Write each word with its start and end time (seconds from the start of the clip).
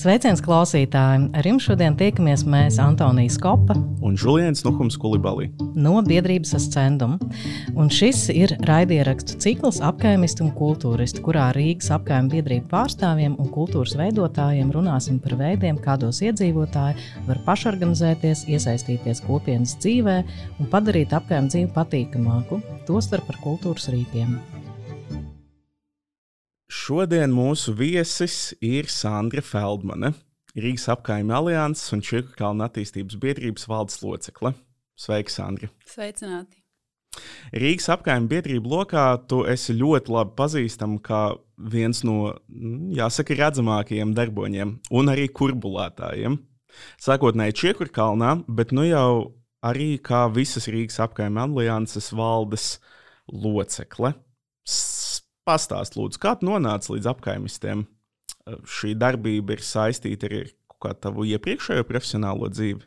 Sveiciens 0.00 0.40
klausītājiem! 0.40 1.26
Ar 1.36 1.44
jums 1.44 1.66
šodien 1.66 1.92
tiekamies 1.98 2.46
mēs, 2.48 2.78
Antonijs 2.80 3.34
Kopa 3.40 3.74
un 4.00 4.14
Julians 4.16 4.62
Nuhums 4.64 4.94
Kulibalī 4.96 5.50
no 5.76 5.98
biedrības 6.06 6.54
ascendumu. 6.56 7.18
Un 7.76 7.90
šis 7.92 8.22
ir 8.32 8.54
raidierakstu 8.64 9.36
cikls 9.44 9.82
apkaimisti 9.84 10.40
un 10.46 10.54
kultūristi, 10.56 11.20
kurā 11.26 11.50
Rīgas 11.52 11.90
apkaimē 11.98 12.32
biedrību 12.32 12.70
pārstāvjiem 12.70 13.34
un 13.42 13.50
kultūras 13.52 13.92
veidotājiem 14.00 14.70
runāsim 14.72 15.18
par 15.20 15.36
veidiem, 15.42 15.76
kādos 15.84 16.22
iedzīvotāji 16.24 16.96
var 17.28 17.42
pašorganizēties, 17.50 18.46
iesaistīties 18.48 19.20
kopienas 19.26 19.76
dzīvē 19.84 20.16
un 20.56 20.72
padarīt 20.72 21.12
apkaimē 21.20 21.52
dzīvi 21.52 21.74
patīkamāku, 21.76 22.62
tostarp 22.88 23.28
par 23.28 23.42
kultūras 23.44 23.92
rīkiem. 23.92 24.38
Šodien 26.70 27.32
mūsu 27.34 27.72
viesis 27.74 28.52
ir 28.62 28.86
Sandra 28.86 29.42
Feldmane, 29.42 30.12
Rīgas 30.54 30.84
apkaimē 30.92 31.34
alianses 31.40 31.90
un 31.96 32.02
Čirku 32.06 32.36
kalnu 32.38 32.62
attīstības 32.62 33.16
biedrības 33.18 33.66
valdes 33.66 33.98
locekle. 34.04 34.52
Sveika, 34.94 35.34
Sandra! 35.34 35.70
Sveicināti! 35.90 36.60
Rīgas 37.58 37.90
apkaimē 37.90 38.30
biedrību 38.30 38.70
lokā 38.70 39.02
tu 39.26 39.40
esi 39.50 39.74
ļoti 39.80 40.14
labi 40.14 40.36
pazīstama 40.38 41.00
kā 41.02 41.24
viens 41.74 42.04
no, 42.06 42.36
mm, 42.46 42.94
jāsaka, 43.00 43.34
redzamākajiem 43.42 44.14
darboņiem 44.14 44.76
un 44.94 45.10
arī 45.10 45.26
kurbulētājiem. 45.26 46.38
Sākotnēji 47.02 47.58
Čiekurkalnā, 47.64 48.44
bet 48.46 48.70
nu 48.70 48.86
jau 48.86 49.10
arī 49.66 49.96
kā 49.98 50.28
visas 50.30 50.70
Rīgas 50.70 51.02
apkaimē 51.02 51.48
alianses 51.48 52.12
valdes 52.14 52.76
locekle. 53.26 54.14
Pastāst, 55.48 55.96
lūdzu, 55.96 56.20
kā 56.20 56.34
tu 56.38 56.48
nonāci 56.48 56.92
līdz 56.94 57.08
apkaimistiem? 57.14 57.86
Šī 58.68 58.94
darbība 58.98 59.56
ir 59.56 59.62
saistīta 59.64 60.28
arī 60.28 60.42
ar 60.86 60.96
tavu 60.96 61.26
iepriekšējo 61.28 61.84
profesionālo 61.88 62.48
dzīvi. 62.52 62.84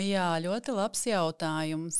Jā, 0.00 0.30
ļoti 0.40 0.72
labs 0.72 1.04
jautājums. 1.06 1.98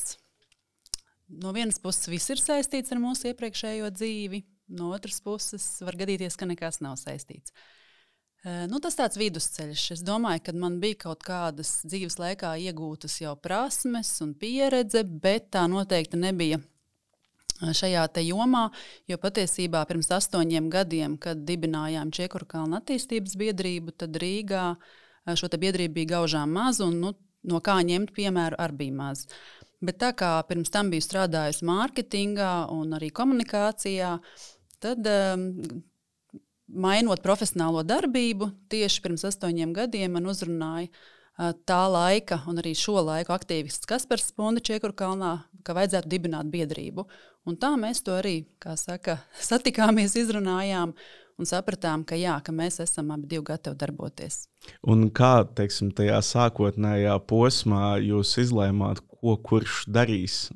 No 1.28 1.52
vienas 1.56 1.80
puses, 1.80 2.08
viss 2.08 2.32
ir 2.32 2.40
saistīts 2.40 2.92
ar 2.92 3.00
mūsu 3.02 3.30
iepriekšējo 3.30 3.90
dzīvi, 3.92 4.42
no 4.76 4.90
otras 4.96 5.20
puses, 5.24 5.66
var 5.84 5.96
gadīties, 6.00 6.36
ka 6.40 6.48
nekas 6.48 6.80
nav 6.84 6.96
saistīts. 7.00 7.52
Nu, 8.44 8.76
tas 8.84 8.96
tāds 8.96 9.16
vidusceļš. 9.16 9.86
Es 9.96 10.04
domāju, 10.04 10.42
ka 10.44 10.52
man 10.56 10.76
bija 10.80 11.00
kaut 11.06 11.24
kādas 11.24 11.78
dzīves 11.88 12.18
laikā 12.20 12.54
iegūtas 12.66 13.22
jau 13.22 13.32
prasmes 13.40 14.10
un 14.24 14.34
pieredze, 14.36 15.00
bet 15.04 15.48
tā 15.56 15.64
noteikti 15.68 16.20
nebija 16.20 16.60
šajā 17.60 18.08
jomā, 18.24 18.68
jo 19.08 19.18
patiesībā 19.18 19.84
pirms 19.86 20.10
astoņiem 20.10 20.70
gadiem, 20.70 21.16
kad 21.18 21.44
dibinājām 21.46 22.10
Čekurkalnu 22.10 22.76
attīstības 22.80 23.36
biedrību, 23.36 23.94
tad 23.96 24.16
Rīgā 24.16 24.74
šo 25.34 25.48
biedrību 25.48 25.94
bija 25.94 26.18
gaužām 26.18 26.50
maz, 26.52 26.80
un 26.80 27.00
nu, 27.00 27.14
no 27.42 27.60
kā 27.60 27.78
ņemt 27.82 28.12
piemēru 28.16 28.58
arī 28.58 28.76
bija 28.76 28.98
maz. 28.98 29.26
Bet 29.84 29.98
tā 30.00 30.12
kā 30.16 30.36
pirms 30.48 30.70
tam 30.72 30.90
biju 30.90 31.04
strādājusi 31.04 31.64
mārketingā 31.68 32.70
un 32.72 32.94
arī 32.96 33.10
komunikācijā, 33.12 34.18
tad 34.80 35.08
um, 35.08 35.50
mainot 36.68 37.22
profesionālo 37.24 37.84
darbību, 37.86 38.50
tieši 38.72 39.02
pirms 39.04 39.26
astoņiem 39.28 39.74
gadiem 39.76 40.16
man 40.16 40.30
uzrunāja 40.30 40.88
tā 41.36 41.80
laika 41.90 42.40
un 42.48 42.60
arī 42.62 42.74
šo 42.78 43.00
laiku 43.02 43.34
aktīvists 43.34 43.88
Kaspars 43.90 44.28
Spundi 44.30 44.62
Čiekurkalnā, 44.64 45.34
ka 45.66 45.74
vajadzētu 45.74 46.10
dibināt 46.10 46.50
biedrību. 46.52 47.06
Un 47.48 47.58
tā 47.60 47.74
mēs 47.80 48.04
to 48.06 48.14
arī, 48.16 48.44
kā 48.62 48.76
saka, 48.80 49.18
satikāmies, 49.50 50.16
izrunājām 50.20 50.94
un 51.34 51.50
sapratām, 51.50 52.04
ka 52.06 52.14
jā, 52.18 52.36
ka 52.44 52.54
mēs 52.54 52.78
esam 52.84 53.10
abi 53.14 53.40
gatavi 53.42 53.78
darboties. 53.80 54.44
Un 54.86 55.08
kā 55.10 55.42
teiksim, 55.56 55.90
tajā 55.96 56.20
sākotnējā 56.22 57.18
posmā 57.26 57.96
jūs 58.04 58.36
izlēmāt, 58.44 59.02
ko 59.02 59.34
kurš 59.42 59.84
darīs? 59.90 60.46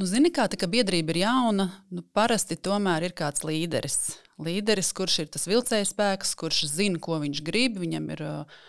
Nu, 0.00 0.06
zini, 0.08 0.30
kā 0.32 0.46
tā 0.48 0.56
kā 0.56 0.64
biedrība 0.70 1.12
ir 1.12 1.24
jauna, 1.26 1.66
nu, 1.92 2.00
parasti 2.16 2.56
tomēr 2.56 3.10
ir 3.10 3.12
kāds 3.18 3.42
līderis. 3.44 3.98
Līderis, 4.40 4.94
kurš 4.96 5.18
ir 5.24 5.32
tas 5.34 5.44
vilcējs 5.50 5.90
spēks, 5.92 6.30
kurš 6.40 6.62
zina, 6.70 6.96
ko 7.02 7.18
viņš 7.20 7.42
grib, 7.44 7.76
viņam 7.82 8.06
ir 8.14 8.22
uh, 8.24 8.60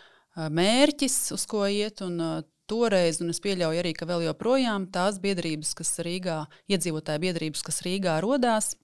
mērķis, 0.50 1.18
uz 1.35 1.46
ko 1.50 1.66
iet. 1.69 2.02
Un, 2.06 2.44
toreiz, 2.72 3.19
un 3.19 3.34
es 3.34 3.41
pieļauju 3.44 3.81
arī, 3.81 3.91
ka 3.97 4.07
vēl 4.07 4.29
joprojām 4.29 4.88
tās 4.94 5.19
biedrības, 5.19 5.74
kas 5.75 5.97
Rīgā, 6.06 6.46
iedzīvotāju 6.72 7.24
biedrības, 7.25 7.66
kas 7.68 7.81
Rīgā 7.84 8.16
rodās, 8.24 8.75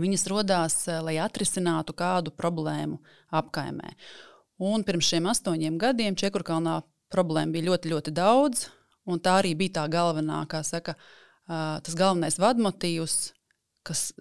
viņas 0.00 0.26
rodās, 0.30 0.76
lai 1.02 1.16
atrisinātu 1.22 1.96
kādu 1.98 2.30
problēmu 2.36 3.00
apkaimē. 3.34 3.96
Un 4.62 4.86
pirms 4.86 5.08
šiem 5.10 5.26
astoņiem 5.32 5.80
gadiem 5.82 6.16
Čekurkalnā 6.18 6.78
problēma 7.12 7.56
bija 7.56 7.72
ļoti, 7.72 7.90
ļoti 7.92 8.14
daudz, 8.14 8.68
un 9.10 9.20
tā 9.20 9.40
arī 9.40 9.56
bija 9.58 9.80
tā 9.80 9.88
galvenā, 9.90 10.44
kā 10.48 10.62
saka, 10.66 10.94
tas 11.48 11.98
galvenais 11.98 12.38
vadmotīvs 12.38 13.32
kas 13.86 14.12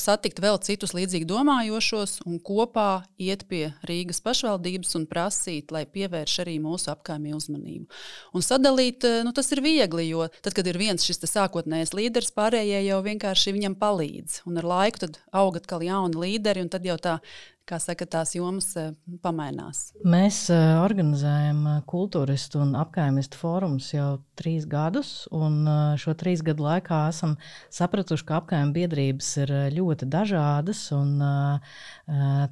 satikt 0.00 0.40
vēl 0.40 0.56
citus 0.64 0.94
līdzīgi 0.96 1.26
domājošos 1.28 2.22
un 2.24 2.38
kopā 2.40 3.04
iet 3.20 3.44
pie 3.50 3.74
Rīgas 3.88 4.22
pašvaldības 4.24 4.96
un 4.98 5.06
prasīt, 5.10 5.72
lai 5.74 5.84
pievērš 5.84 6.38
arī 6.44 6.56
mūsu 6.62 6.92
apkaimē 6.94 7.34
uzmanību. 7.36 7.86
Un 8.32 8.44
sadalīt, 8.44 9.04
eh, 9.04 9.20
nu, 9.26 9.34
tas 9.36 9.52
ir 9.52 9.62
viegli, 9.64 10.08
jo 10.08 10.28
tad, 10.40 10.54
kad 10.56 10.66
ir 10.66 10.80
viens 10.80 11.04
šis 11.04 11.20
sākotnējais 11.28 11.94
līderis, 11.96 12.32
pārējie 12.32 12.80
jau 12.88 13.00
vienkārši 13.04 13.56
viņam 13.58 13.76
palīdz. 13.80 14.42
Un 14.48 14.58
ar 14.62 14.68
laiku 14.72 15.12
aug 15.32 15.56
atkal 15.60 15.84
jauni 15.84 16.16
līderi, 16.16 16.64
un 16.64 16.72
tad 16.72 16.84
jau 16.86 16.96
tā 16.96 17.18
kā 17.68 17.78
saka, 17.82 18.06
tās 18.08 18.34
jomas 18.34 18.68
eh, 18.78 18.90
pamainās. 19.22 19.92
Mēs 20.08 20.44
eh, 20.52 20.60
organizējam 20.82 21.62
eh, 21.68 21.78
kultūristu 21.88 22.60
un 22.62 22.74
apkaimistu 22.78 23.38
fórumus 23.38 23.92
jau 23.94 24.16
trīs 24.38 24.66
gadus, 24.66 25.28
un 25.34 25.60
šo 26.00 26.14
trīs 26.18 26.40
gadu 26.42 26.64
laikā 26.64 27.04
esam 27.12 27.36
sapratuši, 27.70 28.24
ka 28.26 28.40
apkaimē 28.40 28.72
biedrības 28.74 29.28
ir 29.44 29.52
ļoti 29.76 30.08
dažādas, 30.10 30.80
un 30.96 31.20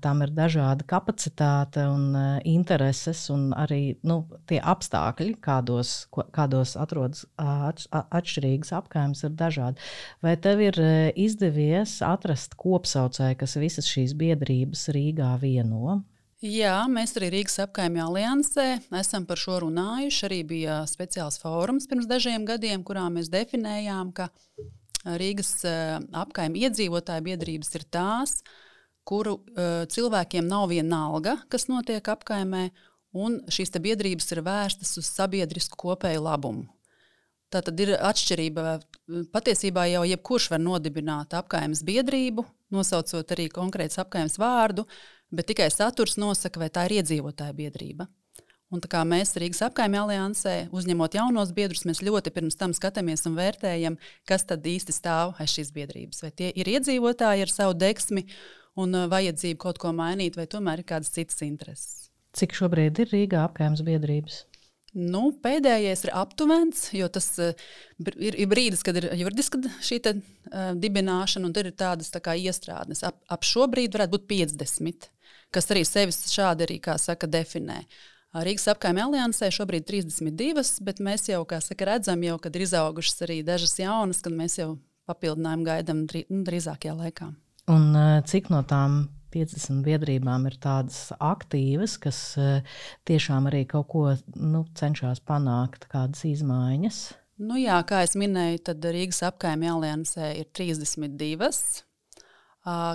tām 0.05 0.23
ir 0.23 0.33
dažāda 0.37 0.87
kapacitāte 0.87 1.83
un 1.91 2.15
intereses, 2.47 3.25
un 3.33 3.49
arī 3.57 3.97
nu, 4.07 4.21
tie 4.47 4.61
apstākļi, 4.61 5.35
kādos, 5.43 5.95
kādos 6.37 6.77
atrodas 6.79 7.25
atšķirīgas 7.41 8.75
apkaimes, 8.77 9.25
ir 9.27 9.35
dažādi. 9.41 9.83
Vai 10.23 10.37
tev 10.39 10.63
ir 10.69 10.79
izdevies 11.19 11.97
atrast 12.07 12.55
kopsaucēju, 12.61 13.41
kas 13.41 13.59
visas 13.59 13.91
šīs 13.91 14.15
biedrības 14.21 14.87
ir 14.93 15.00
Rīgā 15.01 15.35
vieno. 15.41 16.01
Jā, 16.41 16.87
mēs 16.89 17.13
arī 17.19 17.35
Rīgas 17.35 17.59
apkaimē 17.67 18.01
aliansē 18.01 18.67
esam 18.97 19.27
par 19.29 19.37
šo 19.41 19.59
runājuši. 19.67 20.23
Arī 20.25 20.39
bija 20.49 20.79
speciāls 20.89 21.37
fórums 21.43 21.85
pirms 21.91 22.09
dažiem 22.09 22.47
gadiem, 22.49 22.81
kurā 22.87 23.03
mēs 23.13 23.29
definējām, 23.33 24.15
ka 24.17 24.31
Rīgas 25.21 25.53
apkaimē 26.17 26.63
iedzīvotāju 26.65 27.27
biedrības 27.29 27.75
ir 27.77 27.85
tās, 27.93 28.39
kuru 29.05 29.37
uh, 29.37 29.85
cilvēkiem 29.93 30.49
nav 30.49 30.71
viena 30.73 31.05
alga, 31.11 31.37
kas 31.53 31.69
notiek 31.69 32.09
apkaimē, 32.09 32.71
un 33.17 33.41
šīs 33.53 33.77
biedrības 33.77 34.33
ir 34.33 34.41
vērstas 34.47 34.97
uz 35.01 35.13
sabiedrisku 35.13 35.77
kopēju 35.81 36.25
labumu. 36.25 36.69
Tā 37.51 37.61
tad 37.67 37.81
ir 37.83 37.97
atšķirība. 37.99 38.79
Patiesībā 39.35 39.87
jau 39.91 40.05
jebkurš 40.07 40.51
var 40.53 40.63
nodibināt 40.63 41.35
apgājumas 41.39 41.83
biedrību, 41.87 42.45
nosaucot 42.75 43.35
arī 43.35 43.49
konkrēts 43.53 43.99
apgājums 44.03 44.39
vārdu, 44.39 44.87
bet 45.35 45.49
tikai 45.51 45.71
saturs 45.73 46.19
nosaka, 46.21 46.63
vai 46.63 46.71
tā 46.71 46.87
ir 46.89 47.01
iedzīvotāja 47.01 47.57
biedrība. 47.57 48.07
Un 48.71 48.79
tā 48.79 48.87
kā 48.93 49.01
mēs 49.03 49.35
Rīgas 49.41 49.65
apgājuma 49.67 50.05
aliansē, 50.05 50.55
uzņemot 50.71 51.17
jaunos 51.19 51.51
biedrus, 51.57 51.83
mēs 51.89 52.05
ļoti 52.07 52.31
pirms 52.35 52.59
tam 52.59 52.75
skatāmies 52.77 53.27
un 53.27 53.35
vērtējam, 53.35 53.97
kas 54.31 54.47
tad 54.47 54.67
īsti 54.67 54.95
stāv 54.95 55.35
aiz 55.43 55.57
šīs 55.57 55.73
biedrības. 55.75 56.23
Vai 56.23 56.31
tie 56.31 56.53
ir 56.55 56.71
iedzīvotāji 56.77 57.49
ar 57.49 57.51
savu 57.51 57.75
deksmi 57.75 58.29
un 58.79 58.95
uh, 58.95 59.09
vajadzību 59.11 59.59
kaut 59.65 59.83
ko 59.83 59.91
mainīt, 59.97 60.39
vai 60.39 60.47
tomēr 60.51 60.85
ir 60.85 60.87
kādas 60.93 61.11
citas 61.17 61.43
intereses. 61.43 62.07
Cik 62.39 62.55
šobrīd 62.55 63.03
ir 63.03 63.11
Rīgā 63.11 63.43
apgājuma 63.49 63.89
biedrības? 63.91 64.45
Nu, 64.91 65.29
pēdējais 65.39 66.03
ir 66.07 66.11
aptuvens, 66.19 66.89
jo 66.97 67.07
tas 67.13 67.29
uh, 67.39 67.53
ir, 68.19 68.35
ir 68.35 68.49
brīdis, 68.51 68.83
kad 68.87 68.97
ir 68.99 69.07
juridiska 69.21 69.61
šī 69.87 70.01
te, 70.03 70.17
uh, 70.19 70.73
dibināšana, 70.75 71.47
un 71.47 71.55
tur 71.55 71.69
ir 71.71 71.77
tādas 71.79 72.11
tā 72.11 72.19
kā 72.25 72.35
iestrādes. 72.35 73.05
Ap, 73.07 73.21
ap 73.31 73.47
šo 73.47 73.69
brīdi 73.71 73.95
varētu 73.95 74.17
būt 74.17 74.27
50, 74.33 75.07
kas 75.55 75.71
arī 75.71 75.85
sevi 75.87 76.17
šādi 76.17 76.67
arī, 76.67 76.81
saka, 76.99 77.31
definē. 77.31 77.85
Rīgas 78.31 78.69
apgājuma 78.71 79.07
aliansē 79.09 79.49
šobrīd 79.55 79.87
ir 79.87 80.03
32, 80.07 80.83
bet 80.87 81.03
mēs 81.03 81.29
jau 81.31 81.45
saka, 81.47 81.87
redzam, 81.87 82.23
jau, 82.27 82.39
kad 82.43 82.55
ir 82.55 82.67
izaugušas 82.67 83.25
arī 83.27 83.41
dažas 83.47 83.79
jaunas, 83.79 84.23
kad 84.23 84.35
mēs 84.35 84.59
jau 84.59 84.73
papildinājumu 85.11 85.67
gaidām 85.67 86.05
nu, 86.07 86.43
drīzākajā 86.47 86.95
laikā. 86.99 87.31
Un 87.71 87.89
uh, 87.95 88.19
cik 88.27 88.51
no 88.51 88.63
tām 88.67 89.05
50 89.35 89.85
biedrībām 89.87 90.47
ir 90.51 90.57
tādas 90.63 91.11
aktīvas, 91.17 91.97
kas 92.03 92.21
eh, 92.41 92.67
tiešām 93.09 93.49
arī 93.51 93.65
kaut 93.71 93.89
ko 93.93 94.05
nu, 94.37 94.65
cenšas 94.79 95.23
panākt, 95.27 95.89
kādas 95.93 96.27
izmaiņas. 96.29 97.03
Nu 97.41 97.57
jā, 97.57 97.79
kā 97.89 98.03
jau 98.05 98.21
minēju, 98.21 98.59
tad 98.69 98.85
Rīgas 98.85 99.23
apgājuma 99.25 99.71
aliansē 99.73 100.35
ir 100.43 100.51
32. 100.53 101.49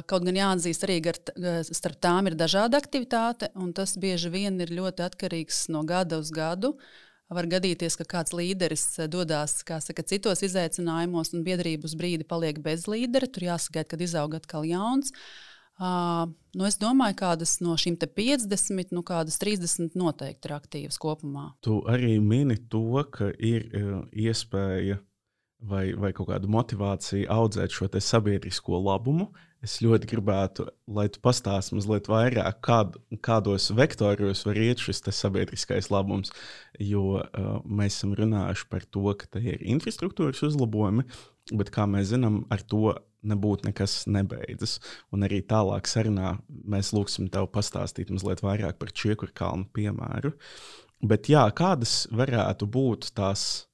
Kaut 0.06 0.28
gan 0.28 0.38
jāatzīst, 0.38 0.84
arī 0.86 1.00
gar, 1.08 1.18
starp 1.66 1.98
tām 1.98 2.30
ir 2.30 2.36
dažāda 2.38 2.78
aktivitāte, 2.78 3.50
un 3.58 3.72
tas 3.74 3.96
bieži 3.98 4.30
vien 4.30 4.62
ir 4.62 4.70
ļoti 4.78 5.02
atkarīgs 5.08 5.64
no 5.74 5.82
gada 5.90 6.22
uz 6.22 6.30
gadu. 6.30 6.76
Var 7.34 7.50
gadīties, 7.50 7.98
ka 7.98 8.06
kāds 8.06 8.36
līderis 8.38 8.86
dodas 9.10 9.58
saka, 9.66 10.06
citos 10.06 10.46
izaicinājumos, 10.46 11.34
un 11.34 11.42
biedrība 11.48 11.90
uz 11.90 11.98
brīdi 11.98 12.30
paliek 12.30 12.62
bez 12.62 12.86
līdera. 12.86 13.26
Tur 13.26 13.48
jāsagaida, 13.48 13.90
kad 13.96 14.06
izaug 14.06 14.38
atkal 14.38 14.70
jauns. 14.70 15.10
Uh, 15.10 15.55
nu 15.80 16.68
es 16.68 16.78
domāju, 16.80 17.18
ka 17.20 17.34
no 17.66 17.76
šīm 17.80 17.98
50, 18.00 18.94
nu 18.96 19.04
kādas 19.04 19.40
30 19.42 19.98
noteikti 20.00 20.48
ir 20.48 20.56
aktīvas 20.56 21.00
kopumā. 21.02 21.50
Tu 21.66 21.82
arī 21.92 22.16
mini 22.24 22.56
to, 22.72 23.04
ka 23.12 23.32
ir 23.36 23.68
uh, 23.76 24.06
iespēja 24.12 25.02
vai, 25.60 25.90
vai 26.00 26.14
kaut 26.16 26.30
kāda 26.30 26.48
motivācija 26.52 27.28
audzēt 27.32 27.76
šo 27.76 27.90
sabiedrisko 27.92 28.80
labumu. 28.80 29.32
Es 29.66 29.80
ļoti 29.82 30.08
gribētu, 30.12 30.68
lai 30.94 31.08
tu 31.10 31.20
pastāstītu 31.26 31.80
mazliet 31.80 32.08
vairāk, 32.12 32.60
kād, 32.64 33.00
kādos 33.26 33.72
vektoros 33.74 34.44
var 34.46 34.60
iet 34.62 34.84
šis 34.84 35.02
sabiedriskais 35.10 35.90
labums. 35.90 36.32
Jo 36.80 37.18
uh, 37.18 37.58
mēs 37.66 37.98
esam 37.98 38.14
runājuši 38.16 38.70
par 38.70 38.86
to, 38.86 39.08
ka 39.18 39.28
te 39.36 39.42
ir 39.42 39.66
infrastruktūras 39.76 40.44
uzlabojumi, 40.46 41.08
bet 41.52 41.74
kā 41.74 41.88
mēs 41.90 42.14
zinām, 42.14 42.44
ar 42.54 42.62
to 42.62 42.94
nebūtu 43.28 43.70
nekas 43.70 44.04
nebeidzas. 44.12 44.78
Un 45.14 45.26
arī 45.28 45.42
tālāk 45.46 45.90
sarunā 45.90 46.36
mēs 46.48 46.94
lūgsim 46.96 47.30
tev 47.34 47.50
pastāstīt 47.54 48.14
mazliet 48.14 48.44
vairāk 48.46 48.80
par 48.82 48.94
Čiekurkalnu 48.96 49.70
piemēru. 49.76 50.36
Bet 51.06 51.30
jā, 51.30 51.44
kādas 51.56 52.06
varētu 52.16 52.70
būt 52.72 53.12
tās, 53.18 53.66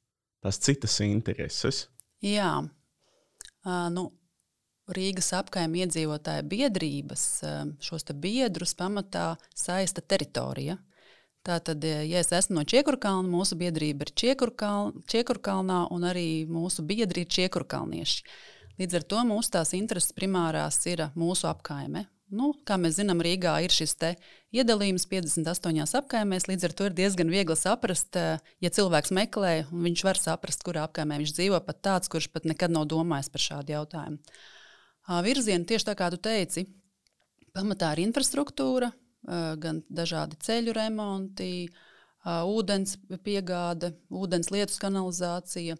tās 0.43 0.57
citas 0.59 0.97
intereses? 1.05 1.85
Jā, 2.25 2.57
uh, 2.61 3.87
nu, 3.93 4.09
Rīgas 4.91 5.31
apkaimē 5.37 5.85
iedzīvotāju 5.85 6.45
biedrības 6.51 7.25
šos 7.83 8.07
biedrus 8.19 8.73
pamatā 8.75 9.35
saista 9.55 10.01
teritorija. 10.01 10.77
Tātad, 11.41 11.81
ja 11.81 12.21
es 12.21 12.29
esmu 12.37 12.59
no 12.59 12.63
Čiekurkalna, 12.69 13.25
mūsu 13.29 13.57
biedrība 13.57 14.05
ir 14.05 14.11
Čiekurkalnā, 15.09 15.79
un 15.93 16.03
arī 16.05 16.45
mūsu 16.49 16.85
biedri 16.85 17.23
ir 17.25 17.31
Čiekurkalnieši. 17.33 18.25
Līdz 18.79 19.01
ar 19.01 19.07
to 19.13 19.25
mūsu 19.27 19.55
tās 19.57 19.73
intereses 19.77 20.15
primārās 20.15 20.79
ir 20.87 21.09
mūsu 21.17 21.49
apkaime. 21.49 22.05
Nu, 22.31 22.53
kā 22.63 22.77
mēs 22.79 22.95
zinām, 22.95 23.19
Rīgā 23.19 23.57
ir 23.65 23.73
šis 23.75 23.97
iedalījums 24.55 25.03
58 25.11 25.97
apkaimēs. 25.99 26.47
Līdz 26.47 26.69
ar 26.69 26.75
to 26.77 26.87
ir 26.87 26.95
diezgan 26.95 27.27
viegli 27.27 27.57
saprast, 27.59 28.15
ja 28.15 28.71
cilvēks 28.71 29.11
meklē, 29.11 29.65
un 29.67 29.83
viņš 29.89 30.03
var 30.07 30.19
saprast, 30.21 30.63
kurā 30.63 30.85
apkaimē 30.87 31.19
viņš 31.19 31.35
dzīvo, 31.35 31.59
pat 31.65 31.83
tāds, 31.83 32.11
kurš 32.11 32.29
pat 32.31 32.47
nekad 32.47 32.71
nav 32.71 32.87
domājis 32.87 33.31
par 33.33 33.49
šādu 33.49 33.75
jautājumu 33.75 34.19
virzieni, 35.19 35.65
tieši 35.67 35.89
tā 35.89 35.95
kā 35.97 36.09
tu 36.13 36.19
teici, 36.21 36.65
pamatā 37.55 37.91
ir 37.95 38.05
infrastruktūra, 38.05 38.91
gan 39.61 39.81
dažādi 39.89 40.39
ceļu 40.41 40.75
remonti, 40.77 41.69
ūdens 42.25 42.97
piegāde, 43.25 43.91
ūdens 44.09 44.51
lietus 44.53 44.79
kanalizācija, 44.81 45.77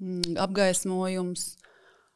mm, 0.00 0.38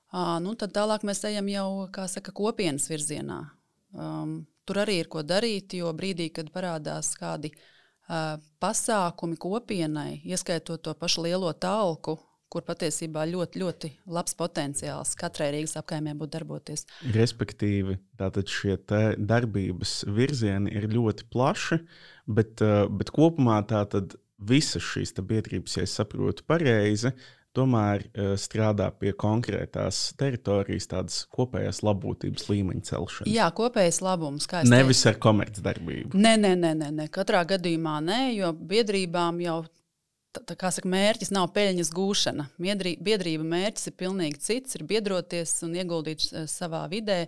apgaismojums. 0.08 0.44
Nu, 0.44 0.54
tad 0.56 0.72
tālāk 0.72 1.04
mēs 1.04 1.24
ejam 1.24 1.48
jau 1.48 1.88
saka, 2.06 2.32
kopienas 2.32 2.88
virzienā. 2.88 3.50
Um, 3.92 4.46
tur 4.64 4.82
arī 4.84 5.00
ir 5.02 5.08
ko 5.08 5.22
darīt, 5.22 5.74
jo 5.74 5.92
brīdī, 5.92 6.30
kad 6.32 6.50
parādās 6.52 7.14
kādi 7.16 7.52
uh, 7.52 8.38
pasākumi 8.60 9.36
kopienai, 9.36 10.20
ieskaitot 10.24 10.82
to 10.82 10.94
pašu 10.94 11.24
lielo 11.24 11.52
talku, 11.52 12.18
kur 12.48 12.64
patiesībā 12.64 13.26
ļoti, 13.28 13.60
ļoti 13.60 13.90
labs 14.08 14.34
potenciāls 14.34 15.14
katrai 15.20 15.50
Rīgas 15.52 15.76
apkaimē 15.76 16.14
būtu 16.16 16.32
darboties. 16.32 16.86
Respektīvi, 17.12 17.98
tātad 18.16 18.48
šie 18.48 18.78
darbības 19.18 20.06
virzieni 20.08 20.72
ir 20.72 20.88
ļoti 20.88 21.28
plaši, 21.28 21.82
bet, 22.24 22.64
bet 22.88 23.12
kopumā 23.12 23.60
tātad 23.68 24.16
visas 24.38 24.84
šīs 24.86 25.12
biedrības, 25.18 25.76
ja 25.76 25.84
es 25.84 25.96
saprotu 25.98 26.46
pareizi, 26.48 27.12
tomēr 27.58 28.04
uh, 28.06 28.32
strādā 28.40 28.88
pie 28.94 29.12
konkrētās 29.18 30.00
teritorijas, 30.18 30.88
tādas 30.90 31.18
kopējās 31.34 31.82
labklājības 31.86 32.46
līmeņa 32.52 32.86
celšanas. 32.88 33.32
Jā, 33.34 33.48
kopējais 33.54 34.00
labums. 34.04 34.48
Nevis 34.68 35.02
teicu. 35.02 35.10
ar 35.10 35.20
komercdarbību. 35.26 36.18
Nē, 36.18 36.36
nē, 36.40 36.54
nē, 36.62 36.72
nē, 36.82 36.92
nē, 37.00 37.08
katrā 37.14 37.42
gadījumā 37.48 37.98
nē, 38.06 38.20
jo 38.36 38.52
biedrībām 38.72 39.42
jau 39.44 39.60
tā, 40.34 40.44
tā 40.52 40.56
kā 40.58 40.72
saka, 40.74 40.90
mērķis 40.92 41.34
nav 41.34 41.50
peļņas 41.56 41.92
gūšana. 41.96 42.48
Biedrī, 42.62 42.96
biedrība 43.04 43.46
mērķis 43.48 43.90
ir 43.90 43.98
pilnīgi 44.00 44.42
cits, 44.44 44.78
ir 44.78 44.86
biedroties 44.88 45.58
un 45.66 45.76
ieguldīt 45.78 46.28
eh, 46.32 46.48
savā 46.50 46.86
vidē. 46.92 47.26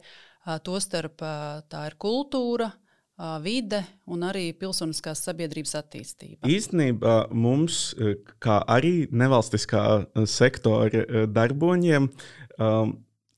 Tostarp 0.64 1.20
tā 1.68 1.80
ir 1.84 1.94
kultūra, 2.00 2.70
vide 3.44 3.82
un 4.10 4.24
arī 4.26 4.50
pilsoniskās 4.56 5.22
sabiedrības 5.26 5.74
attīstība. 5.80 6.48
Īstenībā 6.48 7.16
mums, 7.36 7.90
kā 8.42 8.60
arī 8.70 9.04
nevalstiskā 9.12 9.84
sektora 10.28 11.26
darboņiem, 11.28 12.08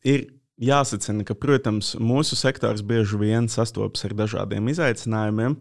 ir 0.07 0.25
jāsacina, 0.63 1.27
ka, 1.27 1.37
protams, 1.39 1.95
mūsu 1.99 2.39
sektors 2.39 2.85
bieži 2.87 3.19
vien 3.21 3.49
sastopas 3.51 4.07
ar 4.07 4.17
dažādiem 4.23 4.71
izaicinājumiem. 4.73 5.59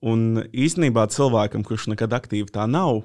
Un 0.00 0.44
īstenībā 0.48 1.08
cilvēkam, 1.12 1.64
kurš 1.66 1.90
nekad 1.92 2.14
aktīvi 2.16 2.54
tā 2.54 2.64
nav 2.70 3.02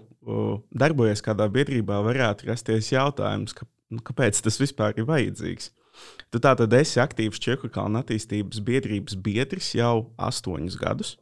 darbojies 0.73 1.21
kādā 1.25 1.47
biedrībā, 1.51 1.99
varētu 2.05 2.49
rasties 2.49 2.91
jautājums, 2.93 3.53
ka, 3.57 3.67
nu, 3.93 4.01
kāpēc 4.05 4.39
tas 4.45 4.61
vispār 4.61 4.95
ir 4.97 5.09
vajadzīgs. 5.09 5.71
Tu 6.33 6.41
tā 6.43 6.55
tad 6.59 6.73
esi 6.75 6.99
aktīvs 7.03 7.41
Čekurkalna 7.41 8.01
attīstības 8.03 8.61
biedrības 8.65 9.17
biedrs 9.25 9.73
jau 9.77 10.09
astoņus 10.17 10.79
gadus. 10.81 11.15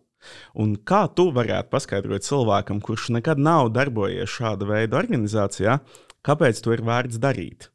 Un 0.56 0.78
kā 0.88 1.04
tu 1.12 1.28
varētu 1.36 1.72
paskaidrot 1.74 2.24
cilvēkam, 2.24 2.80
kurš 2.84 3.10
nekad 3.18 3.42
nav 3.42 3.74
darbojies 3.76 4.32
šāda 4.32 4.70
veida 4.70 4.98
organizācijā, 5.02 5.78
kāpēc 6.24 6.62
to 6.64 6.76
ir 6.76 6.84
vērts 6.88 7.20
darīt? 7.20 7.68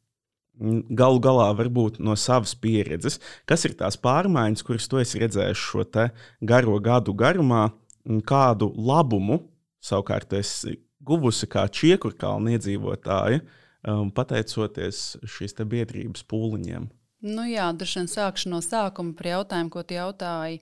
Galu 0.59 1.21
galā, 1.23 1.51
varbūt 1.55 2.01
no 2.03 2.17
savas 2.19 2.55
pieredzes, 2.57 3.19
kas 3.47 3.63
ir 3.69 3.77
tās 3.79 3.95
pārmaiņas, 4.01 4.65
kuras 4.67 4.89
tu 4.91 4.99
esi 4.99 5.21
redzējis 5.21 5.61
šo 5.61 5.85
garo 6.41 6.79
gadu 6.83 7.13
garumā, 7.13 7.69
un 8.09 8.19
kādu 8.19 8.73
labumu 8.75 9.39
savukārt 9.79 10.33
esi 10.35 10.75
guvusi 10.99 11.47
kā 11.47 11.65
čiekurkalna 11.71 12.57
iedzīvotāja, 12.57 13.39
um, 13.87 14.11
pateicoties 14.11 15.19
šīs 15.23 15.57
biedrības 15.63 16.25
pūliņiem? 16.29 16.89
Nu 17.29 17.43
jā, 17.49 17.67
droši 17.75 17.99
vien 17.99 18.11
sākšu 18.11 18.51
no 18.53 18.61
sākuma 18.63 19.15
par 19.17 19.33
jautājumu, 19.33 19.73
ko 19.73 19.83
tu 19.83 19.97
jautāji. 19.97 20.61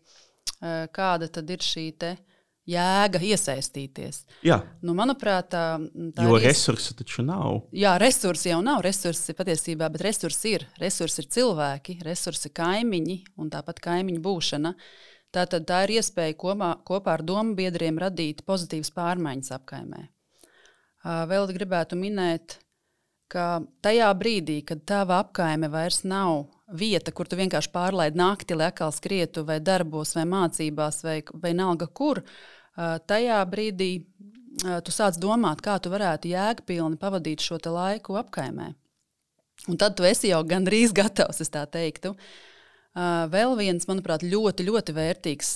Uh, 0.58 0.88
kāda 0.94 1.30
tad 1.30 1.50
ir 1.54 1.62
šī 1.62 1.92
jēga 2.68 3.22
iesaistīties? 3.24 4.24
Jā. 4.46 4.60
Nu, 4.84 4.96
manuprāt, 4.98 5.52
tā, 5.54 5.78
tā 6.16 6.26
jo 6.28 6.38
ir. 6.40 6.48
resursi 6.50 6.96
taču 6.98 7.24
nav. 7.26 7.62
Jā, 7.76 7.96
resursi 8.02 8.52
jau 8.52 8.60
nav. 8.66 8.82
Resursi 8.86 9.36
patiesībā, 9.38 9.90
bet 9.94 10.04
resursi 10.10 10.58
ir. 10.58 10.68
Resursi 10.82 11.24
ir 11.24 11.30
cilvēki, 11.38 12.00
resursi 12.08 12.52
kaimiņi 12.52 13.20
un 13.40 13.52
tāpat 13.54 13.80
kaimiņu 13.88 14.24
būšana. 14.24 14.74
Tātad 15.36 15.68
tā 15.68 15.84
ir 15.86 15.98
iespēja 16.00 16.36
kopā, 16.40 16.74
kopā 16.88 17.18
ar 17.18 17.24
domu 17.26 17.56
biedriem 17.58 18.00
radīt 18.00 18.46
pozitīvas 18.48 18.94
pārmaiņas 18.96 19.54
apkaimē. 19.58 20.08
Vēl 21.30 21.52
gribētu 21.56 22.00
minēt, 22.00 22.58
ka 23.32 23.62
tajā 23.86 24.08
brīdī, 24.18 24.62
kad 24.66 24.86
tava 24.88 25.22
apkaime 25.24 25.70
vairs 25.72 26.04
nav 26.08 26.48
vieta, 26.68 27.14
kur 27.16 27.28
tu 27.28 27.40
vienkārši 27.40 27.72
pārlaidi 27.74 28.20
nakti, 28.20 28.56
lai 28.58 28.72
atkal 28.72 28.92
skrietu, 28.96 29.46
vai 29.48 29.60
darbos, 29.64 30.16
vai 30.18 30.26
mācībās, 30.28 31.04
vai 31.04 31.22
vienalga 31.44 31.88
kur, 31.88 32.24
tajā 32.78 33.40
brīdī 33.52 33.92
tu 34.84 34.94
sāc 34.94 35.20
domāt, 35.22 35.62
kā 35.64 35.78
tu 35.80 35.92
varētu 35.94 36.32
jēgpilni 36.34 37.00
pavadīt 37.00 37.44
šo 37.46 37.60
laiku 37.72 38.18
apkaimē. 38.20 38.74
Un 39.68 39.78
tad 39.78 39.98
tu 39.98 40.06
esi 40.06 40.32
jau 40.32 40.44
gandrīz 40.46 40.94
gatavs, 40.96 41.42
es 41.42 41.50
tā 41.54 41.66
teiktu. 41.70 42.14
Vēl 42.98 43.54
viens, 43.60 43.86
manuprāt, 43.86 44.24
ļoti, 44.26 44.66
ļoti 44.66 44.94
vērtīgs 44.98 45.52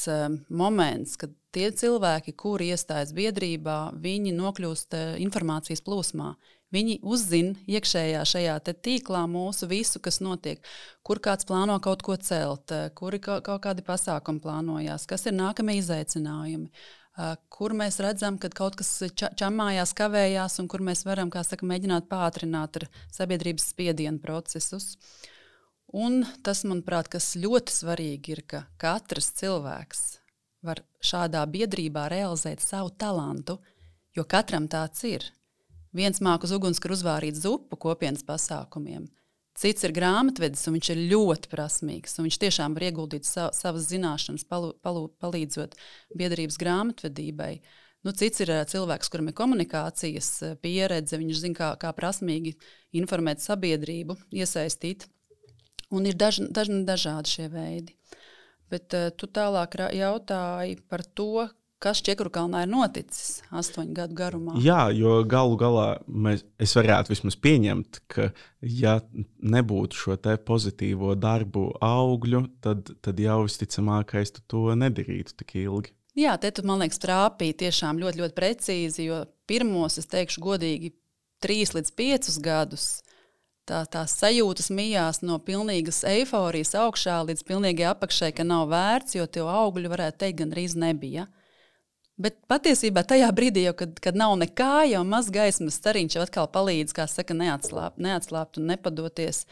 moments, 0.53 1.15
kad 1.17 1.33
tie 1.53 1.71
cilvēki, 1.73 2.35
kuri 2.37 2.69
iestājas 2.73 3.13
biedrībā, 3.17 3.93
viņi 3.97 4.33
nokļūst 4.37 4.97
informācijas 5.23 5.81
plūsmā. 5.85 6.35
Viņi 6.71 7.01
uzzina 7.03 7.57
iekšējā 7.67 8.21
šajā 8.27 8.55
tīklā 8.71 9.25
mūsu 9.27 9.67
visu, 9.67 9.99
kas 9.99 10.21
notiek, 10.23 10.61
kur 11.03 11.19
kāds 11.19 11.47
plāno 11.47 11.75
kaut 11.83 12.03
ko 12.07 12.15
celt, 12.15 12.71
eh, 12.71 12.89
kuri 12.95 13.19
kaut 13.19 13.49
kādi 13.63 13.83
pasākumi 13.83 14.39
plānojās, 14.39 15.07
kas 15.07 15.25
ir 15.27 15.35
nākamie 15.35 15.75
izaicinājumi, 15.81 16.69
eh, 16.69 17.35
kur 17.49 17.71
mēs 17.71 17.99
redzam, 17.99 18.39
ka 18.39 18.49
kaut 18.49 18.77
kas 18.77 19.03
čamājās, 19.11 19.93
kavējās, 19.93 20.59
un 20.59 20.67
kur 20.67 20.79
mēs 20.79 21.03
varam, 21.03 21.29
saka, 21.29 21.65
mēģināt 21.65 22.07
pātrināt 22.07 22.87
sabiedrības 23.11 23.73
spiedienu 23.73 24.19
procesus. 24.21 24.97
Un 25.93 26.25
tas, 26.41 26.63
manuprāt, 26.63 27.09
kas 27.09 27.35
ļoti 27.35 27.67
svarīgi 27.67 28.29
ir, 28.29 28.41
ka 28.47 28.63
katrs 28.77 29.33
cilvēks 29.41 30.19
var 30.63 30.79
šādā 31.03 31.43
biedrībā 31.51 32.07
realizēt 32.07 32.61
savu 32.61 32.91
talantu, 32.91 33.59
jo 34.15 34.23
katram 34.23 34.69
tāds 34.69 35.03
ir. 35.03 35.25
Viens 35.95 36.21
māku 36.23 36.47
uz 36.47 36.53
ugunskura 36.55 36.95
uzvārīt 36.95 37.39
zupu 37.39 37.79
kopienas 37.79 38.23
pasākumiem, 38.23 39.09
Cits 39.57 39.83
ir 39.83 39.91
grāmatvedis, 39.91 40.63
un 40.69 40.77
viņš 40.77 40.89
ir 40.93 40.99
ļoti 41.11 41.49
prasmīgs. 41.51 42.15
Viņš 42.17 42.37
tiešām 42.39 42.75
var 42.77 42.85
ieguldīt 42.87 43.27
sa 43.27 43.49
savas 43.53 43.89
zināšanas, 43.91 44.45
palu, 44.47 44.71
palu, 44.81 45.09
palīdzot 45.21 45.75
biedrības 46.17 46.57
grāmatvedībai. 46.61 47.51
Nu, 48.01 48.13
cits 48.17 48.41
ir 48.41 48.53
cilvēks, 48.71 49.11
kuram 49.11 49.29
ir 49.29 49.35
komunikācijas 49.37 50.31
pieredze, 50.63 51.19
viņš 51.19 51.41
zina, 51.43 51.57
kā, 51.59 51.69
kā 51.83 51.91
prasmīgi 51.93 52.55
informēt 52.97 53.43
sabiedrību, 53.43 54.15
iesaistīt. 54.33 55.05
Un 55.91 56.07
ir 56.07 56.15
daž, 56.17 56.39
daž, 56.49 56.71
dažādi 56.87 57.35
šie 57.35 57.49
veidi. 57.51 57.97
Bet 58.71 58.95
uh, 58.95 59.11
tu 59.11 59.27
tālāk 59.27 59.75
jautāji 59.93 60.79
par 60.87 61.03
to, 61.03 61.49
kas 61.81 62.01
Čekurkalnā 62.05 62.63
ir 62.65 62.71
noticis 62.71 63.41
astoņu 63.49 63.95
gadu 63.97 64.17
garumā. 64.17 64.55
Jā, 64.61 64.85
jo 64.95 65.19
galu 65.27 65.57
galā 65.59 65.87
mēs, 66.07 66.43
es 66.61 66.75
varētu 66.77 67.13
vismaz 67.13 67.37
pieņemt, 67.41 68.01
ka, 68.11 68.29
ja 68.61 68.99
nebūtu 69.41 69.97
šo 69.97 70.17
pozitīvo 70.45 71.15
darbu 71.19 71.71
augļu, 71.81 72.45
tad, 72.63 72.93
tad 73.01 73.19
jau 73.19 73.41
visticamākais 73.47 74.35
tu 74.37 74.45
to 74.47 74.63
nedarītu 74.77 75.35
tik 75.41 75.57
ilgi. 75.63 75.95
Jā, 76.17 76.35
te 76.37 76.51
tu, 76.51 76.63
man 76.67 76.83
liekas, 76.83 76.99
trāpīja 76.99 77.61
tiešām 77.65 78.01
ļoti, 78.01 78.19
ļoti 78.19 78.35
precīzi, 78.35 79.07
jo 79.07 79.23
pirmos, 79.47 79.95
es 79.97 80.09
teikšu, 80.11 80.43
godīgi, 80.43 80.91
trīs 81.41 81.71
līdz 81.73 81.95
piecus 81.95 82.37
gadus 82.43 82.89
tā, 83.67 83.83
tās 83.89 84.15
sajūtas 84.19 84.69
mijās 84.73 85.21
no 85.25 85.37
pilnīgas 85.43 86.03
eifórijas 86.07 86.73
augšā 86.77 87.21
līdz 87.29 87.45
pilnīgai 87.47 87.87
apakšai, 87.91 88.31
ka 88.35 88.45
nav 88.47 88.69
vērts, 88.71 89.17
jo 89.17 89.27
tev 89.27 89.49
augļu 89.51 89.91
varētu 89.91 90.23
teikt, 90.23 90.41
gandrīz 90.43 90.75
nebija. 90.79 91.27
Bet 92.21 92.37
patiesībā 92.51 93.03
tajā 93.07 93.29
brīdī, 93.33 93.65
jau, 93.65 93.73
kad, 93.81 93.95
kad 94.03 94.17
nav 94.19 94.35
nekā, 94.41 94.83
jau 94.91 95.01
maz 95.07 95.31
gaismas 95.33 95.79
stariņš 95.79 96.17
jau 96.17 96.25
atkal 96.25 96.49
palīdz, 96.53 96.93
kā 96.97 97.07
saka, 97.09 97.35
neatslāpt, 97.37 98.01
neatslāpt 98.03 98.59
un 98.61 98.67
nepadoties. 98.69 99.45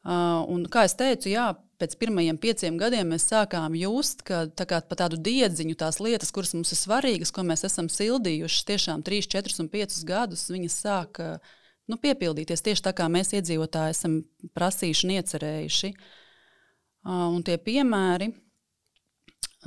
Uh, 0.00 0.44
un, 0.48 0.62
kā 0.70 0.86
jau 0.86 0.94
teicu, 1.02 1.28
jā, 1.32 1.46
pēc 1.80 1.96
pirmajiem 2.00 2.38
pieciem 2.40 2.76
gadiem 2.80 3.10
mēs 3.12 3.26
sākām 3.28 3.74
just, 3.76 4.22
ka 4.28 4.44
tā 4.56 4.66
kā 4.68 4.78
pa 4.86 4.96
tādu 5.02 5.18
diedziņu 5.20 5.76
tās 5.80 6.00
lietas, 6.00 6.32
kuras 6.32 6.54
mums 6.56 6.72
ir 6.72 6.80
svarīgas, 6.80 7.32
ko 7.34 7.44
mēs 7.48 7.66
esam 7.68 7.88
sildījuši 7.92 8.66
tiešām 8.70 9.04
3, 9.04 9.28
4 9.36 9.58
un 9.64 9.70
5 9.72 9.98
gadus, 10.08 10.46
viņas 10.52 10.78
sāk 10.84 11.20
nu, 11.90 11.98
piepildīties 12.00 12.64
tieši 12.64 12.86
tā, 12.86 12.94
kā 12.96 13.08
mēs 13.12 13.34
iedzīvotāji 13.36 13.96
esam 13.96 14.20
prasījuši 14.56 15.08
un 15.08 15.14
iecerējuši. 15.18 15.92
Uh, 17.00 17.26
un 17.32 17.40
tie 17.44 17.56
piemēri 17.56 18.30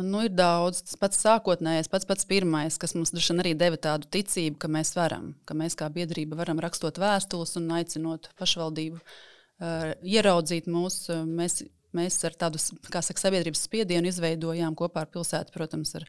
nu, 0.02 0.24
ir 0.26 0.34
daudz. 0.34 0.82
Tas 0.88 0.98
pats 0.98 1.20
sākotnējais, 1.22 1.90
pats 1.92 2.08
pats 2.10 2.26
pirmais, 2.26 2.80
kas 2.82 2.96
mums 2.98 3.14
arī 3.14 3.54
deva 3.58 3.78
tādu 3.78 4.10
ticību, 4.10 4.58
ka 4.58 4.70
mēs 4.72 4.96
varam, 4.98 5.34
ka 5.46 5.54
mēs 5.54 5.78
kā 5.78 5.90
biedrība 5.94 6.40
varam 6.40 6.62
rakstot 6.64 6.98
vēstules 6.98 7.58
un 7.60 7.70
aicinot 7.78 8.32
pašvaldību 8.40 8.98
uh, 8.98 9.94
ieraudzīt 10.02 10.66
mūs. 10.66 11.08
Mēs, 11.30 11.62
mēs 11.94 12.18
ar 12.26 12.38
tādu 12.46 12.62
saka, 12.62 13.04
sabiedrības 13.22 13.68
spiedienu 13.68 14.10
izveidojām 14.10 14.74
kopā 14.76 15.06
ar 15.06 15.12
pilsētu, 15.14 15.54
protams, 15.54 15.94
ar 16.00 16.08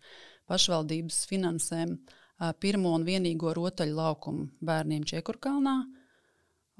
pašvaldības 0.49 1.21
finansēm 1.29 1.99
uh, 1.99 2.55
pirmo 2.57 2.95
un 2.97 3.05
vienīgo 3.05 3.53
rotaļu 3.53 4.01
laukumu 4.01 4.49
bērniem 4.65 5.05
Čekurkalnā. 5.05 5.77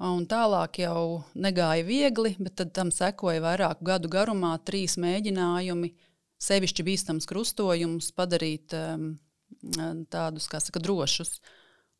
Un 0.05 0.25
tālāk 0.27 0.81
jau 0.81 1.23
negāja 1.39 1.85
viegli, 1.87 2.33
bet 2.41 2.65
tam 2.75 2.89
sekoja 2.91 3.39
vairāku 3.45 3.85
gadu 3.87 4.09
garumā 4.11 4.57
trīs 4.67 4.97
mēģinājumi 4.99 5.93
sevišķi 6.45 6.85
bīstamus 6.85 7.27
krustojumus 7.29 8.11
padarīt 8.15 8.75
um, 8.77 9.13
tādus, 10.11 10.49
kā 10.51 10.61
saka, 10.63 10.81
drošus. 10.83 11.39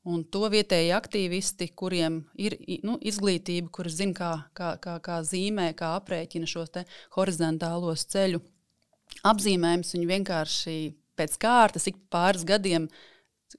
Un 0.06 0.22
to 0.30 0.46
vietēji 0.54 0.92
aktīvisti, 0.94 1.72
kuriem 1.74 2.20
ir 2.38 2.54
nu, 2.86 3.00
izglītība, 3.02 3.72
kuriem 3.74 3.94
zina, 3.94 4.14
kā, 4.14 4.32
kā, 4.54 4.76
kā, 4.82 5.00
kā 5.02 5.22
zīmē, 5.26 5.72
kā 5.78 5.96
aprēķina 5.98 6.50
šos 6.50 6.76
horizontālos 7.18 8.06
ceļu 8.14 8.44
apzīmējumus, 9.26 9.96
viņi 9.96 10.10
vienkārši 10.12 10.78
pēc 11.18 11.38
kārtas, 11.42 11.88
ik 11.90 11.98
pāris 12.14 12.46
gadiem, 12.46 12.86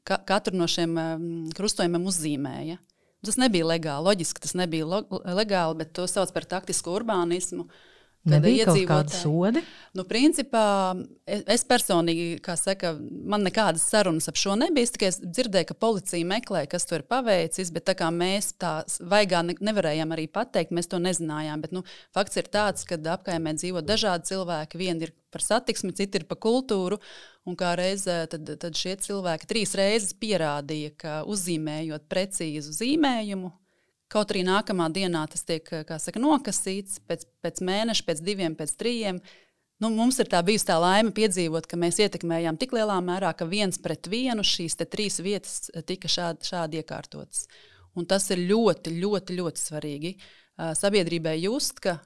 ka, 0.07 0.21
katru 0.29 0.55
no 0.61 0.69
šiem 0.71 0.95
um, 0.95 1.27
krustojumiem 1.57 2.07
uzzīmēja. 2.07 2.79
Tas 3.27 3.41
nebija 3.43 3.67
legāli, 3.67 4.07
loģiski 4.07 4.43
tas 4.45 4.55
nebija 4.55 4.87
legāli, 4.87 5.81
bet 5.81 5.91
to 5.99 6.05
sauc 6.07 6.31
par 6.31 6.47
taktisku 6.47 6.93
urbānismu. 6.95 7.67
Uh, 7.67 7.96
Nebija 8.27 8.67
kaut 8.67 8.81
kāda 8.89 9.15
sodi? 9.15 9.63
Nu, 9.97 10.03
principā, 10.09 10.65
es 11.27 11.63
personīgi, 11.69 12.41
kā 12.45 12.57
saka, 12.59 12.93
man 12.99 13.47
nekādas 13.47 13.85
sarunas 13.87 14.27
ap 14.31 14.39
šo 14.41 14.57
nebija. 14.59 14.89
Es 14.89 14.95
tikai 14.97 15.13
dzirdēju, 15.23 15.69
ka 15.71 15.77
policija 15.87 16.29
meklē, 16.29 16.65
kas 16.71 16.89
to 16.89 16.99
ir 16.99 17.07
paveicis, 17.09 17.71
bet 17.75 17.87
tā 17.89 17.95
kā 17.99 18.11
mēs 18.15 18.53
tā 18.61 18.81
vaigā 18.99 19.45
nevarējām 19.47 20.15
arī 20.17 20.27
pateikt, 20.33 20.75
mēs 20.75 20.91
to 20.91 21.01
nezinājām. 21.03 21.63
Bet, 21.63 21.77
nu, 21.77 21.85
fakts 22.17 22.43
ir 22.43 22.51
tāds, 22.53 22.87
ka 22.89 22.99
apkaimē 23.15 23.55
dzīvo 23.61 23.85
dažādi 23.87 24.33
cilvēki. 24.33 24.83
Vieni 24.83 25.09
ir 25.09 25.15
par 25.33 25.45
satiksmi, 25.45 25.95
citi 25.97 26.21
ir 26.21 26.27
par 26.29 26.41
kultūru. 26.43 26.99
Un 27.47 27.55
kā 27.59 27.77
reizē 27.79 28.25
tad, 28.31 28.49
tad 28.59 28.75
šie 28.75 28.97
cilvēki 29.07 29.47
trīs 29.47 29.77
reizes 29.79 30.17
pierādīja, 30.19 30.97
ka 30.99 31.21
uzzīmējot 31.31 32.09
precīzu 32.11 32.75
zīmējumu, 32.75 33.53
Kaut 34.13 34.31
arī 34.31 34.45
nākamā 34.47 34.87
dienā 34.95 35.25
tas 35.31 35.43
tiek 35.47 35.67
saka, 35.67 36.21
nokasīts, 36.23 37.01
pēc, 37.09 37.27
pēc 37.43 37.61
mēneša, 37.67 38.07
pēc 38.07 38.23
diviem, 38.23 38.55
pēc 38.59 38.77
trījiem. 38.79 39.19
Nu, 39.83 39.91
mums 39.93 40.21
ir 40.23 40.31
tā 40.33 40.41
bijusi 40.47 40.69
tā 40.71 40.77
laime 40.81 41.11
piedzīvot, 41.17 41.67
ka 41.69 41.77
mēs 41.81 41.99
ietekmējām 42.01 42.57
tik 42.61 42.73
lielā 42.77 42.97
mērā, 43.05 43.35
ka 43.37 43.49
viens 43.51 43.81
pret 43.83 44.09
vienu 44.09 44.47
šīs 44.47 44.79
trīs 44.87 45.19
vietas 45.21 45.67
tika 45.89 46.09
šādi, 46.09 46.47
šādi 46.49 46.81
iekārtotas. 46.81 47.45
Un 47.97 48.07
tas 48.09 48.31
ir 48.31 48.45
ļoti, 48.47 48.95
ļoti, 49.03 49.37
ļoti 49.41 49.61
svarīgi 49.61 50.15
sabiedrībai 50.57 51.35
just, 51.43 51.83
ka, 51.85 51.99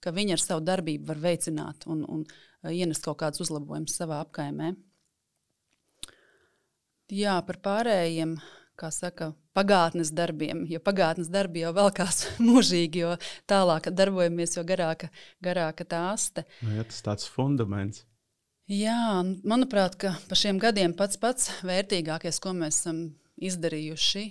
ka 0.00 0.14
viņi 0.14 0.36
ar 0.36 0.40
savu 0.40 0.64
darbību 0.64 1.10
var 1.10 1.20
veicināt 1.26 1.86
un, 1.90 2.06
un 2.08 2.24
ienest 2.70 3.04
kaut 3.04 3.18
kādus 3.20 3.44
uzlabojumus 3.46 3.98
savā 3.98 4.22
apkaimē. 4.22 4.72
Jā, 7.12 7.36
par 7.44 7.58
pārējiem 7.60 8.38
kā 8.78 8.88
saka, 8.94 9.32
pagātnes 9.56 10.12
darbiem, 10.14 10.64
jo 10.70 10.80
pagātnes 10.82 11.30
darbi 11.32 11.64
jau 11.64 11.72
velkās 11.76 12.24
mūžīgi, 12.46 13.04
jo 13.04 13.16
tālāk 13.50 13.90
darbojamies, 13.92 14.56
jo 14.56 14.64
garāka, 14.68 15.10
garāka 15.44 15.86
tā 15.88 16.06
aste. 16.12 16.46
Nu, 16.62 16.76
ja, 16.78 16.86
tas 16.88 17.02
tāds 17.04 17.28
fundaments. 17.28 18.04
Jā, 18.70 19.20
manuprāt, 19.44 19.98
ka 20.00 20.14
pa 20.28 20.38
šiem 20.38 20.60
gadiem 20.62 20.94
pats 20.96 21.18
pats 21.20 21.50
vērtīgākais, 21.66 22.38
ko 22.40 22.54
mēs 22.56 22.78
esam 22.80 23.02
izdarījuši, 23.42 24.22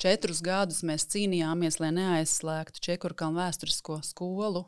četrus 0.00 0.40
gadus 0.44 0.80
mēs 0.86 1.08
cīnījāmies, 1.12 1.80
lai 1.82 1.90
neaizslēgtu 1.98 2.80
Čekurkalnu 2.86 3.42
vēsturisko 3.42 3.98
skolu 4.06 4.64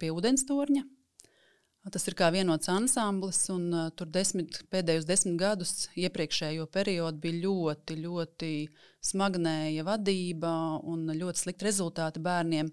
pie 0.00 0.10
ūdenstorņa. 0.12 0.82
Tas 1.94 2.02
ir 2.10 2.16
kā 2.18 2.32
vienots 2.34 2.66
ansamblis, 2.66 3.44
un 3.54 3.66
uh, 3.70 3.90
tur 3.94 4.08
desmit, 4.10 4.56
pēdējos 4.74 5.04
desmit 5.06 5.36
gadus, 5.38 5.84
iepriekšējo 5.94 6.66
periodu, 6.74 7.20
bija 7.22 7.42
ļoti, 7.44 7.98
ļoti 8.02 8.48
smagnēja 9.06 9.84
vadība 9.86 10.52
un 10.86 11.06
ļoti 11.10 11.42
slikti 11.42 11.68
rezultāti 11.68 12.22
bērniem. 12.22 12.70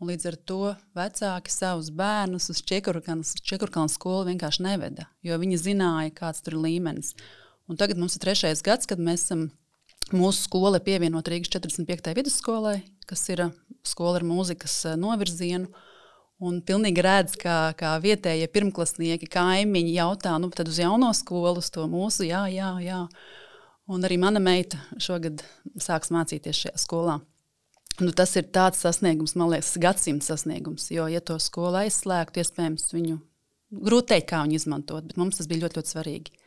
Un 0.00 0.08
līdz 0.08 0.28
ar 0.30 0.36
to 0.48 0.60
vecāki 0.96 1.52
savus 1.52 1.90
bērnus 1.92 2.48
uz 2.52 2.62
Čekurkalnu 2.64 3.90
skolu 3.92 4.30
vienkārši 4.30 4.64
neveda, 4.64 5.04
jo 5.20 5.36
viņi 5.42 5.60
zināja, 5.60 6.14
kāds 6.16 6.40
tur 6.44 6.56
ir 6.56 6.64
līmenis. 6.64 7.12
Un 7.68 7.76
tagad 7.80 8.00
mums 8.00 8.16
ir 8.16 8.24
trešais 8.24 8.64
gads, 8.64 8.88
kad 8.88 9.02
mēs 9.02 9.28
esam. 9.28 9.50
Mūsu 10.10 10.48
skola 10.48 10.80
ir 10.80 10.82
pievienota 10.82 11.30
Rīgas 11.30 11.52
45. 11.52 12.08
vidusskolai, 12.16 12.80
kas 13.06 13.20
ir 13.30 13.44
skola 13.86 14.18
ar 14.18 14.24
mūzikas 14.26 14.80
novirzienu. 14.98 15.68
Uh, 15.68 15.90
Un 16.40 16.62
pilnīgi 16.64 17.02
redz, 17.04 17.34
kā, 17.36 17.74
kā 17.76 17.92
vietējie 18.00 18.46
pirmklasnieki, 18.48 19.28
kaimiņi 19.28 19.92
jautā, 19.98 20.32
nu, 20.40 20.48
tad 20.54 20.70
uz 20.72 20.78
jauno 20.80 21.10
skolu, 21.16 21.60
uz 21.60 21.68
to 21.74 21.84
mūsu, 21.90 22.24
jā, 22.30 22.46
jā, 22.48 22.70
jā. 22.80 23.02
Un 23.90 24.06
arī 24.06 24.20
mana 24.22 24.38
meita 24.42 24.78
šogad 25.02 25.42
sāks 25.82 26.12
mācīties 26.14 26.64
šajā 26.64 26.78
skolā. 26.78 27.18
Nu, 28.00 28.12
tas 28.16 28.32
ir 28.38 28.46
tāds 28.54 28.80
sasniegums, 28.80 29.34
man 29.36 29.50
liekas, 29.50 29.74
gadsimta 29.82 30.30
sasniegums. 30.30 30.86
Jo, 30.94 31.08
ja 31.10 31.20
to 31.20 31.36
skolu 31.42 31.82
aizslēgtu, 31.82 32.40
iespējams, 32.40 32.86
viņu 32.94 33.18
grūti 33.88 34.14
teikt, 34.14 34.28
kā 34.30 34.44
viņu 34.44 34.56
izmantot, 34.60 35.08
bet 35.10 35.18
mums 35.20 35.40
tas 35.40 35.50
bija 35.50 35.66
ļoti, 35.66 35.80
ļoti 35.80 35.92
svarīgi. 35.94 36.38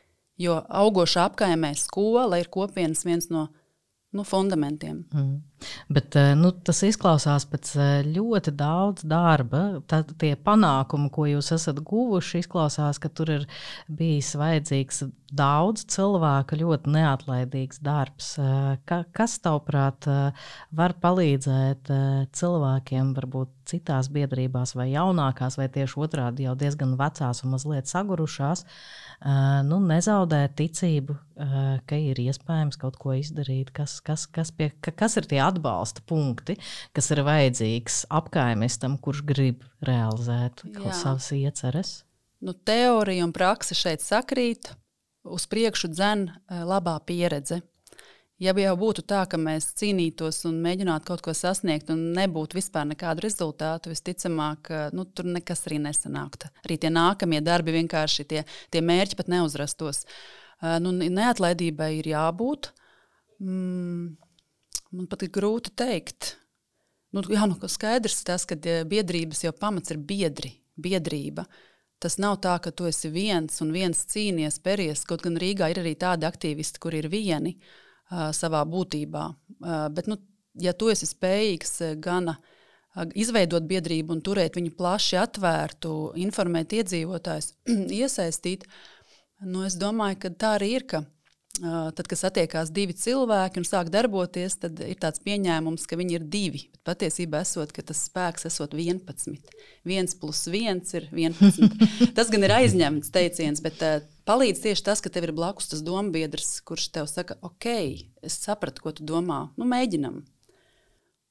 Jo 0.42 0.62
augošā 0.66 1.28
apkaimē 1.30 1.74
skola 1.78 2.40
ir 2.42 2.50
kopienas 2.54 3.04
viens 3.06 3.30
no 3.30 3.50
nu, 4.14 4.24
fundamentiem. 4.24 5.06
Mm. 5.14 5.42
Bet, 5.88 6.16
eh, 6.16 6.34
nu, 6.36 6.52
tas 6.66 6.82
izklausās 6.86 7.46
pēc 7.50 7.72
eh, 7.80 7.92
ļoti 8.08 8.54
daudz 8.58 9.06
darba. 9.08 9.64
Tad 9.90 10.14
tie 10.22 10.34
panākumi, 10.36 11.10
ko 11.14 11.28
jūs 11.30 11.54
esat 11.56 11.80
guvuši, 11.86 12.44
izklausās, 12.44 13.00
ka 13.02 13.10
tur 13.10 13.32
ir 13.38 13.48
bijis 13.88 14.34
vajadzīgs 14.40 15.04
daudz 15.34 15.88
cilvēku, 15.94 16.60
ļoti 16.62 16.94
neatlaidīgs 16.94 17.82
darbs. 17.84 18.34
Eh, 18.42 18.76
ka, 18.90 19.04
kas, 19.16 19.38
tavuprāt, 19.44 20.08
var 20.76 20.94
palīdzēt 21.02 21.90
cilvēkiem 22.38 23.14
varbūt 23.18 23.63
citās 23.74 24.10
biedrībās, 24.14 24.76
vai 24.78 24.92
jaunākās, 24.94 25.58
vai 25.60 25.68
tieši 25.74 25.98
otrādi 26.06 26.46
jau 26.46 26.54
diezgan 26.60 26.94
vecās 27.00 27.42
un 27.44 27.54
mazliet 27.56 27.90
sagurušās, 27.90 28.64
nu, 29.68 29.80
nezaudē 29.90 30.46
ticību, 30.58 31.18
ka 31.90 32.00
ir 32.00 32.22
iespējams 32.24 32.80
kaut 32.82 33.00
ko 33.02 33.18
izdarīt, 33.18 33.74
kas, 33.76 33.98
kas, 34.06 34.28
kas, 34.30 34.54
pie, 34.56 34.70
kas 34.86 35.18
ir 35.20 35.28
tie 35.32 35.42
atbalsta 35.44 36.06
punkti, 36.08 36.58
kas 36.94 37.12
ir 37.16 37.24
vajadzīgs 37.26 38.04
apkaimistam, 38.14 39.00
kurš 39.02 39.26
grib 39.34 39.66
realizēt 39.84 40.66
savas 40.94 41.32
ieceres. 41.36 41.98
Nu, 42.44 42.54
teorija 42.54 43.24
un 43.26 43.32
praksa 43.36 43.76
šeit 43.78 44.04
sakrīt, 44.04 44.74
uz 45.24 45.48
priekšu 45.48 45.94
dzen 45.94 46.28
labā 46.68 46.98
pieredze 47.08 47.62
Ja 48.44 48.52
jau 48.58 48.74
būtu 48.76 49.06
tā, 49.08 49.22
ka 49.30 49.38
mēs 49.40 49.70
cīnītos 49.80 50.42
un 50.50 50.58
mēģinātu 50.66 51.08
kaut 51.08 51.22
ko 51.24 51.32
sasniegt, 51.38 51.92
un 51.94 52.02
nebūtu 52.18 52.58
vispār 52.58 52.88
nekādu 52.90 53.24
rezultātu, 53.24 53.92
visticamāk, 53.94 54.72
nu, 54.96 55.06
tur 55.06 55.30
nekas 55.32 55.62
arī 55.70 55.78
nesanāktu. 55.86 56.50
Arī 56.66 56.78
tie 56.82 56.90
nākamie 56.92 57.40
darbi 57.46 57.76
vienkārši 57.78 58.26
tie, 58.28 58.42
tie 58.74 58.82
mērķi 58.84 59.20
pat 59.20 59.30
neuzrastos. 59.32 60.04
Nu, 60.84 60.92
neatlaidībai 60.92 61.92
ir 62.02 62.10
jābūt. 62.12 62.72
Mm, 63.44 64.10
man 64.98 65.08
pat 65.12 65.24
ir 65.24 65.32
grūti 65.38 65.72
pateikt. 65.72 66.34
Nu, 67.16 67.24
jā, 67.30 67.46
nu, 67.48 67.56
skaidrs 67.70 68.26
tas, 68.28 68.48
ka 68.50 68.58
biedrības 68.90 69.46
jau 69.46 69.54
pamats 69.56 69.94
ir 69.94 70.02
biedri, 70.04 70.52
biedrība. 70.76 71.46
Tas 72.04 72.20
nav 72.20 72.42
tā, 72.44 72.58
ka 72.60 72.76
tu 72.76 72.90
esi 72.90 73.08
viens 73.14 73.64
un 73.64 73.72
viens 73.72 74.04
cīnies, 74.10 74.60
peries. 74.60 75.06
Kaut 75.08 75.24
gan 75.24 75.40
Rīgā 75.40 75.72
ir 75.72 75.80
arī 75.86 75.96
tādi 75.96 76.28
aktīvisti, 76.28 76.84
kur 76.84 76.98
ir 76.98 77.08
vieni. 77.14 77.56
Uh, 77.56 77.80
savā 78.36 78.64
būtībā. 78.70 79.28
Bet, 79.96 80.10
nu, 80.12 80.20
ja 80.60 80.74
tu 80.78 80.92
esi 80.94 81.10
spējīgs 81.10 81.80
gan 82.04 82.36
izveidot 83.18 83.66
biedrību 83.70 84.14
un 84.14 84.22
turēt 84.26 84.60
viņu 84.60 84.76
plaši 84.78 85.18
atvērtu, 85.24 85.94
informēt 86.22 86.76
iedzīvotājus, 86.78 87.54
iesaistīt, 88.04 88.68
nu, 89.42 89.66
es 89.66 89.80
domāju, 89.80 90.22
ka 90.26 90.34
tā 90.38 90.56
arī 90.60 90.76
ir. 90.78 90.88
Ka 90.90 91.06
Tad, 91.62 92.08
kad 92.10 92.18
satiekās 92.18 92.72
divi 92.74 92.96
cilvēki 92.98 93.60
un 93.62 93.66
sāk 93.68 93.92
darboties, 93.94 94.56
tad 94.58 94.80
ir 94.82 94.98
tāds 94.98 95.22
pieņēmums, 95.22 95.84
ka 95.86 96.00
viņi 96.00 96.16
ir 96.18 96.24
divi. 96.26 96.64
Bet 96.74 96.82
patiesībā 96.90 97.44
esot, 97.46 97.76
tas 97.78 98.00
spēks 98.08 98.48
esot 98.50 98.74
11. 98.74 99.38
1 99.86 100.16
plus 100.18 100.42
1 100.50 100.82
ir 100.98 101.06
11. 101.14 101.78
tas 102.18 102.34
gan 102.34 102.48
ir 102.48 102.56
aizņemts 102.58 103.14
teiciens, 103.14 103.62
bet 103.62 103.78
palīdz 104.28 104.62
tieši 104.66 104.86
tas, 104.86 105.02
ka 105.04 105.12
tev 105.14 105.30
ir 105.30 105.36
blakus 105.36 105.72
tas 105.72 105.84
dombiedrs, 105.86 106.60
kurš 106.68 106.90
tev 106.96 107.10
saka, 107.12 107.38
ok, 107.46 107.68
es 108.24 108.38
sapratu, 108.44 108.86
ko 108.86 108.96
tu 108.96 109.08
domā. 109.08 109.48
Nu, 109.60 109.68
mēģinam. 109.70 110.22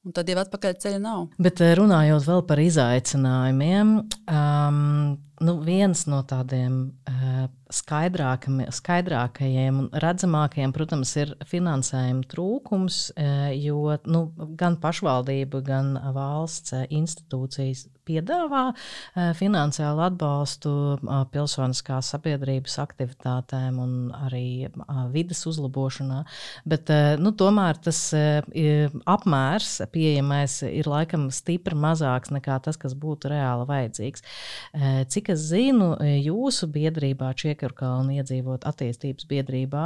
Un 0.02 0.14
tad 0.16 0.26
jau 0.26 0.40
atpakaļ 0.42 0.72
ceļa 0.82 0.98
nav. 0.98 1.26
Bet 1.38 1.60
runājot 1.78 2.24
vēl 2.26 2.40
par 2.48 2.58
izaicinājumiem, 2.58 3.92
um, 4.26 4.80
nu 5.46 5.54
viens 5.62 6.06
no 6.10 6.24
tādiem 6.26 6.80
uh, 7.06 7.44
skaidrākajiem 7.72 9.80
un 9.82 9.88
redzamākajiem, 10.04 10.74
protams, 10.76 11.14
ir 11.20 11.34
finansējuma 11.48 12.28
trūkums, 12.30 13.00
uh, 13.16 13.48
jo 13.56 13.96
nu, 14.04 14.26
gan 14.58 14.78
pašvaldība, 14.82 15.62
gan 15.66 15.96
valsts 16.14 16.74
institūcijas 16.88 17.86
piedāvā 18.08 18.64
uh, 18.72 19.30
finansiālu 19.38 20.02
atbalstu 20.08 20.72
uh, 20.96 21.22
pilsoniskās 21.32 22.12
sabiedrības 22.14 22.78
aktivitātēm 22.82 23.78
un 23.82 23.92
arī 24.26 24.68
vidas 25.12 25.44
uzlabošanā. 25.48 26.22
Bet, 26.68 26.90
nu, 27.20 27.32
tomēr 27.38 27.78
tas 27.82 27.98
apmērs 28.12 29.70
pieejamais 29.94 30.58
ir 30.66 30.88
laikam 30.90 31.28
stipri 31.34 31.76
mazāks 31.78 32.32
nekā 32.34 32.58
tas, 32.64 32.78
kas 32.80 32.94
būtu 32.98 33.30
reāli 33.32 33.66
vajadzīgs. 33.68 34.24
Cik 35.12 35.32
es 35.34 35.46
zinu, 35.50 35.92
jūsu 36.02 36.68
biedrībā, 36.72 37.32
Čiekurkalna 37.62 38.16
iedzīvot 38.18 38.64
attīstības 38.66 39.28
biedrībā, 39.30 39.84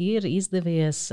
ir 0.00 0.24
izdevies 0.24 1.10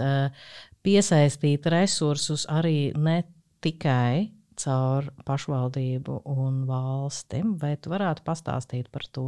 piesaistīt 0.79 1.67
resursus 1.67 2.45
arī 2.47 2.93
ne 2.95 3.25
tikai 3.59 4.31
caur 4.59 5.09
pašvaldību 5.27 6.21
un 6.23 6.63
valstīm. 6.69 7.57
Vai 7.59 7.75
tu 7.75 7.91
varētu 7.91 8.23
pastāstīt 8.23 8.87
par 8.87 9.03
to? 9.11 9.27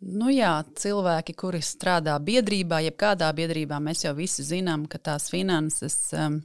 Nu 0.00 0.32
jā, 0.32 0.62
cilvēki, 0.80 1.36
kuri 1.36 1.60
strādā 1.60 2.16
biedrībā, 2.22 2.80
jebkādā 2.86 3.28
biedrībā, 3.36 3.82
mēs 3.84 4.06
jau 4.06 4.14
visi 4.16 4.46
zinām, 4.48 4.86
ka 4.88 4.96
tās 4.96 5.28
finanses 5.28 6.14
um, 6.16 6.40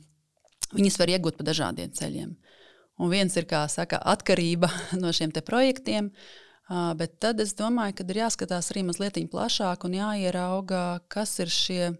var 0.99 1.15
iegūt 1.15 1.39
pa 1.39 1.47
dažādiem 1.47 1.95
ceļiem. 1.95 2.35
Un 2.99 3.15
viens 3.15 3.39
ir, 3.39 3.47
kā 3.47 3.63
saka, 3.71 4.01
atkarība 4.03 4.67
no 5.01 5.15
šiem 5.15 5.31
projektiem, 5.39 6.11
Bet 6.69 7.19
tad 7.19 7.41
es 7.43 7.51
domāju, 7.59 7.97
ka 7.99 8.05
ir 8.07 8.21
jāskatās 8.23 8.71
arī 8.71 8.85
mazliet 8.87 9.19
plašāk 9.31 9.83
un 9.83 9.97
jāierauga, 9.99 11.01
kas 11.11 11.39
ir 11.43 11.51
šie. 11.51 11.93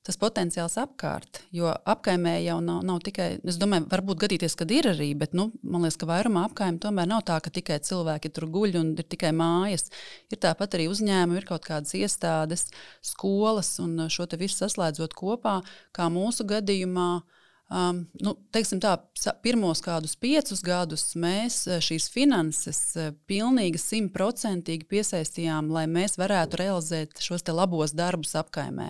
Tas 0.00 0.16
potenciāls 0.16 0.78
apkārt, 0.80 1.42
jo 1.52 1.68
apkaimē 1.68 2.38
jau 2.40 2.54
nav, 2.64 2.78
nav 2.88 3.02
tikai, 3.04 3.34
es 3.44 3.58
domāju, 3.60 3.84
varbūt 3.90 4.22
gadīties, 4.22 4.54
kad 4.56 4.70
ir 4.72 4.88
arī, 4.94 5.10
bet 5.14 5.34
nu, 5.36 5.50
man 5.60 5.84
liekas, 5.84 5.98
ka 6.00 6.08
vairumā 6.08 6.46
apkaimē 6.48 6.80
tomēr 6.80 7.10
nav 7.10 7.20
tā, 7.28 7.36
ka 7.44 7.52
tikai 7.52 7.76
cilvēki 7.84 8.30
tur 8.32 8.46
guļ 8.48 8.78
un 8.80 8.94
ir 8.96 9.04
tikai 9.12 9.34
mājas. 9.36 9.92
Ir 10.32 10.40
tāpat 10.40 10.78
arī 10.78 10.88
uzņēmumi, 10.88 11.42
ir 11.42 11.46
kaut 11.50 11.68
kādas 11.68 11.92
iestādes, 12.00 12.70
skolas 13.04 13.74
un 13.84 14.08
šo 14.08 14.24
visu 14.40 14.62
saslēdzot 14.62 15.12
kopā, 15.20 15.58
kā 15.92 16.08
mūsu 16.08 16.48
gadījumā. 16.48 17.10
Uh, 17.20 17.39
Um, 17.70 18.00
nu, 18.18 18.32
tā, 18.50 18.96
pirmos 19.44 19.78
kādus 19.84 20.16
piecus 20.18 20.58
gadus 20.66 21.04
mēs 21.14 21.60
eh, 21.70 21.78
šīs 21.78 22.08
finanses 22.10 22.80
eh, 22.98 23.12
pilnīgi 23.30 23.78
simtprocentīgi 23.78 24.88
piesaistījām, 24.90 25.68
lai 25.70 25.84
mēs 25.86 26.18
varētu 26.18 26.58
realizēt 26.58 27.20
šos 27.22 27.46
labos 27.54 27.94
darbus 27.94 28.34
apkaimē. 28.40 28.88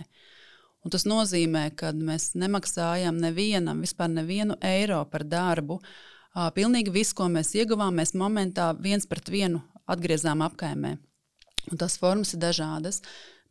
Un 0.80 0.94
tas 0.94 1.04
nozīmē, 1.04 1.66
ka 1.76 1.90
mēs 1.92 2.30
nemaksājam 2.40 3.18
nevienam, 3.20 3.82
vispār 3.84 4.08
nevienu 4.14 4.56
eiro 4.64 5.02
par 5.12 5.26
darbu. 5.28 5.76
Uh, 6.30 6.48
pilnīgi 6.56 6.94
viss, 6.94 7.12
ko 7.12 7.26
mēs 7.28 7.52
ieguvām, 7.58 7.98
mēs 8.00 8.14
momentā 8.16 8.70
viens 8.80 9.04
pret 9.10 9.28
vienu 9.28 9.60
atgriezām 9.92 10.40
apkaimē. 10.46 10.94
Un 11.68 11.80
tas 11.82 11.98
formas 12.00 12.32
ir 12.32 12.40
dažādas. 12.40 13.02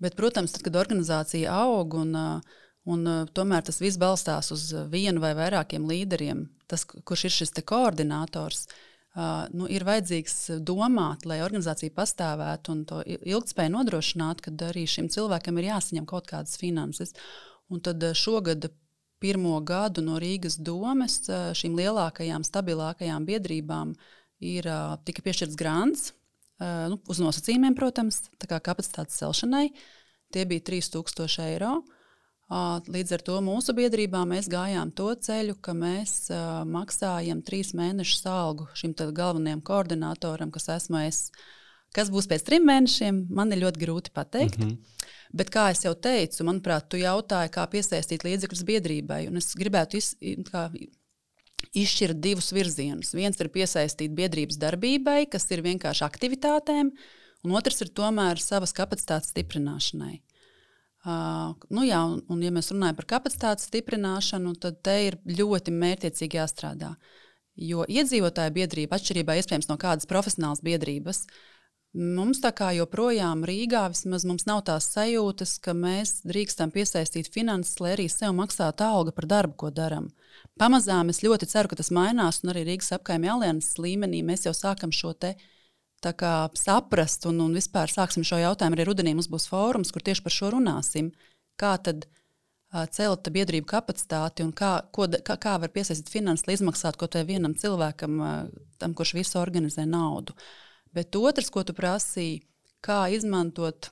Bet, 0.01 0.17
protams, 0.17 0.55
tad, 0.55 0.63
kad 0.65 0.79
organizācija 0.79 1.53
aug 1.67 1.93
un 2.01 2.17
uh, 2.17 2.57
Un, 2.87 3.03
uh, 3.07 3.25
tomēr 3.35 3.65
tas 3.65 3.81
viss 3.81 3.99
balstās 3.99 4.53
uz 4.55 4.69
vienu 4.91 5.21
vai 5.23 5.33
vairākiem 5.37 5.87
līderiem. 5.89 6.45
Tas, 6.69 6.85
kurš 6.87 7.25
ir 7.27 7.33
šis 7.33 7.53
koordinators, 7.67 8.67
uh, 8.69 9.49
nu, 9.51 9.67
ir 9.67 9.83
vajadzīgs 9.87 10.61
domāt, 10.65 11.25
lai 11.27 11.41
organizācija 11.43 11.93
pastāvētu 11.95 12.73
un 12.73 12.83
to 12.87 13.01
ilgspēju 13.05 13.73
nodrošinātu, 13.75 14.47
kad 14.47 14.67
arī 14.69 14.85
šim 14.87 15.09
cilvēkam 15.11 15.59
ir 15.59 15.71
jāsaņem 15.73 16.07
kaut 16.09 16.29
kādas 16.31 16.55
finanses. 16.61 17.15
Un 17.69 17.83
tad 17.83 18.03
uh, 18.03 18.15
šogad 18.15 18.71
pirmo 19.19 19.59
gadu 19.59 20.01
no 20.05 20.15
Rīgas 20.21 20.55
domes 20.55 21.19
uh, 21.27 21.51
šīm 21.51 21.75
lielākajām, 21.75 22.47
stabilākajām 22.47 23.27
biedrībām 23.27 23.93
ir 24.39 24.71
uh, 24.71 24.95
tika 25.03 25.25
piešķirts 25.25 25.59
grants. 25.59 26.13
Uh, 26.59 26.87
nu, 26.91 26.99
uz 27.11 27.19
nosacījumiem, 27.19 27.75
protams, 27.75 28.25
kapacitātes 28.39 29.19
celšanai. 29.19 29.69
Tie 30.31 30.43
bija 30.47 30.63
3000 30.71 31.43
eiro. 31.49 31.79
Uh, 31.79 31.98
Līdz 32.49 33.12
ar 33.13 33.21
to 33.21 33.35
mūsu 33.45 33.75
biedrībā 33.77 34.23
mēs 34.25 34.47
gājām 34.49 34.89
to 34.97 35.12
ceļu, 35.13 35.53
ka 35.62 35.75
mēs 35.77 36.31
uh, 36.33 36.63
maksājam 36.65 37.43
trīs 37.45 37.75
mēnešus 37.77 38.25
algu 38.25 38.65
šim 38.73 38.95
galvenajam 38.97 39.62
koordinatoram, 39.62 40.49
kas 40.49 40.69
esmu 40.79 41.03
es. 41.05 41.29
Kas 41.93 42.09
būs 42.09 42.27
pēc 42.29 42.43
trim 42.45 42.65
mēnešiem, 42.69 43.27
man 43.33 43.53
ir 43.53 43.63
ļoti 43.63 43.81
grūti 43.81 44.13
pateikt. 44.13 44.57
Mm 44.57 44.69
-hmm. 44.69 45.05
Bet, 45.33 45.49
kā 45.53 45.69
jau 45.83 45.93
teicu, 45.93 46.43
manuprāt, 46.43 46.89
tu 46.89 46.97
jautāji, 46.97 47.49
kā 47.53 47.65
piesaistīt 47.69 48.23
līdzekļus 48.25 48.63
biedrībai. 48.65 49.38
Es 49.38 49.53
gribētu 49.53 49.97
iz, 49.97 50.15
kā, 50.49 50.69
izšķirt 51.73 52.19
divus 52.19 52.51
virzienus. 52.51 53.13
Viens 53.13 53.39
ir 53.39 53.49
piesaistīt 53.53 54.15
biedrības 54.15 54.57
darbībai, 54.57 55.29
kas 55.29 55.49
ir 55.51 55.62
vienkārši 55.62 56.05
aktivitātēm, 56.07 56.91
un 57.43 57.51
otrs 57.51 57.81
ir 57.81 57.89
tomēr 57.89 58.41
savas 58.41 58.73
kapacitātes 58.73 59.29
stiprināšanai. 59.29 60.21
Uh, 61.09 61.55
nu 61.73 61.85
jā, 61.87 61.99
un, 62.05 62.19
un, 62.29 62.41
ja 62.43 62.51
mēs 62.53 62.69
runājam 62.73 62.97
par 62.99 63.07
kapacitātes 63.15 63.69
stiprināšanu, 63.69 64.51
tad 64.61 64.81
te 64.85 64.95
ir 65.07 65.15
ļoti 65.25 65.73
mērķiecīgi 65.73 66.37
jāstrādā. 66.37 66.91
Jo 67.59 67.85
iedzīvotāju 67.89 68.53
biedrība, 68.55 68.99
atšķirībā 68.99 69.37
iespējams 69.39 69.69
no 69.71 69.77
kādas 69.79 70.09
profesionālas 70.09 70.61
biedrības, 70.63 71.23
mums 71.97 72.43
tā 72.43 72.51
kā 72.55 72.69
joprojām 72.77 73.41
Rīgā 73.47 73.87
vismaz 73.93 74.27
mums 74.27 74.45
nav 74.49 74.61
tās 74.67 74.91
sajūtas, 74.93 75.55
ka 75.63 75.73
mēs 75.73 76.19
drīkstam 76.29 76.75
piesaistīt 76.75 77.31
finanses, 77.33 77.79
lai 77.81 77.95
arī 77.95 78.09
sev 78.11 78.35
maksātu 78.37 78.85
algu 78.85 79.15
par 79.15 79.29
darbu, 79.31 79.55
ko 79.63 79.71
darām. 79.73 80.11
Pamazām 80.61 81.09
es 81.09 81.23
ļoti 81.25 81.49
ceru, 81.49 81.71
ka 81.71 81.79
tas 81.79 81.89
mainās, 81.95 82.43
un 82.43 82.53
arī 82.53 82.67
Rīgas 82.67 82.93
apkaimē 82.99 83.33
alianses 83.33 83.79
līmenī 83.81 84.21
mēs 84.27 84.45
jau 84.45 84.53
sākam 84.53 84.93
šo 84.93 85.15
te 85.15 85.33
kā, 86.03 86.33
saprast, 86.57 87.25
un, 87.29 87.41
un 87.43 87.57
vispār 87.57 87.91
sāksim 87.91 88.23
šo 88.27 88.39
jautājumu. 88.39 88.77
Arī 88.77 88.88
rudenī 88.88 89.13
mums 89.15 89.29
būs 89.31 89.49
fórums, 89.51 89.91
kur 89.91 90.05
tieši 90.05 90.23
par 90.25 90.35
šo 90.35 90.53
runāsim. 90.55 91.12
Kā 91.59 91.75
tad 91.83 92.07
celt 92.93 93.29
biedrību 93.33 93.65
kapacitāti 93.69 94.45
un 94.45 94.51
kā, 94.53 94.83
ko, 94.93 95.07
kā, 95.25 95.35
kā 95.41 95.55
var 95.62 95.71
piesaistīt 95.73 96.12
finanses, 96.13 96.45
lai 96.47 96.57
izmaksātu 96.57 97.01
kaut 97.01 97.15
kādam 97.15 97.29
vienam 97.31 97.55
cilvēkam, 97.57 98.19
tam, 98.77 98.93
kurš 98.93 99.15
visu 99.17 99.39
organizē 99.41 99.88
naudu. 99.89 100.35
Bet 100.93 101.15
otrs, 101.17 101.49
ko 101.53 101.63
tu 101.65 101.73
prasīji, 101.77 102.43
kā 102.85 103.07
izmantot 103.13 103.89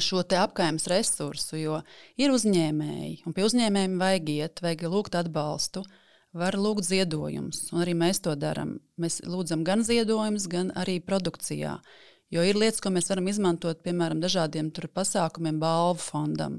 šo 0.00 0.22
apgājumus 0.24 0.86
resursu, 0.88 1.56
jo 1.60 1.80
ir 2.20 2.32
uzņēmēji, 2.32 3.24
un 3.26 3.36
pie 3.36 3.44
uzņēmējiem 3.44 3.98
vajag 4.00 4.30
iet, 4.32 4.62
vajag 4.64 4.86
lūgt 4.88 5.16
atbalstu, 5.18 5.84
var 6.34 6.56
lūgt 6.58 6.88
ziedojumus, 6.88 7.68
un 7.72 7.84
arī 7.84 7.94
mēs 7.98 8.20
to 8.24 8.34
darām. 8.38 8.78
Mēs 9.00 9.20
lūdzam 9.22 9.62
gan 9.66 9.84
ziedojumus, 9.86 10.48
gan 10.50 10.72
arī 10.74 10.98
produkcijā. 11.00 11.78
Jo 12.34 12.42
ir 12.42 12.58
lietas, 12.58 12.80
ko 12.82 12.90
mēs 12.90 13.06
varam 13.12 13.28
izmantot, 13.30 13.84
piemēram, 13.84 14.18
dažādiem 14.22 14.72
pasākumiem, 14.74 15.60
balvu 15.62 16.02
fondam. 16.02 16.58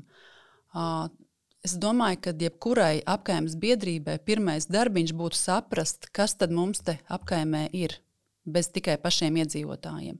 Es 1.65 1.73
domāju, 1.81 2.21
ka 2.21 2.31
jebkurai 2.31 3.01
apgājumas 3.03 3.57
biedrībai 3.59 4.19
pirmais 4.23 4.69
darbiņš 4.71 5.13
būtu 5.17 5.35
saprast, 5.39 6.07
kas 6.13 6.37
tad 6.39 6.53
mums 6.55 6.79
te 6.85 6.99
apgājumē 7.09 7.67
ir, 7.73 7.97
bez 8.45 8.69
tikai 8.69 8.95
pašiem 9.01 9.41
iedzīvotājiem. 9.43 10.19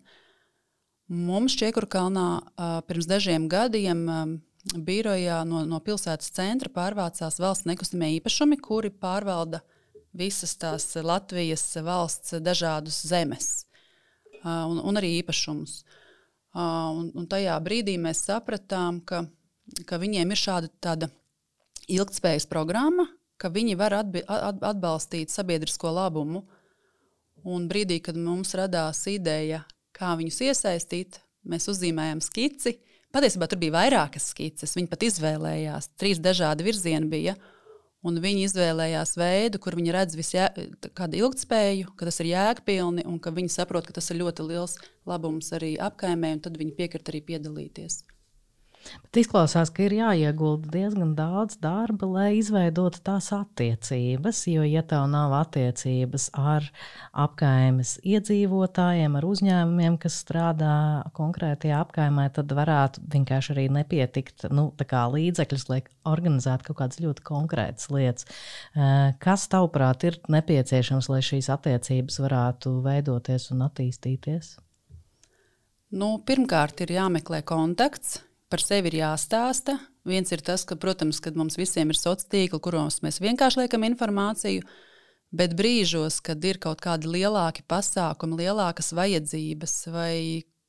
Mums 1.05 1.55
Čiekurkalnā 1.55 2.27
pirms 2.89 3.07
dažiem 3.07 3.45
gadiem 3.47 4.07
birojā 4.73 5.43
no, 5.45 5.61
no 5.69 5.79
pilsētas 5.83 6.31
centra 6.33 6.71
pārvācās 6.73 7.37
valsts 7.41 7.67
nekustamie 7.69 8.15
īpašumi, 8.17 8.57
kuri 8.57 8.89
pārvalda 8.89 9.61
visas 10.15 10.55
tās 10.57 10.87
Latvijas 10.95 11.67
valsts 11.83 12.37
dažādus 12.41 13.03
zemes 13.05 13.65
un, 14.45 14.79
un 14.79 14.99
arī 14.99 15.19
īpašumus. 15.19 15.83
Un, 16.55 17.09
un 17.11 17.27
tajā 17.27 17.55
brīdī 17.63 17.97
mēs 17.99 18.23
sapratām, 18.29 19.01
ka, 19.03 19.25
ka 19.87 19.99
viņiem 19.99 20.31
ir 20.31 20.39
šāda 20.39 20.71
tāda 20.79 21.09
ilgspējas 21.91 22.47
programma, 22.49 23.07
ka 23.37 23.51
viņi 23.51 23.75
var 23.79 23.97
atbi, 23.99 24.23
atbalstīt 24.25 25.33
sabiedrisko 25.33 25.91
labumu. 25.91 26.45
Un 27.45 27.67
brīdī, 27.69 27.99
kad 28.01 28.17
mums 28.17 28.55
radās 28.57 29.03
ideja, 29.11 29.65
kā 29.93 30.15
viņus 30.17 30.41
iesaistīt. 30.47 31.19
Mēs 31.45 31.67
uzzīmējām 31.69 32.23
skici. 32.25 32.79
Patiesībā 33.15 33.47
tur 33.47 33.61
bija 33.61 33.71
vairākas 33.77 34.25
skices. 34.33 34.73
Viņi 34.75 34.89
pat 34.91 35.05
izvēlējās, 35.07 35.93
trīs 35.95 36.19
dažādi 36.19 36.65
virzieni 36.67 37.07
bija. 37.07 37.35
Un 38.05 38.19
viņi 38.21 38.43
izvēlējās 38.45 39.15
veidu, 39.17 39.61
kur 39.63 39.77
viņi 39.79 39.93
redz 39.95 40.17
kādu 40.93 41.21
ilgspēju, 41.23 41.95
ka 41.97 42.09
tas 42.09 42.19
ir 42.21 42.29
jēgpilni 42.33 43.05
un 43.07 43.15
ka 43.23 43.31
viņi 43.33 43.53
saprot, 43.55 43.87
ka 43.87 43.95
tas 43.95 44.11
ir 44.11 44.19
ļoti 44.19 44.45
liels 44.51 44.75
labums 45.09 45.49
arī 45.55 45.71
apkaimē, 45.81 46.35
un 46.35 46.43
tad 46.43 46.59
viņi 46.59 46.75
piekrīt 46.77 47.09
arī 47.09 47.23
piedalīties. 47.31 48.03
Bet 48.85 49.17
izklausās, 49.21 49.71
ka 49.73 49.85
ir 49.85 49.95
jāiegulda 49.97 50.69
diezgan 50.73 51.13
daudz 51.17 51.57
darba, 51.61 52.07
lai 52.09 52.27
izveidotu 52.37 52.99
tās 53.05 53.31
attiecības. 53.33 54.41
Jo, 54.51 54.65
ja 54.67 54.83
tev 54.85 55.07
nav 55.09 55.33
attiecības 55.39 56.27
ar 56.37 56.67
apkaimes 57.25 57.95
iedzīvotājiem, 58.05 59.15
ar 59.17 59.27
uzņēmumiem, 59.29 59.97
kas 60.01 60.19
strādā 60.21 60.75
konkrētajā 61.17 61.79
apkaimē, 61.85 62.27
tad 62.35 62.53
varētu 62.57 63.05
vienkārši 63.15 63.55
arī 63.55 63.65
nepietikt 63.79 64.47
nu, 64.53 64.67
līdzekļus, 65.15 65.65
lai 65.71 65.81
organizētu 66.05 66.69
kaut 66.69 66.79
kādas 66.83 67.01
ļoti 67.01 67.25
konkrētas 67.25 67.89
lietas. 67.93 68.29
Kas, 69.23 69.47
tavuprāt, 69.51 70.05
ir 70.05 70.19
nepieciešams, 70.31 71.09
lai 71.09 71.23
šīs 71.25 71.49
attiecības 71.53 72.21
varētu 72.21 72.77
veidoties 72.85 73.49
un 73.55 73.65
attīstīties? 73.65 74.55
Nu, 75.95 76.17
pirmkārt, 76.27 76.81
ir 76.83 76.95
jāmeklē 76.97 77.43
kontakts, 77.47 78.17
par 78.51 78.63
sevi 78.63 78.91
ir 78.91 78.99
jāstāsta. 79.01 79.77
Viens 80.05 80.31
ir 80.31 80.43
tas, 80.45 80.65
ka, 80.67 80.77
protams, 80.77 81.21
kad 81.23 81.37
mums 81.37 81.57
visiem 81.57 81.89
ir 81.89 81.97
sociālā 81.97 82.31
tīkla, 82.31 82.61
kuros 82.61 83.01
mēs 83.05 83.21
vienkārši 83.23 83.63
liekam 83.63 83.85
informāciju, 83.87 84.65
bet 85.35 85.55
brīžos, 85.57 86.21
kad 86.25 86.43
ir 86.45 86.59
kaut 86.61 86.83
kādi 86.85 87.09
lielāki 87.09 87.65
pasākumi, 87.67 88.43
lielākas 88.43 88.93
vajadzības, 88.95 89.79
vai 89.95 90.17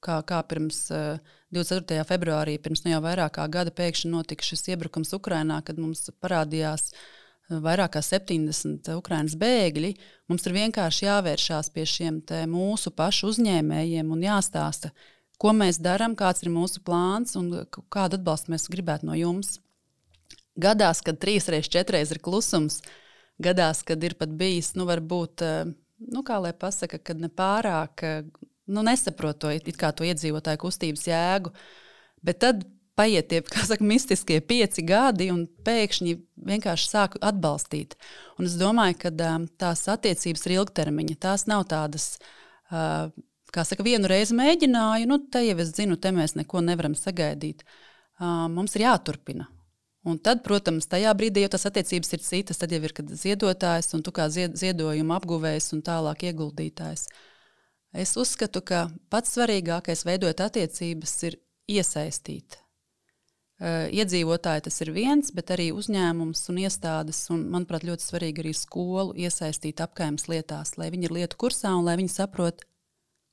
kā, 0.06 0.20
kā 0.26 0.40
pirms 0.48 0.86
uh, 0.94 1.18
eh, 1.18 1.36
24. 1.56 2.06
februārī, 2.08 2.56
pirms 2.62 2.84
nu 2.84 2.94
jau 2.94 3.02
vairāk 3.04 3.36
kā 3.38 3.46
gada, 3.52 3.72
pēkšņi 3.74 4.10
notika 4.12 4.46
šis 4.46 4.66
iebrukums 4.72 5.14
Ukrajinā, 5.16 5.60
kad 5.66 5.78
mums 5.80 6.08
parādījās 6.22 6.88
eh, 6.92 7.58
vairāk 7.64 7.96
kā 7.96 8.02
70 8.04 8.92
Ukraiņas 8.96 9.36
bēgļi. 9.40 9.92
Mums 10.30 10.48
ir 10.48 10.56
vienkārši 10.56 11.08
jāvēršās 11.08 11.72
pie 11.74 11.86
šiem 11.92 12.22
mūsu 12.52 12.92
pašu 12.96 13.32
uzņēmējiem 13.34 14.12
un 14.12 14.24
jāstāsta, 14.26 14.92
ko 15.40 15.52
mēs 15.56 15.80
darām, 15.82 16.16
kāds 16.18 16.44
ir 16.44 16.52
mūsu 16.52 16.82
plāns 16.84 17.36
un 17.38 17.50
kādu 17.92 18.18
atbalstu 18.20 18.52
mēs 18.54 18.68
gribētu 18.72 19.08
no 19.08 19.16
jums. 19.18 19.58
Gadās, 20.56 21.02
kad 21.04 21.18
trīs 21.20 21.50
reizes, 21.52 21.72
četras 21.72 22.14
ir 22.14 22.22
klusums, 22.24 22.80
gadās, 23.42 23.82
kad 23.84 24.02
ir 24.04 24.16
pat 24.16 24.32
bijis, 24.32 24.72
nu, 24.78 24.86
varbūt, 24.88 25.44
eh, 25.44 25.74
nu, 26.12 26.22
kā 26.24 26.38
lai 26.40 26.54
pasaka, 26.56 26.98
kad 26.98 27.20
ne 27.20 27.28
pārāk 27.28 28.04
eh, 28.06 28.22
nu, 28.66 28.82
nesaprot 28.86 29.38
to, 29.38 29.52
to 29.52 30.08
iedzīvotāju 30.08 30.62
kustības 30.62 31.04
jēgu. 31.10 31.52
Bet 32.24 32.40
tad 32.40 32.64
paiet 32.96 33.28
tie 33.28 33.42
saka, 33.68 33.84
mistiskie 33.84 34.40
pieci 34.40 34.84
gadi, 34.86 35.28
un 35.34 35.44
pēkšņi 35.66 36.16
vienkārši 36.48 36.88
sāku 36.88 37.20
atbalstīt. 37.24 37.96
Un 38.40 38.48
es 38.48 38.56
domāju, 38.60 38.98
ka 39.04 39.12
um, 39.28 39.46
tās 39.60 39.84
attiecības 39.92 40.46
ir 40.48 40.56
ilgtermiņa. 40.58 41.20
Tās 41.28 41.46
nav 41.50 41.66
tādas 41.70 42.14
uh, 42.16 43.12
kā 43.54 43.64
saka, 43.66 43.84
vienu 43.86 44.08
reizi 44.10 44.36
mēģināju, 44.36 45.08
nu, 45.10 45.20
te 45.32 45.42
jau 45.46 45.58
es 45.62 45.74
zinu, 45.76 45.98
te 46.00 46.12
mēs 46.14 46.36
neko 46.38 46.62
nevaram 46.64 46.96
sagaidīt. 46.98 47.64
Uh, 48.16 48.46
mums 48.52 48.76
ir 48.76 48.86
jāturpina. 48.86 49.48
Un 50.06 50.20
tad, 50.22 50.44
protams, 50.46 50.86
tajā 50.86 51.10
brīdī 51.18 51.42
jau 51.42 51.50
tas 51.56 51.66
attiecības 51.66 52.12
ir 52.14 52.22
citas. 52.22 52.60
Tad 52.60 52.70
jau 52.70 52.78
ir 52.86 52.92
ziedotājs 53.18 53.90
un 53.96 54.04
tu 54.06 54.12
kā 54.14 54.28
ziedojuma 54.30 55.16
apguvējs 55.18 55.72
un 55.74 55.82
tālāk 55.86 56.28
ieguldītājs. 56.28 57.08
Es 57.96 58.12
uzskatu, 58.20 58.62
ka 58.62 58.86
pats 59.10 59.34
svarīgākais 59.34 60.04
veidot 60.06 60.42
attiecības 60.46 61.16
ir 61.26 61.40
iesaistīt. 61.78 62.60
Uh, 63.56 63.88
iedzīvotāji 63.88 64.66
tas 64.66 64.78
ir 64.84 64.92
viens, 64.92 65.32
bet 65.34 65.50
arī 65.54 65.70
uzņēmums 65.72 66.42
un 66.52 66.58
iestādes, 66.60 67.22
un, 67.32 67.46
manuprāt, 67.54 67.86
ļoti 67.88 68.04
svarīgi 68.04 68.42
arī 68.44 68.52
skolu 68.54 69.14
iesaistīt 69.16 69.80
apgājumas 69.80 70.28
lietās, 70.28 70.74
lai 70.76 70.90
viņi 70.92 71.08
ir 71.08 71.14
lietu 71.16 71.40
kursā 71.40 71.72
un 71.72 71.86
lai 71.88 71.96
viņi 71.96 72.12
saprot, 72.12 72.66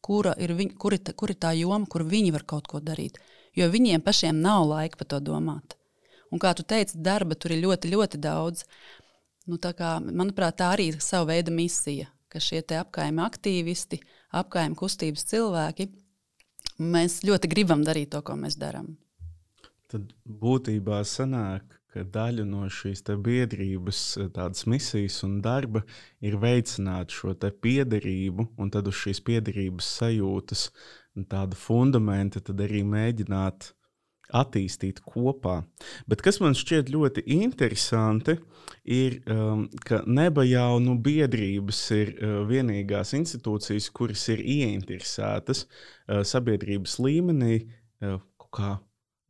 kura 0.03 0.33
ir, 0.41 0.53
viņ, 0.57 0.73
kur, 0.79 0.95
ir, 0.95 1.13
kur 1.19 1.31
ir 1.33 1.39
tā 1.39 1.53
joma, 1.57 1.87
kur 1.89 2.05
viņi 2.07 2.33
var 2.35 2.45
kaut 2.49 2.67
ko 2.71 2.81
darīt. 2.83 3.19
Jo 3.57 3.69
viņiem 3.71 4.03
pašiem 4.03 4.41
nav 4.41 4.65
laika 4.69 4.99
par 4.99 5.09
to 5.13 5.21
domāt. 5.23 5.77
Un 6.33 6.41
kā 6.41 6.53
tu 6.57 6.65
teici, 6.65 6.97
darba 6.97 7.37
tur 7.37 7.53
ir 7.53 7.61
ļoti, 7.61 7.91
ļoti 7.93 8.19
daudz. 8.21 8.65
Nu, 9.45 9.59
kā, 9.61 9.97
manuprāt, 10.01 10.57
tā 10.61 10.71
arī 10.73 10.89
ir 10.91 11.01
sava 11.03 11.33
veida 11.33 11.53
misija, 11.53 12.07
ka 12.31 12.41
šie 12.41 12.63
apgājuma 12.79 13.27
aktīvisti, 13.27 13.99
apgājuma 14.33 14.79
kustības 14.79 15.27
cilvēki, 15.29 15.89
mēs 16.79 17.21
ļoti 17.27 17.51
gribam 17.51 17.83
darīt 17.85 18.13
to, 18.15 18.23
ko 18.25 18.37
mēs 18.39 18.57
darām. 18.57 18.95
Tad 19.91 20.09
būtībā 20.25 21.03
sanāk, 21.05 21.77
ka 21.93 22.03
daļa 22.15 22.45
no 22.49 22.65
šīs 22.71 23.05
biedrības 23.25 24.01
eh, 24.23 24.41
misijas 24.73 25.21
un 25.27 25.39
darba 25.45 25.83
ir 26.21 26.39
veicināt 26.41 27.13
šo 27.13 27.35
piederību, 27.35 28.49
un 28.57 28.73
tad 28.73 28.89
uz 28.89 28.97
šīs 29.03 29.21
piederības 29.21 29.93
sajūtas 29.99 30.67
tāda 31.29 31.55
fundamenta 31.55 32.41
arī 32.65 32.81
mēģināt 32.83 33.73
attīstīt 34.33 35.01
kopā. 35.05 35.61
Bet 36.09 36.23
kas 36.25 36.39
man 36.41 36.55
šķiet 36.57 36.89
ļoti 36.93 37.23
interesanti, 37.35 38.37
ir, 38.83 39.19
um, 39.29 39.67
ka 39.85 40.01
neba 40.07 40.45
jau 40.47 40.79
nu, 40.81 40.95
biedrības 40.97 41.81
ir 41.93 42.15
uh, 42.15 42.39
vienīgās 42.49 43.13
institūcijas, 43.19 43.91
kuras 43.93 44.25
ir 44.33 44.41
ieinteresētas 44.41 45.65
uh, 45.67 46.23
sabiedrības 46.25 46.97
līmenī 47.03 47.59
uh, 47.61 48.17
kā 48.53 48.77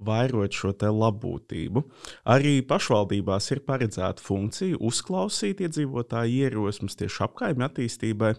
vairot 0.05 0.55
šo 0.55 0.73
labūtību. 0.73 1.83
Arī 2.29 2.59
pašvaldībās 2.67 3.49
ir 3.55 3.63
paredzēta 3.67 4.23
funkcija 4.23 4.79
uzklausīt 4.79 5.63
iedzīvotāju 5.65 6.43
ierosmes 6.47 6.97
tieši 6.99 7.23
apkaimē 7.27 7.69
attīstībai. 7.69 8.35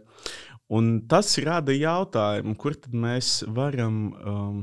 Un 0.75 1.03
tas 1.09 1.35
rada 1.45 1.75
jautājumu, 1.77 2.57
kur 2.57 2.75
tad 2.75 2.95
mēs 2.97 3.43
varam 3.53 3.99
um, 4.13 4.63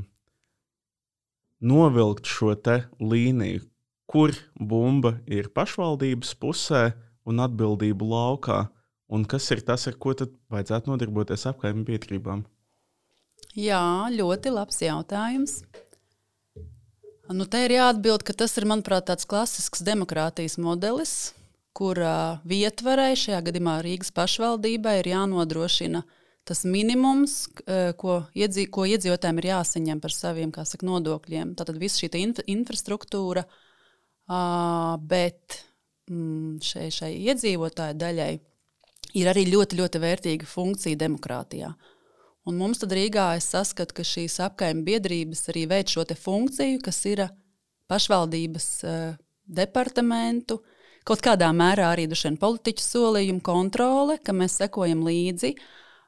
novilkt 1.62 2.26
šo 2.26 2.56
līniju, 2.98 3.62
kur 4.10 4.34
bumba 4.58 5.16
ir 5.26 5.52
pašvaldības 5.54 6.34
pusē 6.42 6.90
un 7.24 7.38
atbildību 7.44 8.08
laukā, 8.10 8.64
un 9.12 9.24
kas 9.24 9.50
ir 9.54 9.62
tas, 9.62 9.86
ar 9.86 9.94
ko 9.94 10.14
tad 10.18 10.34
vajadzētu 10.52 10.90
nodarboties 10.90 11.46
apkaimē 11.52 11.86
biedrībām. 11.86 12.42
Jā, 13.58 14.08
ļoti 14.12 14.52
labs 14.52 14.80
jautājums. 14.82 15.60
Nu, 17.32 17.46
te 17.48 17.64
ir 17.64 17.76
jāatbild, 17.76 18.24
ka 18.26 18.34
tas 18.36 18.56
ir, 18.60 18.66
manuprāt, 18.68 19.06
tāds 19.08 19.28
klasisks 19.28 19.84
demokrātijas 19.86 20.58
modelis, 20.60 21.32
kur 21.76 21.96
uh, 22.02 22.42
vietvarai, 22.48 23.14
šajā 23.16 23.40
gadījumā 23.46 23.78
Rīgas 23.84 24.12
pašvaldībai, 24.14 24.98
ir 25.00 25.12
jānodrošina 25.14 26.04
tas 26.48 26.64
minimums, 26.68 27.46
uh, 27.64 27.94
ko, 27.96 28.22
iedzī, 28.36 28.66
ko 28.68 28.84
iedzīvotājiem 28.90 29.40
ir 29.40 29.50
jāsaņem 29.52 30.02
par 30.02 30.12
saviem 30.12 30.52
saka, 30.52 30.86
nodokļiem. 30.88 31.54
Tātad 31.56 31.78
visa 31.80 32.02
šī 32.02 32.12
infra 32.20 32.44
infrastruktūra, 32.52 33.46
Uh, 34.30 34.94
bet 35.02 35.58
mm, 36.06 36.60
šai, 36.62 36.86
šai 36.94 37.10
iedzīvotāju 37.26 37.96
daļai 37.98 38.30
ir 39.18 39.30
arī 39.32 39.42
ļoti, 39.50 39.78
ļoti 39.80 40.00
vērtīga 40.02 40.46
funkcija 40.46 41.00
demokrātijā. 41.00 41.72
Un 42.48 42.58
mums 42.58 42.80
tad 42.82 42.90
Rīgā 42.96 43.36
es 43.38 43.46
saskatu, 43.52 43.94
ka 43.94 44.04
šīs 44.06 44.40
apkaimē 44.42 44.82
biedrības 44.86 45.46
arī 45.52 45.66
veic 45.70 45.92
šo 45.92 46.02
funkciju, 46.18 46.80
kas 46.82 46.98
ir 47.06 47.28
pašvaldības 47.90 48.66
uh, 48.82 49.14
departamentu, 49.46 50.58
kaut 51.06 51.22
kādā 51.22 51.52
mērā 51.54 51.92
arī 51.92 52.08
politiķu 52.08 52.82
solījumu 52.82 53.42
kontrole, 53.42 54.18
ka 54.18 54.32
mēs 54.32 54.58
sekojam 54.58 55.04
līdzi. 55.06 55.54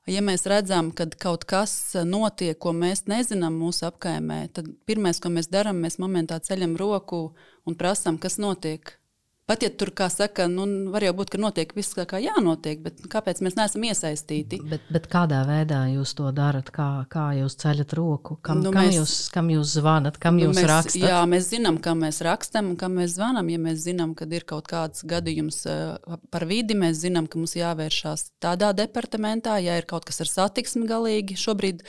Ja 0.06 0.20
mēs 0.20 0.44
redzam, 0.44 0.90
ka 0.92 1.06
kaut 1.16 1.46
kas 1.48 1.94
notiek, 2.04 2.58
ko 2.58 2.74
mēs 2.76 3.06
nezinām 3.06 3.54
mūsu 3.56 3.86
apkaimē, 3.88 4.48
tad 4.52 4.68
pirmais, 4.84 5.20
ko 5.20 5.30
mēs 5.30 5.48
darām, 5.48 5.80
mēs 5.80 5.96
momentā 5.98 6.38
ceļam 6.38 6.76
roku 6.76 7.34
un 7.64 7.74
prasām, 7.74 8.18
kas 8.18 8.36
notiek 8.36 8.98
Pat 9.44 9.60
ja 9.60 9.68
tur, 9.68 9.90
kā 9.92 10.06
saka, 10.08 10.46
nu, 10.48 10.64
var 10.88 11.04
jau 11.04 11.10
būt, 11.18 11.34
ka 11.34 11.38
notiek 11.42 11.72
viss 11.76 11.92
kā 11.92 12.16
jānotiek, 12.16 12.78
bet 12.80 13.02
kāpēc 13.12 13.42
mēs 13.44 13.58
neesam 13.58 13.82
iesaistīti? 13.84 14.56
Bet, 14.70 14.86
bet 14.88 15.08
kādā 15.12 15.42
veidā 15.44 15.82
jūs 15.92 16.14
to 16.16 16.30
darat? 16.32 16.70
Kā, 16.72 16.86
kā 17.12 17.26
jūs 17.36 17.58
ceļat 17.60 17.92
roku? 17.98 18.38
Kam, 18.40 18.62
nu, 18.64 18.72
kam, 18.72 18.86
mēs, 18.88 18.96
jūs, 18.96 19.12
kam 19.34 19.50
jūs 19.52 19.74
zvanat? 19.76 20.16
Kam 20.22 20.38
nu, 20.40 20.46
jūs 20.46 20.56
mēs, 20.56 20.68
rakstat? 20.70 21.04
Jā, 21.04 21.18
mēs 21.28 21.50
zinām, 21.50 21.76
kam 21.84 22.00
mēs 22.06 22.22
rakstam 22.24 22.70
un 22.72 22.78
kam 22.80 22.96
mēs 22.96 23.18
zvanām. 23.18 23.50
Ja 23.52 23.60
mēs 23.60 23.82
zinām, 23.84 24.14
ka 24.16 24.24
ir 24.32 24.46
kaut 24.48 24.70
kāds 24.70 25.04
gadījums 25.12 25.60
uh, 25.68 26.16
par 26.32 26.48
vidi, 26.48 26.72
mēs 26.80 27.02
zinām, 27.04 27.28
ka 27.28 27.36
mums 27.36 27.52
jāvēršās 27.60 28.30
tādā 28.40 28.72
departamentā, 28.72 29.58
ja 29.60 29.76
ir 29.76 29.84
kaut 29.90 30.08
kas 30.08 30.24
ar 30.24 30.30
satiksmi 30.30 30.88
galīgi. 30.88 31.36
Šobrīd 31.36 31.84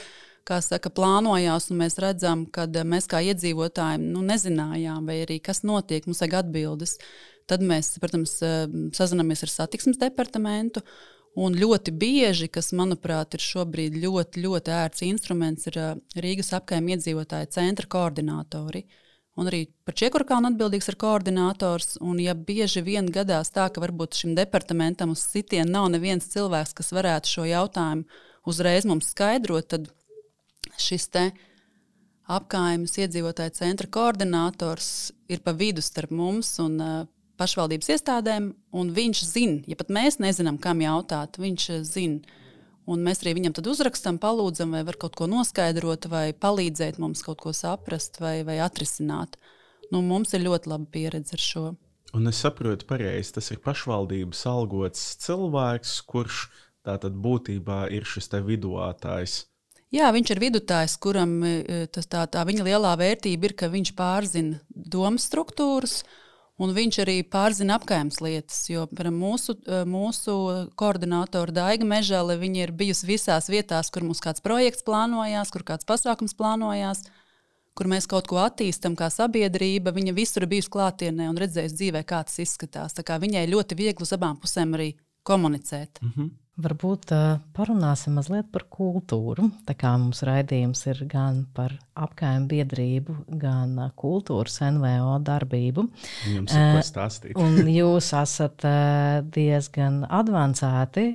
kā 0.45 0.59
saka, 0.59 0.91
plānojās, 0.91 1.69
un 1.71 1.79
mēs 1.79 1.95
redzam, 2.03 2.43
ka 2.51 2.67
mēs 2.67 3.07
kā 3.09 3.23
iedzīvotāji 3.31 4.03
nu, 4.03 4.25
nezinājām, 4.27 5.07
vai 5.07 5.21
arī 5.23 5.39
kas 5.39 5.63
notiek, 5.63 6.03
mums 6.03 6.19
vajag 6.21 6.41
atbildes. 6.43 6.97
Tad 7.49 7.61
mēs, 7.61 7.93
protams, 8.01 8.39
eh, 8.41 8.65
sazināmies 8.97 9.43
ar 9.45 9.51
satiksmes 9.53 10.01
departamentu. 10.01 10.81
Un 11.35 11.53
ļoti 11.53 11.91
bieži, 11.91 12.47
kas, 12.47 12.71
manuprāt, 12.71 13.35
ir 13.35 13.43
šobrīd 13.43 13.97
ļoti, 13.99 14.41
ļoti 14.45 14.71
ērts 14.71 15.03
instruments, 15.05 15.67
ir 15.67 15.77
eh, 15.77 15.95
Rīgas 16.15 16.53
apgājuma 16.57 16.95
iedzīvotāju 16.95 17.51
centra 17.51 17.87
koordinatori. 17.87 18.85
Un 19.35 19.49
arī 19.51 19.65
par 19.83 19.97
Čiekurkānu 19.99 20.53
atbildīgs 20.53 20.87
ir 20.89 20.95
koordinators. 20.95 21.97
Un, 21.99 22.21
ja 22.23 22.33
bieži 22.33 22.81
vien 22.81 23.11
gadās 23.11 23.51
tā, 23.51 23.67
ka 23.67 23.83
varbūt 23.83 24.15
šim 24.15 24.35
departamentam 24.37 25.11
uz 25.11 25.25
sitienu 25.27 25.73
nav 25.73 25.89
neviens 25.91 26.29
cilvēks, 26.31 26.73
kas 26.77 26.93
varētu 26.95 27.33
šo 27.33 27.43
jautājumu 27.49 28.07
uzreiz 28.47 28.87
mums 28.87 29.11
skaidrot, 29.11 29.67
tad 29.73 29.89
šis 30.79 31.09
te 31.11 31.25
apgājuma 32.31 32.87
iedzīvotāju 32.87 33.53
centra 33.57 33.91
koordinators 33.91 35.11
ir 35.29 35.43
pa 35.45 35.53
vidu 35.53 35.83
starp 35.83 36.13
mums 36.15 36.55
un 36.63 36.79
uh, 36.81 37.03
pašvaldības 37.39 37.91
iestādēm, 37.95 38.49
un 38.75 38.89
viņš 38.95 39.21
zina, 39.27 39.61
ja 39.69 39.77
pat 39.79 39.91
mēs 39.93 40.19
nezinām, 40.23 40.59
kam 40.61 40.81
jautāt, 40.83 41.39
viņš 41.41 41.69
eh, 41.73 41.85
zina. 41.87 42.41
Un 42.85 43.01
mēs 43.01 43.23
arī 43.23 43.33
viņam 43.39 43.55
uzrakstām, 43.65 44.19
palūdzam, 44.21 44.75
vai 44.75 44.83
var 44.85 44.99
kaut 45.01 45.15
ko 45.17 45.25
noskaidrot, 45.25 46.05
vai 46.05 46.35
palīdzēt 46.37 46.99
mums 47.01 47.23
kaut 47.25 47.39
ko 47.41 47.53
saprast, 47.55 48.19
vai, 48.21 48.43
vai 48.45 48.59
atrisināt. 48.61 49.39
Nu, 49.89 50.03
mums 50.05 50.35
ir 50.37 50.45
ļoti 50.45 50.69
laba 50.69 50.85
pieredze 50.93 51.33
ar 51.33 51.41
šo. 51.41 51.63
Un 52.13 52.29
es 52.29 52.43
saprotu, 52.45 52.85
pareizi, 52.85 53.33
tas 53.39 53.49
ir 53.51 53.59
pašvaldības 53.65 54.45
algots 54.51 55.01
cilvēks, 55.25 55.95
kurš 56.05 56.45
tātad 56.85 57.17
būtībā 57.17 57.87
ir 57.89 58.05
šis 58.05 58.29
vidutājs. 58.45 59.47
Jā, 59.93 60.11
viņš 60.13 60.35
ir 60.35 60.43
vidutājs, 60.43 60.99
kuram 61.01 61.39
eh, 61.41 61.87
tas, 61.89 62.05
tā, 62.05 62.21
tā 62.29 62.45
viņa 62.45 62.69
lielā 62.69 62.93
vērtība 63.01 63.49
ir, 63.49 63.57
ka 63.57 63.71
viņš 63.73 63.95
pārzina 63.97 64.61
domu 64.69 65.17
struktūras, 65.17 66.03
uh, 66.03 66.21
Un 66.55 66.71
viņš 66.71 67.01
arī 67.03 67.17
pārzina 67.27 67.75
apgājumas 67.75 68.21
lietas, 68.23 68.61
jo 68.71 68.85
mūsu, 69.11 69.57
eh, 69.67 69.83
mūsu 69.83 70.71
koordinātora 70.79 71.51
Daiga 71.51 71.83
Mežāle 71.83 72.37
ir 72.39 72.71
bijusi 72.71 73.09
visās 73.09 73.49
vietās, 73.51 73.91
kur 73.91 74.03
mums 74.03 74.21
kāds 74.21 74.41
projekts 74.41 74.83
plānojās, 74.83 75.51
kur 75.51 75.63
kāds 75.63 75.83
pasākums 75.83 76.33
plānojās, 76.33 77.03
kur 77.75 77.87
mēs 77.87 78.07
kaut 78.07 78.27
ko 78.27 78.37
attīstām 78.37 78.95
kā 78.95 79.11
sabiedrība. 79.11 79.91
Viņa 79.91 80.15
visur 80.15 80.43
ir 80.43 80.47
bijusi 80.47 80.71
klātienē 80.71 81.27
un 81.27 81.35
redzējusi 81.35 81.75
dzīvē, 81.75 82.05
kā 82.05 82.23
tas 82.23 82.39
izskatās. 82.39 82.95
Viņai 82.95 83.51
ļoti 83.51 83.75
viegli 83.75 84.01
uz 84.01 84.13
abām 84.15 84.39
pusēm 84.39 84.79
arī 84.79 84.95
komunicēt. 85.23 85.99
Mm 86.01 86.11
-hmm. 86.15 86.44
Varbūt 86.55 87.11
uh, 87.11 87.41
parunāsim 87.51 88.13
mazliet 88.15 88.47
par 88.53 88.63
kultūru. 88.71 89.49
Tā 89.67 89.73
kā 89.75 89.89
mums 89.99 90.21
raidījums 90.23 90.85
ir 90.87 91.01
gan 91.11 91.41
par 91.51 91.73
apgājumu 91.99 92.47
biedrību, 92.53 93.15
gan 93.41 93.73
uh, 93.75 93.89
kultūras 93.99 94.61
NVO 94.63 95.17
darbību. 95.27 95.83
Jums 96.31 96.55
ir 96.55 96.77
ko 96.77 96.85
stāstīt. 96.87 97.35
un 97.35 97.59
jūs 97.67 98.07
esat 98.15 98.63
uh, 98.69 99.19
diezgan 99.35 100.05
avansēti 100.07 101.05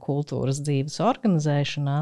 kultūras 0.00 0.62
dzīves 0.64 0.96
organizēšanā. 1.04 1.98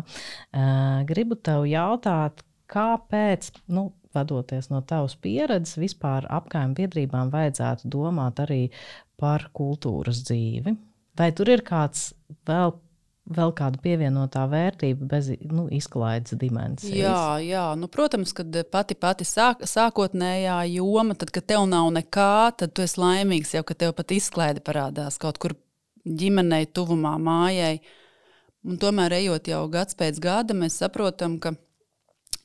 Gribu 1.08 1.38
tev 1.42 1.66
jautāt, 1.66 2.44
kāpēc, 2.70 3.50
nu, 3.74 3.88
vadoties 4.14 4.70
no 4.70 4.84
tavas 4.86 5.18
pieredzes, 5.18 5.80
vispār 5.82 6.30
apgājumu 6.30 6.78
biedrībām 6.78 7.34
vajadzētu 7.34 7.90
domāt 7.90 8.38
arī 8.46 8.68
par 9.18 9.50
kultūras 9.56 10.22
dzīvi? 10.28 10.78
Vai 11.18 11.32
tur 11.34 11.50
ir 11.50 11.64
kāds 11.66 12.12
vēl, 12.46 12.72
vēl 13.34 13.52
kāda 13.58 13.80
pievienotā 13.82 14.44
vērtība 14.50 15.08
bez 15.10 15.32
nu, 15.50 15.66
izklaides 15.74 16.36
dimensijas? 16.38 16.94
Jā, 16.94 17.22
jā. 17.42 17.64
Nu, 17.80 17.90
protams, 17.90 18.32
ka 18.36 18.46
pati, 18.70 18.94
pati 18.94 19.26
sāk, 19.26 19.64
sākotnējā 19.66 20.60
joma, 20.76 21.16
tad, 21.18 21.32
kad 21.34 21.48
tev 21.50 21.66
nav 21.70 21.90
nekā, 21.96 22.54
tad 22.62 22.74
tu 22.74 22.86
esi 22.86 23.02
laimīgs 23.02 23.56
jau, 23.56 23.64
ka 23.66 23.74
tev 23.78 23.96
pat 23.98 24.14
izklaide 24.14 24.62
parādās 24.64 25.18
kaut 25.18 25.42
kur 25.42 25.56
ģimenei, 26.06 26.68
tuvumā, 26.70 27.16
mājai. 27.18 27.78
Un 28.68 28.78
tomēr, 28.78 29.18
ejot 29.18 29.50
jau 29.50 29.64
gads 29.72 29.98
pēc 29.98 30.18
gada, 30.22 30.54
mēs 30.54 30.78
saprotam, 30.78 31.38
ka, 31.42 31.56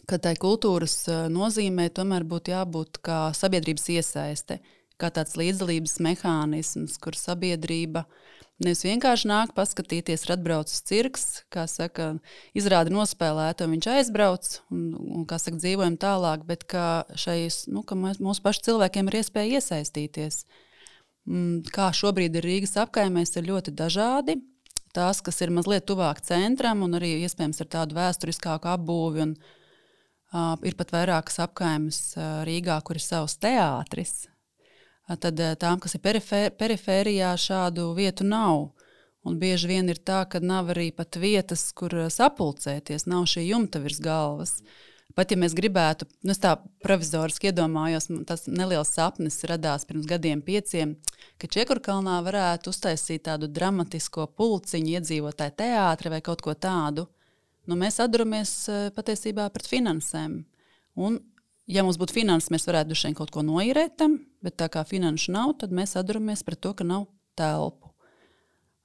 ka 0.09 0.17
tai 0.21 0.33
kultūras 0.39 1.03
nozīmē 1.29 1.91
tomēr 1.93 2.25
būtu 2.25 2.53
jābūt 2.53 3.03
kā 3.05 3.25
sabiedrības 3.38 3.89
iesaiste, 3.93 4.59
kā 4.97 5.09
tāds 5.13 5.38
līdzdalības 5.38 5.97
mehānisms, 6.05 6.99
kur 7.01 7.17
sabiedrība 7.17 8.05
uh, 8.05 8.33
Nevis 8.62 8.84
vienkārši 8.86 9.28
nāk 9.32 9.54
paskatīties, 9.58 10.28
ir 10.28 10.34
atbraucis 10.36 10.84
cirks, 10.86 11.24
kā 11.52 11.63
saka, 11.68 12.12
izrāda 12.54 12.94
nospēlēta, 12.94 13.66
un 13.66 13.74
viņš 13.74 13.88
aizbrauc, 13.96 14.50
un, 14.70 14.84
un 14.94 15.24
kā 15.30 15.39
saka, 15.42 15.58
dzīvojam 15.58 15.98
tālāk, 16.00 16.44
bet 16.46 16.68
kā 16.70 17.04
šais, 17.18 17.63
nu, 17.74 17.82
ka 17.88 17.98
mēs, 17.98 18.22
mūsu 18.24 18.44
pašu 18.46 18.68
cilvēkiem 18.70 19.10
ir 19.10 19.18
iespēja 19.24 19.58
iesaistīties. 19.58 20.44
Mm, 21.26 21.63
kā 21.74 21.89
šobrīd 21.98 22.38
ir 22.38 22.46
Rīgas 22.46 22.78
apkaimēs, 22.84 23.34
ir 23.39 23.50
ļoti 23.50 23.74
dažādi. 23.80 24.38
Tās, 24.94 25.24
kas 25.26 25.42
ir 25.42 25.50
mazliet 25.50 25.88
tuvāk 25.89 26.22
centram, 26.22 26.86
un 26.86 27.00
arī 27.00 27.16
iespējams 27.26 27.63
ar 27.63 27.72
tādu 27.80 27.98
vēsturiskāku 27.98 28.70
apbūvi. 28.70 29.26
Un, 29.26 29.34
uh, 29.34 30.54
ir 30.62 30.78
pat 30.78 30.94
vairākas 30.94 31.42
apkaimes 31.48 32.04
uh, 32.20 32.44
Rīgā, 32.46 32.78
kur 32.86 33.02
ir 33.02 33.06
savs 33.06 33.39
teātris, 33.42 34.28
tad 35.08 35.42
tām, 35.60 35.82
kas 35.84 35.98
ir 35.98 36.04
perifēr, 36.04 36.54
perifērijā, 36.60 37.34
šādu 37.39 37.92
vietu 37.98 38.28
nav. 38.28 38.72
Un 39.24 39.38
bieži 39.39 39.70
vien 39.72 39.88
ir 39.88 40.02
tā, 40.04 40.24
ka 40.28 40.42
nav 40.44 40.74
arī 40.74 40.89
pat 40.96 41.16
vietas, 41.20 41.70
kur 41.76 41.94
sapulcēties, 42.12 43.08
nav 43.08 43.28
šī 43.32 43.46
jumta 43.48 43.80
virs 43.84 44.02
galvas. 44.04 44.58
Pat 45.13 45.30
ja 45.30 45.38
mēs 45.38 45.54
gribētu, 45.54 46.08
nu, 46.26 46.34
tā 46.34 46.56
provizoriski 46.82 47.52
iedomājos, 47.52 48.08
tas 48.28 48.48
neliels 48.50 48.96
sapnis 48.96 49.38
radās 49.46 49.86
pirms 49.86 50.08
gadiem, 50.10 50.42
pieciem, 50.42 50.96
ka 51.38 51.48
Čekurkalnā 51.56 52.18
varētu 52.26 52.74
uztaisīt 52.74 53.28
tādu 53.28 53.48
dramatisko 53.52 54.26
pulciņu, 54.34 54.96
iedzīvotāju 54.98 55.56
teātri 55.62 56.16
vai 56.16 56.22
kaut 56.26 56.42
ko 56.42 56.56
tādu. 56.58 57.06
Nu, 57.70 57.78
mēs 57.80 58.02
atduramies 58.04 58.56
patiesībā 58.98 59.46
pret 59.54 59.70
finansēm. 59.70 60.42
Un 61.00 61.22
ja 61.70 61.86
mums 61.86 62.02
būtu 62.02 62.18
finanses, 62.18 62.52
mēs 62.52 62.66
varētu 62.68 62.98
šeit 62.98 63.16
kaut 63.20 63.32
ko 63.32 63.46
noīrēt 63.46 63.96
tam, 64.02 64.18
bet 64.43 64.60
tā 64.60 64.67
kā 64.71 64.84
finanšu 64.88 65.34
nav, 65.34 65.56
tad 65.63 65.73
mēs 65.75 65.95
atduramies 65.99 66.43
pret 66.45 66.62
to, 66.63 66.73
ka 66.77 66.88
nav 66.88 67.08
telpu. 67.39 67.93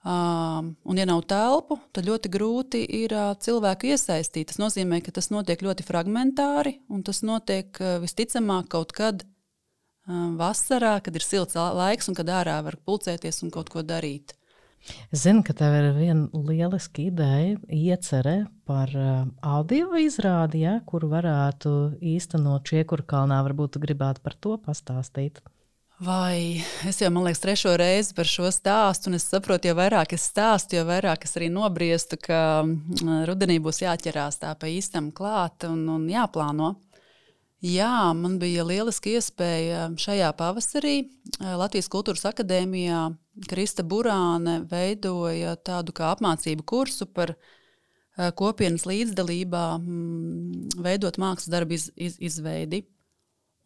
Um, 0.08 0.70
un, 0.86 0.96
ja 0.96 1.04
nav 1.08 1.24
telpu, 1.28 1.76
tad 1.92 2.06
ļoti 2.06 2.30
grūti 2.32 2.84
ir 3.00 3.12
uh, 3.12 3.32
cilvēku 3.34 3.90
iesaistīt. 3.90 4.52
Tas 4.52 4.60
nozīmē, 4.62 5.02
ka 5.02 5.12
tas 5.12 5.28
notiek 5.34 5.60
ļoti 5.66 5.84
fragmentāri, 5.84 6.78
un 6.88 7.02
tas 7.04 7.24
notiek 7.26 7.74
uh, 7.82 7.98
visticamāk 8.00 8.70
kaut 8.72 8.94
kad 8.96 9.26
uh, 9.26 10.30
vasarā, 10.38 10.94
kad 11.02 11.18
ir 11.18 11.26
silts 11.26 11.58
laiks 11.58 12.08
un 12.08 12.16
kad 12.16 12.30
ārā 12.30 12.60
var 12.64 12.78
pulcēties 12.86 13.42
un 13.42 13.52
kaut 13.52 13.74
ko 13.74 13.82
darīt. 13.82 14.37
Zinu, 15.12 15.42
ka 15.44 15.52
tev 15.56 15.74
ir 15.76 15.90
viena 15.96 16.28
lieliska 16.32 17.02
ideja, 17.04 17.58
iecerē 17.68 18.38
par 18.68 18.92
uh, 18.96 19.26
audio 19.44 19.92
izrādi, 20.00 20.64
ja, 20.64 20.78
kuru 20.88 21.10
varētu 21.12 21.74
īstenot 22.14 22.66
Čiekurkalnā. 22.68 23.42
Varbūt 23.48 23.76
tu 23.76 23.84
gribētu 23.84 24.24
par 24.24 24.36
to 24.40 24.56
pastāstīt. 24.64 25.42
Vai 25.98 26.62
es 26.86 27.00
jau, 27.02 27.08
man 27.10 27.24
liekas, 27.26 27.40
trešo 27.42 27.72
reizi 27.74 28.14
par 28.14 28.28
šo 28.30 28.52
stāstu, 28.54 29.10
un 29.10 29.18
es 29.18 29.24
saprotu, 29.26 29.66
jo 29.66 29.74
vairāk 29.74 30.12
es 30.14 30.28
stāstu, 30.30 30.76
jo 30.78 30.84
vairāk 30.86 31.26
es 31.26 31.34
arī 31.34 31.48
nobriestu, 31.50 32.20
ka 32.22 32.62
rudenī 33.26 33.56
būs 33.58 33.82
jāķerās 33.82 34.38
tā 34.44 34.52
pa 34.54 34.70
īstam 34.70 35.10
klāt 35.10 35.66
un, 35.66 35.82
un 35.96 36.04
jāplāno. 36.06 36.76
Jā, 37.58 38.12
man 38.14 38.36
bija 38.38 38.62
lieliski 38.62 39.16
iespēja 39.18 39.88
šajā 39.98 40.28
pavasarī 40.38 41.08
Latvijas 41.42 41.88
Kultūras 41.90 42.22
Akadēmijā. 42.30 43.08
Krista 43.50 43.82
Burāne 43.82 44.60
veidoja 44.70 45.56
tādu 45.66 45.94
kā 45.94 46.12
apmācību 46.14 46.62
kursu 46.62 47.08
par 47.10 47.34
kopienas 48.38 48.86
līdzdalībā, 48.86 49.64
veidot 50.86 51.18
mākslas 51.18 51.50
darbu 51.50 51.74
iz, 51.74 51.88
iz, 51.98 52.14
izveidi. 52.30 52.84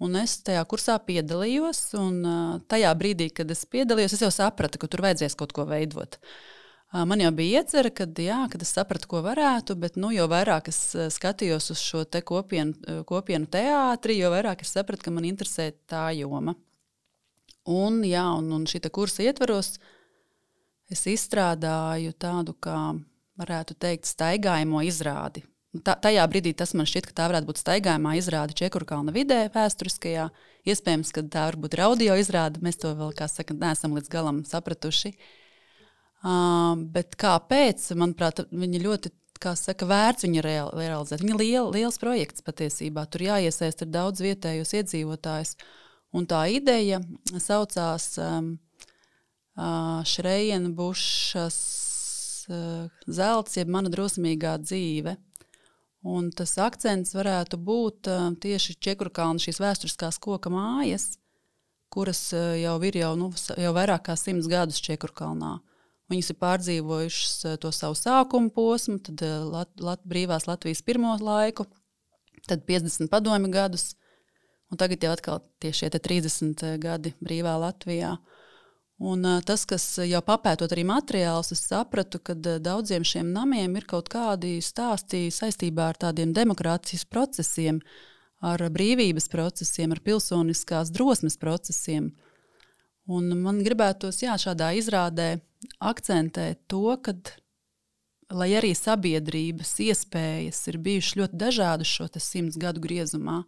Un 0.03 0.17
es 0.21 0.39
tajā 0.41 0.65
kursā 0.69 0.97
piedalījos, 1.05 1.85
un 2.01 2.25
tajā 2.73 2.97
brīdī, 2.97 3.29
kad 3.37 3.53
es 3.53 3.67
piedalījos, 3.69 4.17
es 4.17 4.25
jau 4.25 4.33
sapratu, 4.33 4.81
ka 4.81 4.89
tur 4.89 5.05
vajadzēs 5.05 5.37
kaut 5.37 5.53
ko 5.53 5.69
veidot. 5.69 6.17
Man 6.93 7.23
jau 7.25 7.31
bija 7.33 7.63
iecerē, 7.63 7.89
kad, 7.97 8.19
jā, 8.21 8.43
kad 8.53 8.61
es 8.61 8.75
sapratu, 8.77 9.09
ko 9.09 9.23
varētu, 9.25 9.79
bet 9.81 9.95
nu, 9.97 10.11
jo 10.13 10.27
vairāk 10.29 10.69
es 10.69 10.81
skatījos 11.15 11.71
uz 11.73 11.81
šo 11.81 12.03
te 12.05 12.21
kopienu, 12.21 13.01
kopienu 13.09 13.49
teātri, 13.49 14.19
jo 14.21 14.29
vairāk 14.35 14.61
es 14.61 14.75
sapratu, 14.77 15.07
ka 15.07 15.15
man 15.15 15.25
interesē 15.25 15.71
tā 15.89 16.11
joma. 16.19 16.53
Un, 17.65 18.03
jā, 18.05 18.27
un, 18.37 18.51
un 18.59 18.69
šī 18.69 18.83
kursa 18.93 19.25
ietvaros 19.25 19.79
es 20.93 21.07
izstrādāju 21.09 22.13
tādu, 22.21 22.53
kā 22.61 22.77
varētu 23.41 23.79
teikt, 23.81 24.11
staigājumu 24.13 24.85
izrādi 24.85 25.47
Tā, 25.73 25.95
tajā 25.97 26.25
brīdī 26.29 26.51
tas 26.53 26.75
man 26.77 26.85
šķiet, 26.85 27.07
ka 27.09 27.15
tā 27.17 27.27
varētu 27.31 27.49
būt 27.49 27.61
staigājumā 27.63 28.11
izrāde 28.19 28.53
Čekurkalna 28.59 29.15
vidē, 29.15 29.47
vēsturiskajā. 29.55 30.27
Iespējams, 30.69 31.13
ka 31.17 31.23
tā 31.33 31.47
varbūt 31.49 31.79
ir 31.79 31.83
audio 31.87 32.17
izrāde. 32.21 32.61
Mēs 32.61 32.77
to 32.83 32.91
vēl, 32.99 33.15
kā 33.17 33.25
saka, 33.25 33.57
neesam 33.57 33.97
līdz 33.97 34.13
galam 34.13 34.43
sapratuši. 34.45 35.15
Uh, 35.15 35.42
bet 36.23 37.17
kāpēc? 37.19 37.89
Manuprāt, 37.99 38.45
viņi 38.51 38.83
ļoti 38.85 39.11
kā 39.43 39.55
saka, 39.59 39.87
vērts 39.89 40.27
viņu 40.27 40.43
real, 40.45 40.71
realizēt. 40.77 41.23
Viņa 41.23 41.35
ir 41.35 41.41
liela, 41.43 41.71
liels 41.75 41.99
projekts 42.03 42.45
patiesībā. 42.47 43.07
Tur 43.11 43.27
jāiesaist 43.27 43.85
ir 43.85 43.91
daudz 43.93 44.23
vietējos 44.25 44.75
iedzīvotājus. 44.79 45.57
Un 46.13 46.29
tā 46.29 46.45
ideja 46.53 47.01
saucās 47.41 48.13
um, 48.21 48.55
uh, 49.57 50.03
Šreina 50.07 50.71
Bušas 50.77 51.59
uh, 52.53 52.87
zelts, 53.09 53.57
jeb 53.57 53.73
mana 53.73 53.93
drosmīgā 53.93 54.59
dzīve. 54.63 55.17
Un 56.03 56.31
tas 56.35 56.57
akcents 56.59 57.15
varētu 57.15 57.59
būt 57.63 58.11
uh, 58.11 58.31
tieši 58.43 58.77
Čekurkalna 58.83 59.43
šīs 59.43 59.63
vēsturiskās 59.63 60.21
koka 60.23 60.53
mājas, 60.53 61.15
kuras 61.93 62.27
uh, 62.37 62.53
jau 62.61 62.77
ir 62.85 62.99
jau, 63.01 63.15
nu, 63.19 63.31
jau 63.33 63.75
vairāk 63.77 64.11
kā 64.11 64.19
simts 64.19 64.51
gadus 64.51 64.83
Čekurkalnā. 64.85 65.57
Viņas 66.13 66.33
ir 66.35 66.39
pārdzīvojušas 66.43 67.37
uh, 67.49 67.57
to 67.63 67.73
savu 67.75 67.97
sākuma 67.99 68.53
posmu, 68.53 68.99
tad 69.01 69.25
Lat 69.49 69.73
Lat 69.81 70.05
brīvās 70.09 70.49
Latvijas 70.51 70.85
pirmo 70.85 71.17
laiku, 71.21 71.67
tad 72.49 72.67
50 72.69 73.11
padomi 73.13 73.51
gadus, 73.53 73.95
un 74.73 74.81
tagad 74.81 75.05
jau 75.05 75.17
atkal 75.17 75.43
tieši 75.63 75.89
šie 75.89 76.03
30 76.05 76.65
gadi 76.83 77.15
brīvā 77.25 77.57
Latvijā. 77.61 78.17
Un, 79.03 79.25
tas, 79.43 79.65
kas 79.67 79.85
jau 80.07 80.21
papētot 80.23 80.71
arī 80.71 80.85
materiālus, 80.87 81.51
es 81.57 81.65
sapratu, 81.67 82.21
ka 82.23 82.37
daudziem 82.39 83.03
šiem 83.03 83.33
namiem 83.35 83.75
ir 83.81 83.87
kaut 83.91 84.07
kādi 84.13 84.61
stāsti 84.63 85.25
saistībā 85.35 85.89
ar 85.91 85.99
tādiem 86.05 86.31
demokrātijas 86.37 87.03
procesiem, 87.11 87.81
ar 88.39 88.63
brīvības 88.71 89.27
procesiem, 89.33 89.91
ar 89.95 90.03
pilsoniskās 90.07 90.93
drosmes 90.95 91.35
procesiem. 91.41 92.13
Un 93.13 93.33
man 93.43 93.61
gribētos 93.65 94.23
jā, 94.23 94.37
šādā 94.41 94.73
izrādē 94.79 95.37
akcentēt 95.83 96.63
to, 96.71 96.97
ka, 97.03 97.15
lai 98.33 98.53
arī 98.59 98.73
sabiedrības 98.79 99.75
iespējas 99.85 100.61
ir 100.73 100.79
bijušas 100.83 101.19
ļoti 101.21 101.41
dažādas 101.45 101.91
šo 101.91 102.09
simts 102.23 102.59
gadu 102.61 102.83
griezumā, 102.85 103.43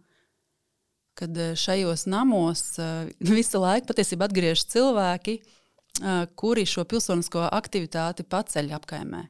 kad 1.18 1.38
eh, 1.38 1.55
šajos 1.57 2.07
namos 2.11 2.79
eh, 2.79 3.12
visu 3.38 3.62
laiku 3.62 3.92
patiesībā 3.92 4.29
atgriežas 4.29 4.66
cilvēki, 4.74 5.38
eh, 5.40 6.27
kuri 6.37 6.66
šo 6.66 6.85
pilsonisko 6.90 7.46
aktivitāti 7.50 8.27
paceļ 8.27 8.74
apkaimē. 8.81 9.29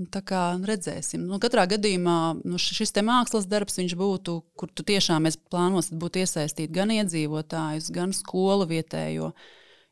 Un 0.00 0.06
tā 0.08 0.22
kā 0.24 0.42
redzēsim, 0.64 1.26
nu, 1.28 1.36
katrā 1.42 1.66
gadījumā 1.68 2.16
nu, 2.40 2.56
šis 2.56 2.94
mākslas 3.04 3.44
darbs 3.44 3.76
būtu, 3.76 4.38
kur 4.56 4.70
tu 4.72 4.82
tiešām 4.86 5.28
plānosi 5.52 5.98
būt 6.00 6.16
iesaistīt 6.22 6.72
gan 6.72 6.88
iedzīvotājus, 6.94 7.90
gan 7.92 8.14
skolu 8.16 8.64
vietējo. 8.70 9.34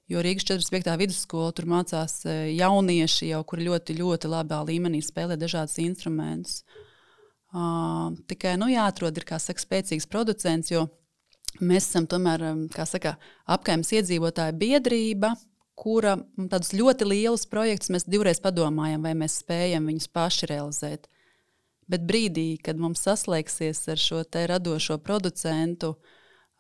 Jo 0.09 0.23
Rīgas 0.25 0.49
45. 0.49 0.95
vidusskola 0.97 1.53
tur 1.53 1.69
mācās 1.69 2.23
jaunieši, 2.25 3.29
jau, 3.35 3.43
kuri 3.45 3.67
ļoti, 3.69 3.99
ļoti 3.99 4.31
labā 4.33 4.63
līmenī 4.65 5.03
spēlē 5.05 5.37
dažādus 5.37 5.77
instrumentus. 5.85 6.63
Uh, 7.53 8.17
tikai 8.29 8.57
nu, 8.57 8.71
jāatrod 8.73 9.17
ir 9.21 9.29
saka, 9.29 9.61
spēcīgs 9.61 10.09
producents, 10.09 10.73
jo 10.73 10.87
mēs 11.61 11.85
esam 11.85 12.09
tomēr 12.09 12.45
saka, 12.89 13.19
apgājums 13.45 13.93
iedzīvotāja 13.93 14.57
biedrība, 14.57 15.35
kura 15.79 16.17
tādus 16.51 16.75
ļoti 16.75 17.07
lielus 17.07 17.47
projektus 17.51 17.93
mēs 17.95 18.09
divreiz 18.11 18.43
padomājam, 18.43 19.05
vai 19.07 19.15
mēs 19.19 19.39
spējam 19.45 19.89
viņus 19.91 20.11
paši 20.15 20.51
realizēt. 20.51 21.09
Bet 21.89 22.05
brīdī, 22.09 22.59
kad 22.61 22.81
mums 22.81 23.05
saslēgsies 23.07 23.87
ar 23.89 24.01
šo 24.03 24.23
radošo 24.51 24.99
producentu, 25.01 25.95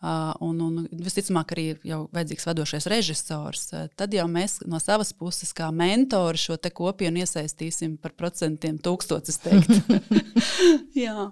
un, 0.00 0.60
un 0.62 0.86
visticamāk, 1.04 1.52
arī 1.52 1.66
jau 1.84 2.04
vajadzīgs 2.14 2.46
vadošais 2.48 2.86
režisors. 2.88 3.66
Tad 3.98 4.14
jau 4.14 4.28
mēs 4.30 4.60
no 4.70 4.78
savas 4.80 5.10
puses, 5.12 5.50
kā 5.52 5.68
mentori, 5.74 6.38
šo 6.38 6.56
kopienu 6.56 7.24
iesaistīsim 7.24 7.98
par 8.00 8.14
procentiem, 8.16 8.78
tūkstotis 8.78 9.42
teikt. 9.42 9.74
Jā. 11.04 11.30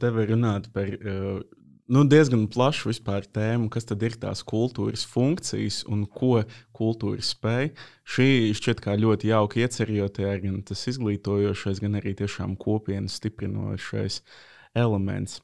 Te 0.00 0.12
var 0.14 0.30
runāt 0.30 0.70
par 0.72 0.88
nu, 1.90 2.04
diezgan 2.06 2.46
plašu 2.50 2.92
vispār 2.92 3.26
tēmu, 3.26 3.68
kas 3.72 3.88
tad 3.88 4.02
ir 4.06 4.14
tās 4.22 4.44
kultūras 4.46 5.02
funkcijas 5.10 5.82
un 5.90 6.06
ko 6.06 6.44
kultūra 6.76 7.22
spēj. 7.24 7.72
Šī 8.06 8.30
šķiet 8.56 8.82
kā 8.84 8.94
ļoti 9.00 9.32
jauki 9.32 9.64
iecerējotie, 9.66 10.30
gan 10.46 10.62
tas 10.66 10.86
izglītojošais, 10.94 11.82
gan 11.82 11.98
arī 12.00 12.14
tiešām 12.22 12.56
kopienas 12.60 13.18
stiprinošais 13.18 14.22
elements. 14.78 15.40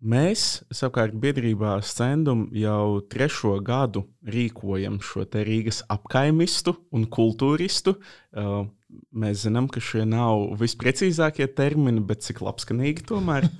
Mēs, 0.00 0.62
savukārt, 0.72 1.12
biedrībā 1.20 1.74
Scendum 1.84 2.46
jau 2.56 3.02
trešo 3.12 3.58
gadu 3.60 4.06
rīkojam 4.24 4.96
šo 5.04 5.26
Rīgas 5.28 5.82
apkaimistu 5.92 6.72
un 6.96 7.04
kultūristu. 7.04 7.98
Mēs 9.12 9.44
zinām, 9.44 9.68
ka 9.68 9.82
šie 9.84 10.06
nav 10.08 10.56
visprecīzākie 10.58 11.50
termini, 11.52 12.00
bet 12.00 12.24
cik 12.24 12.40
labskanīgi 12.42 13.06
tomēr. 13.12 13.48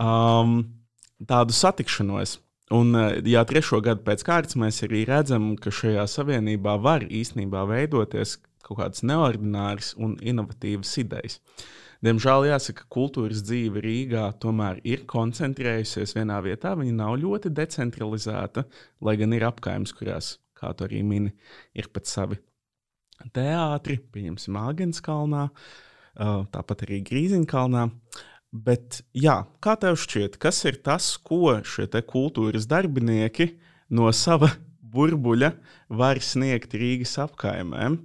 Um, 0.00 0.79
tādu 1.28 1.56
satikšanos. 1.56 2.38
Un, 2.76 2.94
uh, 2.94 3.18
jā, 3.26 3.42
trešo 3.48 3.82
gadu 3.82 4.04
pēc 4.06 4.24
kārtas 4.26 4.56
mēs 4.60 4.84
arī 4.86 5.02
redzam, 5.08 5.52
ka 5.58 5.72
šajā 5.74 6.06
savienībā 6.08 6.76
var 6.80 7.04
īstenībā 7.04 7.66
veidoties 7.70 8.38
kaut 8.62 8.78
kādas 8.78 9.02
neordināras 9.02 9.94
un 9.98 10.14
inovatīvas 10.22 10.92
idejas. 11.02 11.40
Uh, 11.40 11.68
Diemžēl 12.00 12.46
jāsaka, 12.48 12.80
ka 12.80 12.94
kultūras 12.96 13.42
dzīve 13.44 13.82
Rīgā 13.84 14.22
tomēr 14.40 14.78
ir 14.88 15.02
koncentrējusies 15.08 16.14
vienā 16.16 16.38
vietā. 16.46 16.72
Viņa 16.78 16.94
nav 16.96 17.18
ļoti 17.20 17.52
decentralizēta, 17.52 18.64
lai 19.04 19.16
gan 19.20 19.36
ir 19.36 19.44
apgājums, 19.44 19.92
kurās, 19.98 20.30
kā 20.56 20.72
tu 20.76 20.86
arī 20.88 21.02
mini, 21.04 21.34
ir 21.76 21.90
pat 21.92 22.08
savi 22.08 22.40
teātri, 23.36 23.98
pieņemsim, 24.14 24.56
Māgenskalnā, 24.56 25.44
tāpat 26.56 26.86
arī 26.88 27.02
Grīziņkalnā. 27.04 27.84
Bet, 28.50 29.04
jā, 29.14 29.44
kā 29.62 29.76
tev 29.78 29.94
šķiet, 30.02 30.34
kas 30.42 30.64
ir 30.66 30.80
tas, 30.82 31.12
ko 31.22 31.54
šie 31.62 31.86
kultūras 32.02 32.66
darbinieki 32.66 33.52
no 33.94 34.10
sava 34.10 34.50
burbuļa 34.82 35.52
var 35.88 36.18
sniegt 36.18 36.74
Rīgas 36.74 37.14
apkaimēm? 37.22 38.00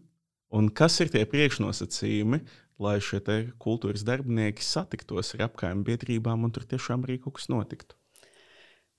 Un 0.55 0.69
kas 0.69 0.99
ir 1.01 1.09
tie 1.09 1.25
priekšnosacījumi, 1.25 2.43
lai 2.79 2.99
šie 3.01 3.21
kultūras 3.57 4.05
darbinieki 4.05 4.63
satiktos 4.63 5.33
ar 5.33 5.47
apgājumu 5.49 5.85
biedrībām 5.87 6.45
un 6.45 6.53
tur 6.53 6.67
tiešām 6.69 7.07
arī 7.07 7.17
kaut 7.23 7.39
kas 7.39 7.49
notiktu. 7.49 7.97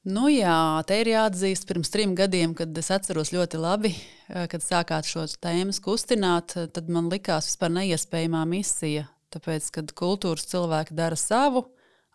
Nu 0.06 0.28
jā, 0.30 0.82
te 0.86 1.00
ir 1.02 1.08
jāatzīst, 1.10 1.66
pirms 1.66 1.90
trim 1.90 2.12
gadiem, 2.18 2.52
kad 2.54 2.74
es 2.78 2.92
atceros 2.94 3.32
ļoti 3.34 3.58
labi, 3.58 3.90
eh, 4.30 4.46
kad 4.46 4.62
sākāt 4.62 5.06
šo 5.06 5.24
tēmu 5.42 5.74
kustināt, 5.82 6.54
tad 6.74 6.88
man 6.88 7.10
likās 7.10 7.50
vispār 7.50 7.74
neiespējamā 7.74 8.44
misija. 8.46 9.08
Tāpēc, 9.36 9.68
kad 9.74 9.90
kultūras 9.92 10.46
cilvēki 10.48 10.94
dara 10.96 11.16
savu, 11.20 11.66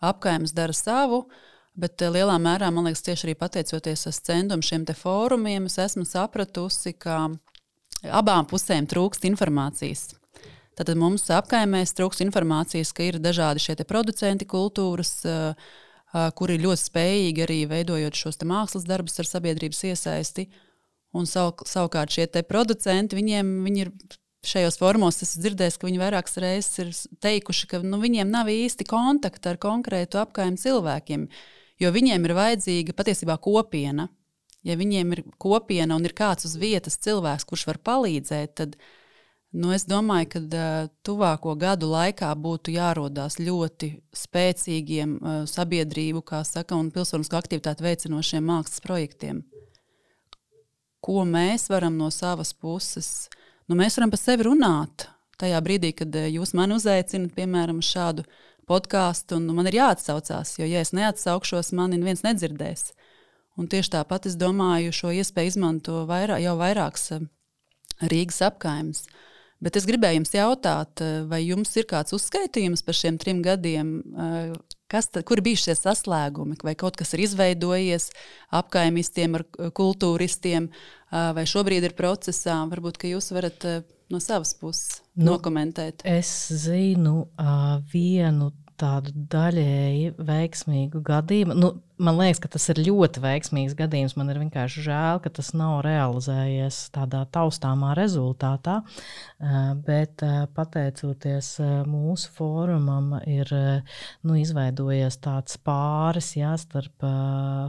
apgājums 0.01 0.55
dara 0.57 0.73
savu, 0.73 1.27
bet 1.77 2.01
eh, 2.01 2.10
lielā 2.10 2.39
mērā, 2.41 2.71
man 2.73 2.89
liekas, 2.89 3.03
tieši 3.05 3.27
arī 3.27 3.36
pateicoties 3.38 4.07
centum 4.25 4.63
šiem 4.65 4.88
fórumiem, 4.97 5.67
es 5.69 5.77
esmu 5.77 6.07
sapratusi, 6.10 6.95
ka 6.97 7.27
abām 8.10 8.49
pusēm 8.49 8.89
trūkst 8.89 9.29
informācijas. 9.29 10.10
Tad 10.79 10.89
mums 10.97 11.27
apkaimēs 11.29 11.93
trūks 11.93 12.23
informācijas, 12.25 12.93
ka 12.96 13.06
ir 13.06 13.19
dažādi 13.21 13.62
šie 13.62 13.75
producenti 13.85 14.48
kultūras, 14.50 15.19
kuri 16.39 16.58
ir 16.58 16.65
ļoti 16.65 16.81
spējīgi 16.87 17.43
arī 17.46 17.60
veidojot 17.69 18.17
šos 18.17 18.41
mākslas 18.48 18.87
darbus 18.89 19.19
ar 19.21 19.29
sabiedrības 19.29 19.83
iesaisti. 19.91 20.48
Un 21.13 21.27
savu, 21.27 21.67
savukārt 21.67 22.15
šie 22.15 22.25
producenti, 22.48 23.19
viņiem 23.19 23.52
viņi 23.67 23.83
ir 23.83 23.91
šajos 24.46 24.79
formos 24.81 25.21
esmu 25.21 25.44
dzirdējis, 25.44 25.77
ka 25.77 25.87
viņi 25.87 26.02
vairākas 26.02 26.39
reizes 26.42 26.79
ir 26.81 26.92
teikuši, 27.23 27.67
ka 27.69 27.81
nu, 27.85 28.00
viņiem 28.02 28.31
nav 28.31 28.50
īsti 28.50 28.87
kontakta 28.89 29.54
ar 29.54 29.60
konkrētu 29.62 30.21
apgājumu 30.21 30.62
cilvēkiem, 30.62 31.27
jo 31.81 31.92
viņiem 31.94 32.25
ir 32.25 32.37
vajadzīga 32.37 32.98
patiesībā 32.98 33.37
kopiena. 33.42 34.10
Ja 34.65 34.75
viņiem 34.77 35.13
ir 35.15 35.23
kopiena 35.42 35.96
un 35.98 36.04
ir 36.06 36.13
kāds 36.13 36.46
uz 36.46 36.54
vietas 36.62 37.00
cilvēks, 37.02 37.48
kurš 37.50 37.63
var 37.65 37.79
palīdzēt, 37.81 38.52
tad 38.60 38.75
nu, 39.58 39.71
es 39.73 39.87
domāju, 39.89 40.27
ka 40.35 40.42
uh, 40.42 40.92
tuvāko 41.02 41.56
gadu 41.58 41.89
laikā 41.89 42.29
būtu 42.37 42.75
jārodās 42.75 43.39
ļoti 43.42 43.89
spēcīgiem 44.13 45.15
uh, 45.17 45.39
sabiedrību, 45.50 46.21
kā 46.21 46.44
saka, 46.46 46.77
un 46.77 46.94
pilsonisko 46.94 47.42
aktivitāti 47.42 47.87
veicinošiem 47.87 48.46
mākslas 48.54 48.85
projektiem. 48.85 49.42
Ko 51.02 51.25
mēs 51.25 51.65
varam 51.73 51.98
no 51.98 52.13
savas 52.13 52.54
puses 52.54 53.25
darīt? 53.25 53.40
Nu, 53.72 53.80
mēs 53.80 53.98
varam 53.98 54.12
par 54.12 54.19
sevi 54.19 54.46
runāt. 54.48 55.08
Tajā 55.42 55.60
brīdī, 55.63 55.94
kad 55.98 56.15
eh, 56.19 56.30
jūs 56.36 56.54
mani 56.58 56.76
uzaicinat, 56.78 57.34
piemēram, 57.38 57.80
šādu 57.86 58.26
podkāstu, 58.69 59.40
un 59.40 59.50
man 59.56 59.69
ir 59.72 59.80
jāatsaucās, 59.80 60.58
jo, 60.60 60.67
ja 60.69 60.84
es 60.84 60.94
neatsaukšos, 60.96 61.72
mani 61.78 61.98
neviens 61.98 62.26
nedzirdēs. 62.28 62.92
Un 63.60 63.67
tieši 63.72 63.96
tāpat 63.98 64.30
es 64.30 64.38
domāju, 64.40 64.94
šo 64.96 65.12
iespēju 65.15 65.56
izmanto 65.56 66.04
vairāk, 66.10 66.44
jau 66.44 66.56
vairākas 66.60 67.08
eh, 67.17 67.28
Rīgas 68.12 68.42
apgājumas. 68.52 69.06
Bet 69.62 69.77
es 69.77 69.85
gribēju 69.85 70.21
jums 70.21 70.35
jautāt, 70.35 71.03
eh, 71.05 71.21
vai 71.29 71.43
jums 71.45 71.75
ir 71.77 71.87
kāds 71.89 72.15
uzskaitījums 72.17 72.85
par 72.85 72.97
šiem 72.97 73.19
trim 73.21 73.43
gadiem, 73.45 73.97
Kas 74.91 75.07
tad, 75.07 75.23
kur 75.23 75.39
bija 75.39 75.55
šie 75.55 75.73
saslēgumi, 75.79 76.57
vai 76.67 76.73
kaut 76.75 76.97
kas 76.99 77.13
ir 77.15 77.21
izveidojies 77.23 78.09
apkaimistiem, 78.59 79.37
ar 79.39 79.45
kultūristiem, 79.71 80.67
vai 81.12 81.45
šobrīd 81.47 81.87
ir 81.87 81.95
procesā? 81.95 82.57
Varbūt 82.67 82.99
jūs 83.07 83.31
varat 83.31 83.63
no 84.12 84.19
savas 84.19 84.53
puses 84.59 84.99
nu, 85.15 85.31
nokomentēt. 85.31 86.03
Es 86.07 86.31
zinu 86.65 87.15
uh, 87.39 87.79
vienu 87.93 88.51
tādu 88.82 89.13
daļēji 89.32 90.15
veiksmīgu 90.17 91.02
gadījumu. 91.06 91.56
Nu, 91.58 91.71
man 92.02 92.17
liekas, 92.17 92.42
ka 92.42 92.50
tas 92.52 92.65
ir 92.73 92.82
ļoti 92.82 93.21
veiksmīgs 93.21 93.75
gadījums. 93.77 94.15
Man 94.17 94.32
ir 94.34 94.40
vienkārši 94.42 94.84
žēl, 94.86 95.21
ka 95.23 95.32
tas 95.34 95.52
nav 95.58 95.82
realizējies 95.86 96.79
tādā 96.96 97.23
taustāmā 97.34 97.94
rezultātā. 97.98 98.79
Eh, 99.42 99.58
bet 99.88 100.23
eh, 100.25 100.46
pateicoties 100.58 101.52
eh, 101.62 101.73
mūsu 101.90 102.32
fórumam, 102.36 103.13
ir 103.29 103.52
nu, 104.25 104.38
izveidojies 104.40 105.19
tāds 105.21 105.58
pāris 105.62 106.34
jā, 106.38 106.54
starp 106.62 107.06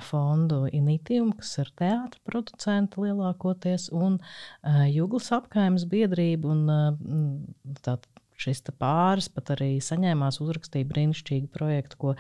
fondu 0.07 0.65
Initium, 0.73 1.33
kas 1.37 1.57
ir 1.63 1.73
teātris 1.79 2.23
producenti 2.29 3.03
lielākoties, 3.03 3.89
un 3.93 4.19
Juglas 4.93 5.31
apgājuma 5.35 5.81
biedrība. 5.93 6.53
Un, 6.53 7.47
tā, 7.85 7.97
šis 8.43 8.65
pāris 8.81 9.29
pat 9.33 9.55
arī 9.57 9.77
saņēmās, 9.83 10.41
uzrakstīja 10.43 10.89
brīnišķīgu 10.91 11.51
projektu, 11.55 11.99
ko 11.99 12.15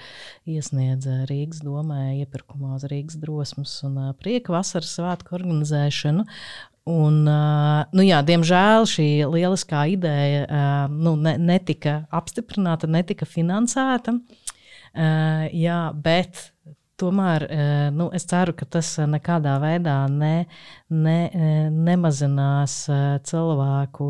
iesniedza 0.48 1.22
Rīgas 1.30 1.62
domē, 1.64 2.18
iepirkumā 2.22 2.76
uz 2.78 2.86
Rīgas 2.90 3.18
drosmes 3.22 3.74
un 3.86 3.98
prieka 4.20 4.54
vasaras 4.54 4.94
svētku 4.98 5.36
organizēšanu. 5.38 6.26
Un, 6.92 7.18
nu 7.94 8.02
jā, 8.02 8.22
diemžēl 8.26 8.88
šī 8.90 9.08
lieliskā 9.30 9.84
ideja 9.92 10.88
nu, 10.90 11.14
ne, 11.14 11.36
netika 11.38 12.00
apstiprināta, 12.10 12.90
netika 12.90 13.28
finansēta. 13.28 14.16
Jā, 15.54 15.82
bet 15.94 16.48
tomēr 17.00 17.44
nu, 17.96 18.08
es 18.14 18.26
ceru, 18.30 18.54
ka 18.56 18.66
tas 18.76 18.88
nekādā 19.10 19.54
veidā 19.62 19.96
ne, 20.12 20.46
ne, 20.92 21.16
nemazinās 21.72 22.76
cilvēku 23.28 24.08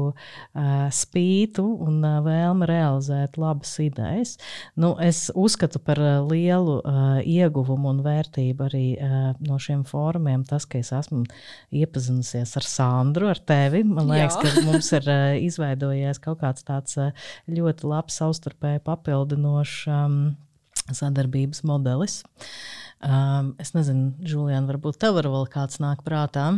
spītu 0.92 1.64
un 1.86 2.02
vēlmi 2.26 2.68
realizēt 2.68 3.38
labas 3.40 3.72
idejas. 3.82 4.34
Nu, 4.76 4.92
es 5.00 5.24
uzskatu 5.34 5.80
par 5.82 6.00
lielu 6.28 6.78
ieguvumu 7.28 7.92
un 7.94 8.02
vērtību 8.04 8.68
arī 8.68 8.86
no 9.46 9.58
šiem 9.62 9.86
fórumiem 9.88 10.44
tas, 10.48 10.66
ka 10.68 10.80
es 10.82 10.92
esmu 10.96 11.24
iepazinusies 11.72 12.56
ar 12.60 12.68
Sandru, 12.68 13.30
ar 13.32 13.40
tevi. 13.40 13.84
Man 13.88 14.10
liekas, 14.12 14.38
Jā. 14.38 14.52
ka 14.52 14.66
mums 14.68 14.92
ir 14.98 15.10
izveidojies 15.48 16.22
kaut 16.22 16.42
kāds 16.44 16.66
tāds 16.68 16.98
ļoti 17.50 17.88
labs 17.88 18.20
savstarpēji 18.22 18.84
papildinošs 18.86 19.86
sadarbības 20.90 21.62
modelis. 21.68 22.22
Um, 23.02 23.52
es 23.62 23.72
nezinu, 23.74 24.12
Julian, 24.22 24.68
varbūt 24.70 25.00
tev 25.02 25.16
var 25.18 25.26
vēl 25.30 25.48
kāds 25.50 25.80
nāk 25.82 26.04
prātā. 26.06 26.48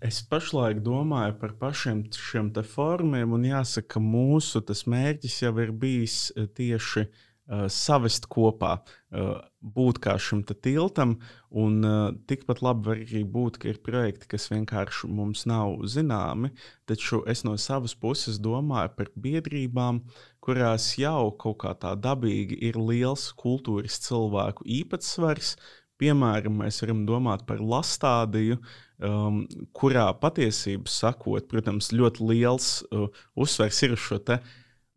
Es 0.00 0.22
pašlaik 0.24 0.78
domāju 0.80 1.34
par 1.42 1.52
pašiem 1.60 2.06
šiem 2.16 2.48
formiem, 2.64 3.34
un 3.36 3.44
jāsaka, 3.44 3.96
ka 3.96 4.00
mūsu 4.00 4.62
mērķis 4.64 5.42
jau 5.42 5.52
ir 5.60 5.74
bijis 5.76 6.30
eh, 6.36 6.48
tieši 6.48 7.04
uh, 7.04 7.26
savest 7.72 8.28
kopā, 8.30 8.76
uh, 8.78 9.40
būt 9.60 9.98
kā 10.04 10.14
šim 10.22 10.44
tiltam, 10.46 11.16
un 11.50 11.80
uh, 11.84 12.12
tikpat 12.30 12.62
labi 12.62 12.86
var 12.86 13.02
arī 13.02 13.24
būt, 13.26 13.58
ka 13.60 13.72
ir 13.72 13.80
projekti, 13.82 14.28
kas 14.30 14.48
vienkārši 14.52 15.10
mums 15.10 15.46
nav 15.50 15.82
zināmi, 15.90 16.52
taču 16.86 17.24
es 17.26 17.42
no 17.44 17.56
savas 17.58 17.96
puses 17.98 18.38
domāju 18.38 18.94
par 18.96 19.10
biedrībām, 19.16 20.04
kurās 20.40 20.92
jau 20.98 21.32
kaut 21.36 21.60
kā 21.64 21.74
tā 21.74 21.96
dabīgi 21.98 22.60
ir 22.70 22.78
liels 22.78 23.32
kultūras 23.40 23.98
cilvēku 24.06 24.64
īpatsvars, 24.80 25.56
Piemēram, 26.00 26.62
mēs 26.62 26.80
varam 26.80 27.02
domāt 27.04 27.42
par 27.48 27.58
lastādiju, 27.60 28.56
um, 29.04 29.42
kurā 29.76 30.06
patiesībā 30.22 30.88
sakot, 30.88 31.44
protams, 31.50 31.90
ļoti 31.92 32.24
liels 32.30 32.70
uh, 32.88 33.10
uzsvers 33.36 33.82
ir 33.84 33.96
uz 33.98 34.00
šo 34.06 34.16
te. 34.24 34.38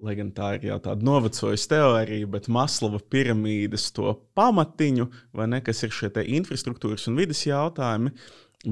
Lai 0.03 0.17
gan 0.19 0.33
tā 0.35 0.57
ir 0.57 0.67
jau 0.67 0.77
tāda 0.83 1.05
novecojusi 1.07 1.69
teorija, 1.71 2.27
bet 2.27 2.49
Maslava 2.51 2.99
piramīdas 2.99 3.87
to 3.95 4.11
pamatiņu, 4.35 5.07
vai 5.35 5.47
ne, 5.47 5.61
kas 5.63 5.85
ir 5.85 5.93
šie 5.95 6.11
infrastruktūras 6.35 7.07
un 7.07 7.21
vidas 7.21 7.45
jautājumi, 7.47 8.11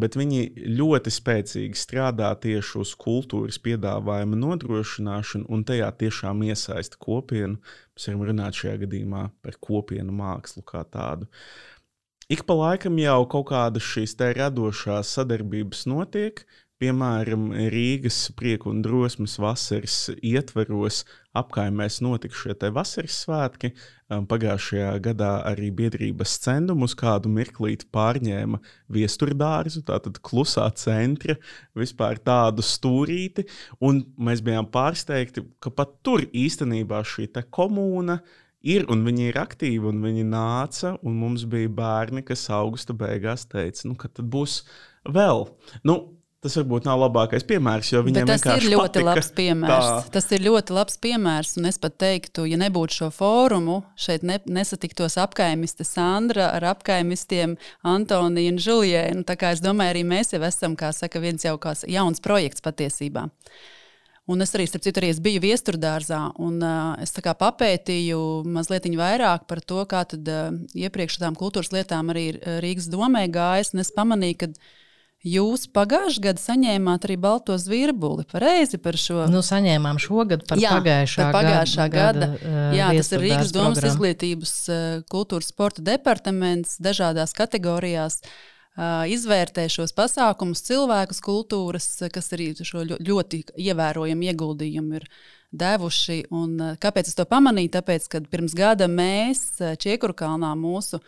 bet 0.01 0.17
viņi 0.19 0.41
ļoti 0.79 1.11
spēcīgi 1.11 1.79
strādā 1.79 2.34
tieši 2.43 2.77
uz 2.84 2.93
kultūras 2.99 3.59
piedāvājuma 3.63 4.39
nodrošināšanu 4.43 5.47
un 5.51 5.63
tajā 5.67 5.88
tiešām 6.03 6.43
iesaista 6.47 6.99
kopienu. 6.99 7.59
Mēs 7.95 8.07
varam 8.11 8.27
runāt 8.27 8.59
šajā 8.59 8.77
gadījumā 8.86 9.27
par 9.43 9.59
kopienu 9.63 10.15
mākslu 10.15 10.63
kā 10.67 10.84
tādu. 10.91 11.32
Uh, 11.32 11.71
Ik 12.32 12.45
pa 12.47 12.55
laikam 12.55 12.95
jau 13.01 13.25
kaut 13.27 13.49
kādas 13.49 13.84
šīs 13.84 14.13
radošās 14.15 15.09
sadarbības 15.17 15.82
notiek. 15.91 16.45
Piemēram, 16.82 17.51
Rīgas 17.69 18.32
prieku 18.34 18.71
un 18.71 18.79
drosmes 18.82 19.36
vasaras 19.38 20.07
ietveros 20.17 21.03
apkaimēs 21.38 21.99
notika 22.01 22.34
šie 22.34 22.55
vasaras 22.73 23.19
svētki. 23.21 23.69
Pagājušajā 24.09 24.95
gadā 25.05 25.29
arī 25.45 25.69
biedrības 25.77 26.32
centumu 26.41 26.88
uz 26.89 26.95
kādu 26.97 27.29
mirklīti 27.29 27.86
pārņēma 27.93 28.57
viesturdārzu, 28.97 29.84
tātad 29.86 30.17
klusā 30.25 30.65
centra, 30.73 31.36
vispār 31.77 32.17
tādu 32.17 32.65
stūrīti. 32.65 33.45
Un 33.77 34.01
mēs 34.17 34.41
bijām 34.41 34.65
pārsteigti, 34.73 35.43
ka 35.61 35.69
pat 35.69 35.93
tur 36.01 36.25
īstenībā 36.25 37.03
šī 37.05 37.29
komūna 37.53 38.23
ir, 38.65 38.88
un 38.89 39.05
viņi 39.05 39.29
ir 39.29 39.38
aktīvi, 39.43 39.86
un 39.91 40.01
viņi 40.01 40.25
nāca, 40.32 40.95
un 41.05 41.13
mums 41.21 41.45
bija 41.45 41.69
bērni, 41.69 42.25
kas 42.25 42.47
augusta 42.49 42.97
beigās 42.97 43.45
teica, 43.45 43.86
nu, 43.86 43.93
ka 43.93 44.09
tad 44.09 44.25
būs 44.34 44.63
vēl. 45.05 45.45
Nu, 45.86 45.99
Tas 46.41 46.55
varbūt 46.57 46.87
nav 46.89 46.97
labākais 47.03 47.43
piemērs, 47.45 47.91
jo 47.91 47.99
Bet 48.07 48.25
tas 48.25 48.41
ir 48.49 48.63
ļoti 48.71 48.81
patika, 48.81 49.05
labs 49.11 49.27
piemērs. 49.37 49.89
Tā. 49.89 50.13
Tas 50.15 50.25
ir 50.33 50.41
ļoti 50.41 50.73
labs 50.73 50.95
piemērs, 51.03 51.51
un 51.61 51.69
es 51.69 51.77
pat 51.83 51.99
teiktu, 52.01 52.47
ja 52.49 52.57
nebūtu 52.57 52.97
šo 52.97 53.09
fórumu, 53.13 53.75
šeit 53.93 54.25
ne, 54.25 54.39
nesatiktos 54.49 55.19
apkaimiste 55.21 55.85
Sandra 55.85 56.47
ar 56.55 56.65
apkaimistiem 56.71 57.53
Antoniju 57.85 58.55
un 58.55 58.57
Žulienu. 58.65 59.27
Tā 59.29 59.37
kā 59.37 59.53
es 59.53 59.61
domāju, 59.61 59.93
arī 59.93 60.03
mēs 60.15 60.33
jau 60.33 60.41
esam, 60.49 60.73
kā 60.79 60.89
saka, 60.97 61.21
viens 61.21 61.45
jau 61.45 61.53
kāds 61.61 61.85
jauns 61.85 62.25
projekts 62.25 62.65
patiesībā. 62.65 63.27
Un 64.31 64.41
es 64.41 64.57
arī, 64.57 64.65
starp 64.65 64.87
citu, 64.87 64.97
arī 65.01 65.13
biju 65.21 65.45
viesturdārzā, 65.45 66.23
un 66.41 66.57
uh, 66.65 66.97
es 67.05 67.13
papētīju 67.21 68.19
mazliet 68.49 68.89
vairāk 68.97 69.45
par 69.45 69.61
to, 69.61 69.85
kā 69.85 70.07
tad, 70.09 70.25
uh, 70.25 70.53
iepriekš 70.73 71.21
tādām 71.21 71.37
kultūras 71.37 71.69
lietām 71.69 72.09
arī 72.09 72.31
Rīgas 72.65 72.89
domē 72.89 73.27
gājas. 73.29 73.75
Es 73.77 73.93
pamanīju, 73.93 74.37
ka 74.41 74.55
Jūs 75.22 75.67
pagājušajā 75.69 76.24
gadā 76.24 76.41
saņēmāt 76.41 77.03
arī 77.05 77.17
balto 77.22 77.53
zvirbuli. 77.61 78.26
Pareizi 78.32 78.80
par 78.82 78.97
šo. 78.97 79.28
Nu, 79.30 79.43
saņēmām 79.45 79.99
šogad 80.01 80.47
par 80.49 80.61
Jā, 80.61 80.72
pagājušā, 80.80 81.28
par 81.28 81.36
pagājušā 81.38 81.89
gada. 81.93 82.30
gada, 82.32 82.39
gada 82.41 82.72
Jā, 82.78 82.88
tas 82.97 83.11
ir 83.13 83.26
Rīgas 83.28 83.53
domas 83.53 83.84
izglītības, 83.91 84.55
kultūras, 85.13 85.51
sporta 85.53 85.86
departaments 85.86 86.80
dažādās 86.82 87.38
kategorijās. 87.38 88.22
Uh, 88.22 88.41
izvērtē 89.11 89.65
šos 89.69 89.91
pasākumus, 89.93 90.63
cilvēkus, 90.63 91.19
kultūras, 91.24 91.88
kas 92.13 92.32
arī 92.32 92.53
šo 92.55 92.86
ļoti 92.88 93.43
ievērojamu 93.59 94.30
ieguldījumu 94.32 95.01
ir 95.01 95.07
devuši. 95.51 96.24
Un 96.32 96.55
kāpēc 96.80 97.11
es 97.11 97.17
to 97.17 97.26
pamanīju? 97.28 97.74
Tāpēc, 97.76 98.07
ka 98.07 98.24
pirms 98.32 98.55
gada 98.55 98.88
mēs 98.88 99.59
Čiekurkalnā 99.59 100.53
mūsu 100.55 101.01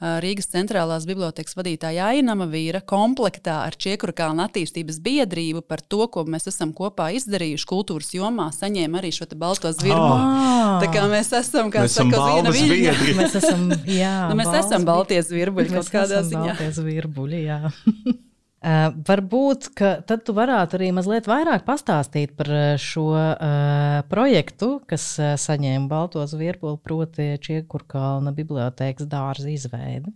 Rīgas 0.00 0.48
centrālās 0.48 1.04
bibliotekas 1.04 1.52
vadītāja 1.58 2.06
Ainama 2.14 2.46
Vīra 2.48 2.80
komplektā 2.80 3.58
ar 3.66 3.74
Čiekuru 3.76 4.14
kalnu 4.16 4.40
attīstības 4.46 4.96
biedrību 5.04 5.60
par 5.68 5.82
to, 5.84 6.06
ko 6.08 6.24
mēs 6.24 6.48
esam 6.48 6.72
kopā 6.76 7.10
izdarījuši 7.18 7.68
kultūras 7.68 8.14
jomā, 8.16 8.48
saņēma 8.56 9.02
arī 9.02 9.12
šo 9.12 9.28
balto 9.36 9.68
zvirbu. 9.76 10.00
Oh. 10.00 10.80
Tā 10.80 10.88
kā 10.94 11.04
mēs 11.10 11.34
esam, 11.36 11.68
kā 11.74 11.84
mēs 11.84 11.98
saka, 12.00 12.24
viena 12.30 12.54
viļņa. 12.56 12.96
mēs 13.20 13.36
esam, 13.42 13.68
jā, 13.84 14.16
nu, 14.32 14.40
mēs 14.40 14.56
esam 14.62 14.88
baltie 14.88 15.20
zvirbuļi 15.26 15.76
kaut 15.76 15.92
kādā 15.92 16.24
ziņā. 16.24 16.48
Baltie 16.48 16.72
zvirbuļi, 16.80 17.44
jā. 17.44 17.60
Uh, 18.60 18.90
varbūt 19.08 19.70
tad 19.80 20.20
tu 20.20 20.34
varētu 20.36 20.76
arī 20.76 20.90
mazliet 20.92 21.24
vairāk 21.24 21.62
pastāstīt 21.64 22.34
par 22.36 22.50
šo 22.76 23.06
uh, 23.16 24.02
projektu, 24.10 24.82
kas 24.84 25.14
uh, 25.16 25.30
saņēma 25.40 25.88
Balto 25.88 26.20
zvirbuli, 26.28 26.76
proti, 26.84 27.30
Čiekurkalna 27.40 28.34
bibliotēkas 28.36 29.08
dārza 29.08 29.48
izveidi. 29.48 30.12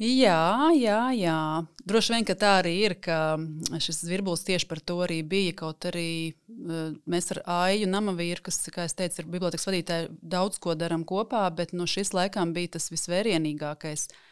Jā, 0.00 0.72
jā, 0.72 1.02
jā. 1.16 1.36
Droši 1.84 2.14
vien, 2.14 2.24
ka 2.28 2.36
tā 2.40 2.54
arī 2.62 2.72
ir, 2.86 2.94
ka 3.00 3.36
šis 3.80 4.02
zvirbulis 4.06 4.44
tieši 4.48 4.68
par 4.68 4.80
to 4.80 4.96
arī 5.04 5.18
bija. 5.28 5.52
Kaut 5.60 5.84
arī 5.92 6.32
uh, 6.32 6.94
mēs 7.04 7.28
ar 7.36 7.42
Aiju 7.58 7.90
Namavīru, 7.92 8.40
kas, 8.48 8.62
kā 8.72 8.88
es 8.88 8.96
teicu, 8.96 9.20
ir 9.20 9.28
bibliotekas 9.36 9.68
vadītāji, 9.68 10.14
daudz 10.24 10.56
ko 10.64 10.72
darām 10.80 11.04
kopā, 11.04 11.44
bet 11.52 11.76
no 11.76 11.84
šis 11.84 12.16
laikam 12.16 12.56
bija 12.56 12.78
tas 12.78 12.88
visvērienīgākais. 12.94 14.08
Uh, 14.08 14.25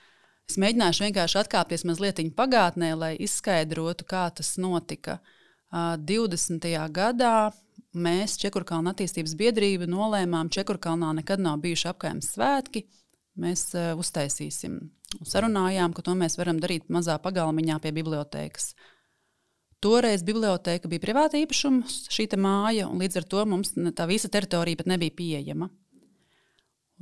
Es 0.51 0.59
mēģināšu 0.61 1.07
vienkārši 1.07 1.39
atkāpties 1.41 1.87
mazliet 1.89 2.21
pagātnē, 2.37 2.93
lai 2.99 3.13
izskaidrotu, 3.17 4.05
kā 4.09 4.27
tas 4.37 4.57
notika. 4.61 5.19
20. 5.73 6.67
gadā 6.95 7.51
mēs 7.95 8.37
Čekurkalna 8.43 8.93
attīstības 8.93 9.35
biedrība 9.39 9.89
nolēmām, 9.91 10.51
ka 10.51 10.61
Čekurkalnā 10.61 11.15
nekad 11.21 11.43
nav 11.43 11.63
bijuši 11.65 11.89
apgājuma 11.91 12.23
svētki. 12.23 12.85
Mēs 13.41 13.73
uztaisīsim. 13.75 14.79
Sarunājām, 15.27 15.95
ka 15.95 16.05
to 16.07 16.15
mēs 16.19 16.37
varam 16.39 16.61
darīt 16.63 16.91
mazā 16.93 17.17
pagalmiņā 17.23 17.81
pie 17.83 17.95
bibliotekas. 17.97 18.75
Toreiz 19.83 20.23
biblioteka 20.25 20.89
bija 20.89 21.03
privāta 21.03 21.41
īpašums, 21.41 22.05
šī 22.13 22.29
māja, 22.41 22.87
un 22.89 23.03
līdz 23.03 23.21
ar 23.21 23.27
to 23.29 23.43
mums 23.49 23.75
tā 23.75 24.07
visa 24.09 24.31
teritorija 24.33 24.81
pat 24.81 24.89
nebija 24.93 25.13
pieejama. 25.19 25.69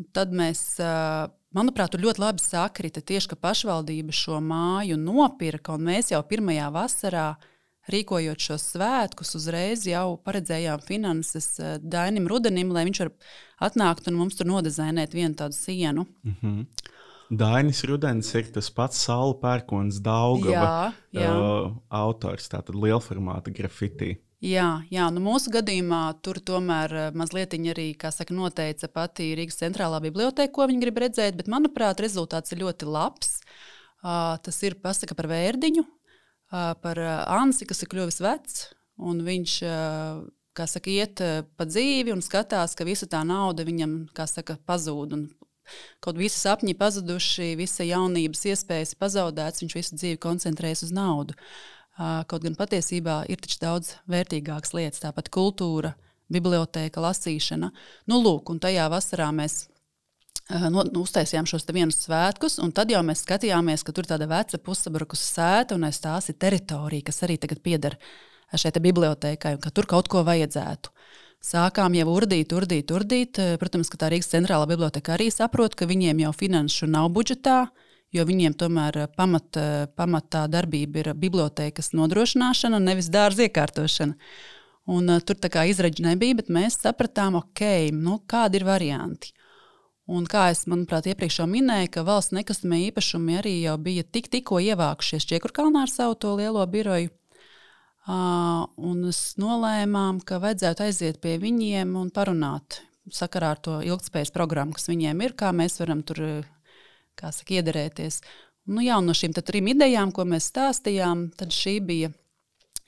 Un 0.01 0.09
tad 0.17 0.33
mēs 0.35 0.65
uh, 0.83 1.29
Manuprāt, 1.53 1.93
tur 1.93 2.01
ļoti 2.01 2.23
labi 2.23 2.41
sakrita 2.41 3.03
tieši, 3.05 3.33
ka 3.33 3.37
pašvaldība 3.37 4.15
šo 4.17 4.39
māju 4.41 4.97
nopirka, 4.97 5.75
un 5.77 5.85
mēs 5.91 6.13
jau 6.15 6.23
pirmajā 6.25 6.71
vasarā, 6.73 7.27
rīkojot 7.93 8.41
šos 8.41 8.65
svētkus, 8.73 9.35
uzreiz 9.37 9.85
jau 9.89 10.17
paredzējām 10.25 10.85
finanses 10.87 11.49
eh, 11.59 11.77
Dainim 11.83 12.29
Rudenim, 12.31 12.71
lai 12.73 12.87
viņš 12.89 13.03
var 13.03 13.13
atnākt 13.69 14.09
un 14.09 14.21
mums 14.21 14.39
tur 14.39 14.49
nodezainēt 14.49 15.17
vienu 15.19 15.35
tādu 15.39 15.59
sienu. 15.59 16.07
Mm 16.23 16.37
-hmm. 16.41 16.67
Dainis 17.33 17.85
Rudens 17.89 18.35
ir 18.35 18.53
tas 18.53 18.69
pats 18.71 19.05
Saula 19.07 19.35
Pērkons, 19.41 20.01
Daugava 20.05 20.93
jā, 21.13 21.23
jā. 21.23 21.31
Uh, 21.33 21.73
autors, 21.89 22.49
tātad 22.49 22.77
lielformāta 22.77 23.51
grafitī. 23.51 24.19
Jā, 24.43 24.83
jā 24.91 25.05
nu 25.15 25.21
mūsu 25.23 25.53
gadījumā 25.55 26.01
tur 26.27 26.41
tomēr 26.43 26.93
eh, 26.99 27.11
mazliet 27.15 27.55
arī 27.55 27.93
saka, 28.11 28.35
noteica 28.35 28.89
pati 28.91 29.37
Rīgas 29.39 29.61
centrālā 29.61 30.01
biblioteka, 30.03 30.51
ko 30.51 30.67
viņi 30.67 30.83
grib 30.83 30.99
redzēt, 30.99 31.37
bet 31.39 31.47
manuprāt, 31.47 32.03
rezultāts 32.03 32.51
ir 32.51 32.65
ļoti 32.65 32.89
labs. 32.91 33.39
Uh, 34.03 34.35
tas 34.43 34.57
ir 34.67 34.75
pasaka 34.83 35.15
par 35.15 35.29
vērdiņu, 35.31 35.85
uh, 35.87 36.73
par 36.83 36.99
uh, 36.99 37.21
Ansi, 37.31 37.69
kas 37.71 37.85
ir 37.85 37.91
kļuvis 37.93 38.19
vecs, 38.19 38.57
un 38.99 39.21
viņš 39.23 39.53
kā 40.59 40.67
saka, 40.67 40.91
iet 40.91 41.23
pa 41.55 41.67
dzīvi 41.69 42.11
un 42.11 42.19
skatās, 42.21 42.75
ka 42.75 42.83
visa 42.85 43.07
tā 43.07 43.23
nauda 43.23 43.63
viņam 43.63 44.11
saka, 44.27 44.59
pazūd. 44.67 45.15
Kaut 46.03 46.19
visi 46.19 46.35
sapņi 46.41 46.75
pazuduši, 46.75 47.55
visa 47.57 47.87
jaunības 47.87 48.43
iespējas 48.51 48.97
pazaudētas, 48.99 49.63
viņš 49.63 49.79
visu 49.79 50.01
dzīvi 50.01 50.19
koncentrējas 50.27 50.83
uz 50.89 50.93
naudu. 50.99 51.39
Uh, 51.39 51.82
Kaut 52.01 52.41
gan 52.41 52.55
patiesībā 52.57 53.23
ir 53.29 53.43
daudz 53.61 53.97
vērtīgākas 54.09 54.73
lietas, 54.73 55.03
tāpat 55.03 55.29
kultūra, 55.33 55.93
biblioteka, 56.33 57.03
lasīšana. 57.05 57.69
Nu, 58.09 58.21
lūk, 58.23 58.49
un 58.49 58.61
tajā 58.63 58.87
vasarā 58.89 59.29
mēs 59.37 59.67
nu, 60.49 60.87
nu, 60.89 61.03
uztaisījām 61.05 61.47
šos 61.47 61.69
vienus 61.69 62.01
svētkus, 62.07 62.57
un 62.65 62.73
tad 62.73 62.91
jau 62.91 63.03
mēs 63.05 63.27
skatījāmies, 63.27 63.85
ka 63.85 63.93
tur 63.93 64.09
tāda 64.09 64.29
veca 64.31 64.59
pusabrukus 64.59 65.21
sēta, 65.35 65.77
un 65.77 65.85
aiz 65.85 66.01
tās 66.01 66.33
ir 66.33 66.39
teritorija, 66.41 67.11
kas 67.11 67.23
arī 67.27 67.37
tagad 67.43 67.61
pieder 67.61 67.99
šai 68.53 68.73
bibliotekai, 68.81 69.57
un 69.59 69.61
ka 69.61 69.71
tur 69.71 69.89
kaut 69.89 70.09
ko 70.09 70.25
vajadzētu. 70.25 70.93
Sākām 71.43 71.93
jau 71.99 72.07
urdīt, 72.09 72.53
urdīt, 72.55 72.93
urdīt. 72.95 73.39
Protams, 73.59 73.89
ka 73.91 73.99
tā 73.99 74.13
Rīgas 74.13 74.31
centrālā 74.31 74.69
biblioteka 74.71 75.17
arī 75.17 75.27
saprot, 75.35 75.75
ka 75.75 75.89
viņiem 75.91 76.21
jau 76.23 76.31
finanšu 76.39 76.87
nav 76.87 77.09
budžetā. 77.17 77.65
Uh, 77.67 77.82
jo 78.13 78.25
viņiem 78.29 78.57
tomēr 78.59 79.03
eh, 79.03 79.13
pamat, 79.17 79.59
eh, 79.61 79.85
pamatā 79.99 80.47
darbība 80.53 81.03
ir 81.03 81.13
bibliotekas 81.19 81.93
nodrošināšana, 81.97 82.81
nevis 82.83 83.11
dārza 83.13 83.49
iekārtošana. 83.49 84.19
Un, 84.91 85.07
uh, 85.07 85.21
tur 85.23 85.39
tā 85.39 85.47
kā 85.47 85.63
izraidži 85.71 86.03
nebija, 86.03 86.35
bet 86.41 86.49
mēs 86.51 86.81
sapratām, 86.83 87.37
ok, 87.39 87.93
nu, 87.95 88.17
kādi 88.27 88.59
ir 88.59 88.65
varianti. 88.67 89.31
Un 90.11 90.25
kā 90.27 90.49
es, 90.51 90.65
manuprāt, 90.67 91.07
iepriekš 91.07 91.37
jau 91.39 91.47
minēju, 91.47 91.93
ka 91.95 92.03
valsts 92.03 92.35
nekustamie 92.35 92.81
īpašumi 92.89 93.37
arī 93.39 93.53
jau 93.61 93.77
bija 93.79 94.03
tik, 94.03 94.27
tikko 94.33 94.59
ievākušies 94.59 95.29
Čiekurkalnā 95.31 95.85
ar 95.87 95.93
savu 95.93 96.19
to 96.19 96.35
lielo 96.35 96.65
biroju. 96.67 97.13
Uh, 98.03 98.67
un 98.83 99.05
mēs 99.07 99.37
nolēmām, 99.39 100.19
ka 100.27 100.41
vajadzētu 100.43 100.89
aiziet 100.89 101.21
pie 101.23 101.37
viņiem 101.39 101.95
un 102.01 102.11
parunāt 102.11 102.81
sakarā 103.15 103.53
ar 103.55 103.63
to 103.63 103.79
ilgspējas 103.87 104.35
programmu, 104.35 104.75
kas 104.75 104.91
viņiem 104.91 105.23
ir, 105.23 105.37
kā 105.39 105.55
mēs 105.55 105.79
varam 105.79 106.03
tur 106.03 106.19
kā 107.19 107.33
saka, 107.35 107.59
iederēties. 107.61 108.21
Nu, 108.71 108.83
jā, 108.85 108.99
no 109.03 109.15
šīm 109.17 109.35
trim 109.35 109.73
idejām, 109.73 110.13
ko 110.15 110.25
mēs 110.29 110.51
stāstījām, 110.53 111.31
tad 111.39 111.55
šī 111.55 111.79
bija 111.83 112.13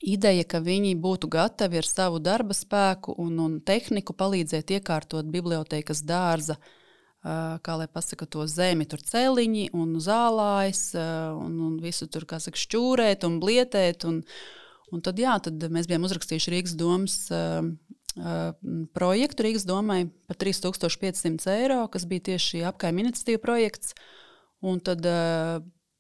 ideja, 0.05 0.45
ka 0.47 0.61
viņi 0.63 0.95
būtu 1.01 1.29
gatavi 1.33 1.81
ar 1.81 1.89
savu 1.89 2.21
darba 2.23 2.55
spēku 2.55 3.17
un, 3.19 3.37
un 3.43 3.59
tehniku 3.65 4.15
palīdzēt 4.17 4.75
iekārtot 4.79 5.29
bibliotekas 5.33 6.05
dārza. 6.07 6.59
Kā 7.25 7.75
lai 7.81 7.87
pasakā 7.89 8.27
to 8.29 8.45
zemi, 8.45 8.85
tur 8.85 9.01
celiņi 9.01 9.71
un 9.73 9.95
zālājs, 10.05 10.91
un, 10.93 11.55
un 11.71 11.79
visu 11.81 12.05
tur 12.13 12.27
saka, 12.29 12.61
šķūrēt 12.61 13.25
un 13.25 13.39
blietēt. 13.41 14.05
Un, 14.05 14.21
un 14.93 15.01
tad, 15.01 15.19
jā, 15.19 15.39
tad 15.41 15.65
mēs 15.73 15.89
bijām 15.89 16.05
uzrakstījuši 16.05 16.53
Rīgas 16.53 16.77
domas 16.77 17.17
projektu 18.95 19.47
Rīgas 19.47 19.67
domai 19.67 20.05
par 20.29 20.39
3500 20.39 21.49
eiro, 21.57 21.81
kas 21.91 22.07
bija 22.07 22.31
tieši 22.31 22.63
apkaimē 22.71 23.09
iniciatīva 23.09 23.43
projekts. 23.43 23.97
Un 24.65 24.79
tad 24.81 25.03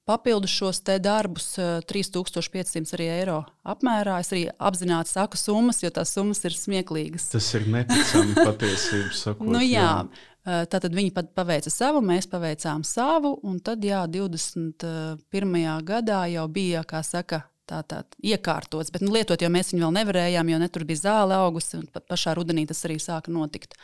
papildus 0.04 0.50
šos 0.50 0.80
darbus 1.00 1.58
uh, 1.58 1.80
3500 1.88 3.00
eiro 3.00 3.40
apmērā. 3.64 4.18
Es 4.20 4.32
arī 4.34 4.44
apzināti 4.58 5.14
saku 5.14 5.40
summas, 5.40 5.80
jo 5.82 5.90
tās 5.94 6.12
summas 6.14 6.44
ir 6.44 6.56
smieklīgas. 6.56 7.30
Tas 7.32 7.48
ir 7.56 7.66
neticami 7.72 8.36
patiesībā 8.48 9.16
sakot. 9.16 9.48
nu, 9.48 9.62
jā. 9.64 9.88
jā. 10.04 10.30
Tātad 10.44 10.92
viņi 10.92 11.08
paveica 11.32 11.70
savu, 11.72 12.02
mēs 12.04 12.26
paveicām 12.28 12.82
savu, 12.84 13.30
un 13.48 13.56
tad, 13.64 13.80
jā, 13.80 14.02
21. 14.12 15.62
gadā 15.88 16.18
jau 16.28 16.44
bija, 16.52 16.82
kā 16.84 17.00
saka, 17.00 17.46
tā, 17.68 17.82
tā 17.88 18.02
iekārtots, 18.22 18.92
bet 18.94 19.04
nu, 19.04 19.12
lietot 19.14 19.42
jau 19.42 19.50
mēs 19.52 19.72
viņu 19.72 19.86
vēl 19.86 19.94
nevarējām, 19.98 20.50
jo 20.52 20.58
ne 20.60 20.68
tur 20.72 20.84
bija 20.88 21.02
zāle 21.04 21.36
augusi, 21.36 21.80
un 21.80 21.88
pašā 22.10 22.34
rudenī 22.38 22.66
tas 22.70 22.84
arī 22.88 22.98
sāka 23.02 23.32
notikt. 23.34 23.78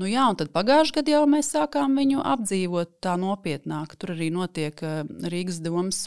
Nu, 0.00 0.08
jā, 0.08 0.22
un 0.30 0.38
tad 0.40 0.52
pagājušajā 0.54 0.96
gadā 1.00 1.16
jau 1.16 1.26
mēs 1.28 1.50
sākām 1.52 1.98
viņu 1.98 2.22
apdzīvot 2.24 2.94
tā 3.04 3.18
nopietnāk. 3.20 3.98
Tur 4.00 4.14
arī 4.14 4.30
notiek 4.32 4.80
uh, 4.86 5.02
Rīgas 5.28 5.58
domas 5.60 6.06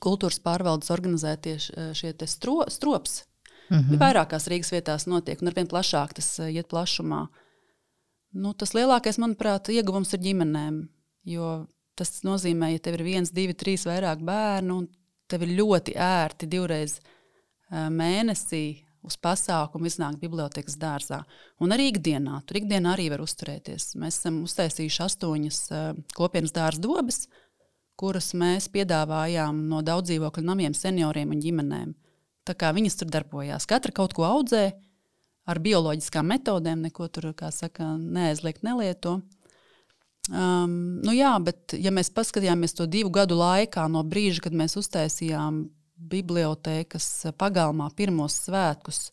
kultūras 0.00 0.38
pārvaldes 0.44 0.92
organizētie 0.94 1.56
uh, 1.58 1.90
šie 1.96 2.14
stro, 2.30 2.62
strops. 2.70 3.24
Mm 3.70 3.78
-hmm. 3.78 3.98
Vairākās 3.98 4.46
Rīgas 4.50 4.70
vietās 4.74 5.06
notiek, 5.06 5.42
un 5.42 5.48
ar 5.48 5.54
vien 5.54 5.66
plašāk 5.66 6.14
tas 6.20 6.38
uh, 6.38 6.52
iet 6.52 6.68
plašumā. 6.68 7.26
Nu, 8.32 8.54
tas 8.54 8.74
lielākais, 8.74 9.18
manuprāt, 9.18 9.68
ieguvums 9.68 10.12
ir 10.14 10.20
ģimenēm. 10.20 10.88
Jo 11.24 11.66
tas 11.94 12.22
nozīmē, 12.22 12.72
ja 12.72 12.78
tev 12.78 12.94
ir 12.94 13.02
viens, 13.02 13.32
divi, 13.34 13.54
trīs 13.54 13.86
vairāk 13.88 14.22
bērnu, 14.24 14.76
un 14.76 14.88
tev 15.30 15.46
ir 15.46 15.56
ļoti 15.60 15.96
ērti 15.96 16.48
divreiz 16.50 16.98
mēnesī 17.70 18.64
uz 19.06 19.16
pasākumu 19.20 19.88
iznākt 19.88 20.20
bibliotekas 20.20 20.76
dārzā. 20.80 21.22
Un 21.62 21.72
arī 21.74 21.88
ikdienā, 21.92 22.40
tur 22.46 22.60
ikdienā 22.60 22.94
arī 22.94 23.08
var 23.12 23.22
uzturēties. 23.24 23.94
Mēs 24.00 24.20
esam 24.20 24.42
uztaisījuši 24.44 25.02
astoņas 25.06 25.60
uh, 25.72 25.86
kopienas 26.16 26.52
dārza 26.56 26.82
dobes, 26.84 27.24
kuras 28.00 28.32
mēs 28.36 28.68
piedāvājām 28.72 29.64
no 29.70 29.80
daudz 29.84 30.10
dzīvokļu 30.10 30.44
namiem 30.44 30.76
senioriem 30.76 31.32
un 31.34 31.42
ģimenēm. 31.44 31.96
Tā 32.48 32.56
kā 32.56 32.72
viņas 32.76 32.96
tur 33.00 33.10
darbojās. 33.12 33.68
Katra 33.68 33.92
kaut 33.94 34.14
ko 34.16 34.24
audzē 34.28 34.70
ar 35.50 35.60
bioloģiskām 35.60 36.28
metodēm, 36.30 36.86
neko 36.88 37.08
tur, 37.12 37.30
kā 37.36 37.50
saka, 37.54 37.94
neaizliegt, 38.00 38.64
nelieto. 38.66 39.20
Um, 40.30 41.00
nu 41.02 41.14
jā, 41.16 41.32
bet, 41.42 41.74
ja 41.74 41.90
mēs 41.90 42.12
paskatījāmies 42.14 42.76
to 42.78 42.86
divu 42.86 43.10
gadu 43.10 43.34
laikā, 43.40 43.88
no 43.90 44.04
brīža, 44.06 44.44
kad 44.44 44.54
mēs 44.54 44.76
uztaisījām 44.78 45.64
bibliotekas 46.10 47.08
pagalmā 47.38 47.90
pirmos 47.98 48.38
svētkus. 48.46 49.08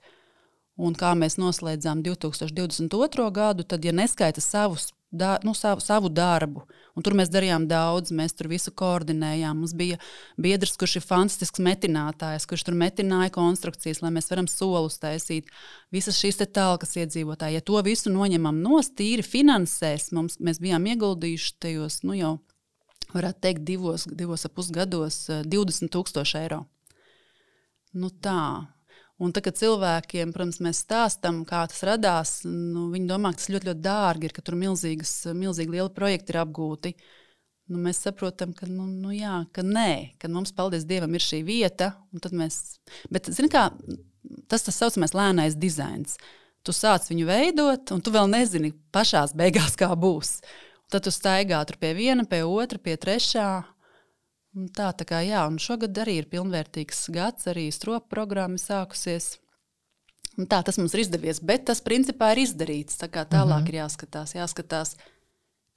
Un 0.78 0.94
kā 0.94 1.16
mēs 1.18 1.40
noslēdzām 1.42 2.04
2022. 2.06 3.32
gadu, 3.34 3.66
tad, 3.66 3.86
ja 3.86 3.96
neskaita 3.98 4.44
savus 4.46 4.92
da, 5.12 5.38
nu, 5.44 5.54
savu, 5.54 5.82
savu 5.82 6.10
darbu. 6.10 6.66
Un 6.98 7.06
tur 7.06 7.16
mēs 7.16 7.30
darījām 7.32 7.68
daudz, 7.70 8.12
mēs 8.16 8.36
tur 8.36 8.50
visu 8.52 8.74
koordinējām. 8.76 9.60
Mums 9.62 9.74
bija 9.78 10.00
biedrs, 10.42 10.76
kurš 10.80 10.98
ir 11.00 11.06
fantastisks 11.06 11.62
metinātājs, 11.64 12.48
kurš 12.50 12.66
tur 12.68 12.78
metināja 12.78 13.32
konstrukcijas, 13.36 14.02
lai 14.04 14.12
mēs 14.18 14.30
varam 14.32 14.50
solus 14.52 15.00
taisīt. 15.02 15.52
Visas 15.94 16.20
šīs 16.20 16.42
tālākas 16.44 16.98
iedzīvotāji, 17.00 17.60
ja 17.60 17.66
to 17.66 17.80
visu 17.86 18.12
noņemam 18.12 18.60
no 18.64 18.82
stīri 18.84 19.24
finansēs, 19.24 20.12
mums, 20.18 20.40
mēs 20.44 20.60
bijām 20.64 20.90
ieguldījuši 20.92 21.54
tajos 21.64 22.02
nu, 22.04 22.18
jau, 22.18 22.34
varētu 23.14 23.46
teikt, 23.48 23.68
divos, 23.68 24.08
divos 24.10 24.48
ap 24.48 24.58
pusgados 24.58 25.28
20 25.30 25.88
eh, 25.88 25.94
tūkstoši 25.94 26.42
eiro. 26.42 26.66
Nu 27.98 28.12
tā, 28.12 28.68
Un 29.18 29.32
tad, 29.34 29.48
kad 29.48 29.58
cilvēkiem, 29.58 30.30
protams, 30.34 30.60
mēs 30.62 30.84
stāstām, 30.84 31.42
kā 31.50 31.64
tas 31.72 31.80
radās, 31.88 32.32
nu, 32.46 32.88
viņi 32.94 33.08
domā, 33.10 33.32
ka 33.34 33.42
tas 33.42 33.50
ļoti, 33.50 33.72
ļoti 33.72 33.82
dārgi 33.82 34.28
ir, 34.30 34.34
ka 34.36 34.44
tur 34.46 34.58
milzīgas, 34.60 35.14
milzīgi 35.34 35.74
lieli 35.74 35.90
projekti 35.96 36.36
ir 36.36 36.44
apgūti. 36.44 36.92
Nu, 37.68 37.82
mēs 37.84 38.04
saprotam, 38.06 38.54
ka, 38.56 38.70
nu, 38.70 38.86
nu, 38.86 39.10
jā, 39.16 39.42
ka 39.56 39.66
nē, 39.66 40.20
ka 40.22 40.30
mums, 40.32 40.54
paldies 40.56 40.86
Dievam, 40.88 41.18
ir 41.18 41.26
šī 41.26 41.42
vieta. 41.48 41.96
Mēs... 42.14 42.78
Bet, 43.12 43.32
zini, 43.34 43.50
kā, 43.52 43.66
tas 44.48 44.64
tas 44.68 44.78
saucamais 44.78 45.16
lēnais 45.18 45.58
dizains. 45.58 46.20
Tu 46.64 46.76
sāc 46.76 47.10
viņu 47.10 47.26
veidot, 47.28 47.92
un 47.96 48.04
tu 48.04 48.14
vēl 48.14 48.30
nezini 48.30 48.72
pašā 48.94 49.26
beigās, 49.40 49.76
kā 49.80 49.90
būs. 49.98 50.38
Tad 50.94 51.04
tu 51.04 51.12
staigā 51.12 51.60
tur 51.68 51.80
pie 51.82 51.92
viena, 51.98 52.24
pie 52.28 52.44
otra, 52.48 52.80
pie 52.80 52.96
trešā. 53.02 53.50
Tā, 54.58 54.90
tā 54.98 55.06
kā 55.06 55.20
jā, 55.22 55.44
un 55.46 55.60
šogad 55.62 55.98
arī 56.02 56.16
ir 56.22 56.30
pilnvērtīgs 56.32 57.08
gads, 57.14 57.46
arī 57.52 57.68
stropa 57.74 58.08
programma 58.10 58.58
sākusies. 58.58 59.36
Un 60.38 60.48
tā 60.50 60.64
tas 60.66 60.80
mums 60.82 60.96
ir 60.96 61.04
izdevies, 61.04 61.42
bet 61.42 61.68
tas 61.70 61.82
principā 61.86 62.32
ir 62.34 62.42
izdarīts. 62.46 62.98
Tā 62.98 63.10
kā 63.10 63.26
tālāk 63.26 63.62
mm 63.62 63.66
-hmm. 63.66 63.70
ir 63.70 63.80
jāskatās, 63.82 64.34
jāskatās, 64.38 64.96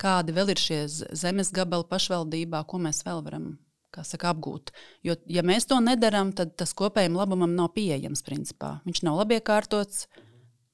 kādi 0.00 0.32
vēl 0.32 0.50
ir 0.50 0.58
šie 0.58 0.80
zemes 0.88 1.52
gabali 1.52 1.84
pašvaldībā, 1.90 2.64
ko 2.66 2.78
mēs 2.78 3.04
vēl 3.04 3.24
varam 3.24 3.58
saka, 4.02 4.30
apgūt. 4.30 4.70
Jo, 5.02 5.16
ja 5.26 5.42
mēs 5.42 5.66
to 5.66 5.80
nedarām, 5.80 6.32
tad 6.32 6.56
tas 6.56 6.72
kopējam 6.72 7.16
labumam 7.16 7.54
nav 7.54 7.72
pieejams. 7.74 8.22
Principā. 8.22 8.80
Viņš 8.84 9.02
nav 9.02 9.16
labi 9.16 9.34
iekārtots, 9.34 10.06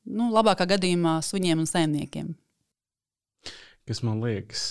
nu, 0.05 0.31
labākā 0.31 0.67
gadījumā 0.67 1.23
suņiem 1.23 1.59
un 1.59 1.67
saimniekiem 1.67 2.37
kas 3.87 4.03
man 4.07 4.21
liekas 4.25 4.63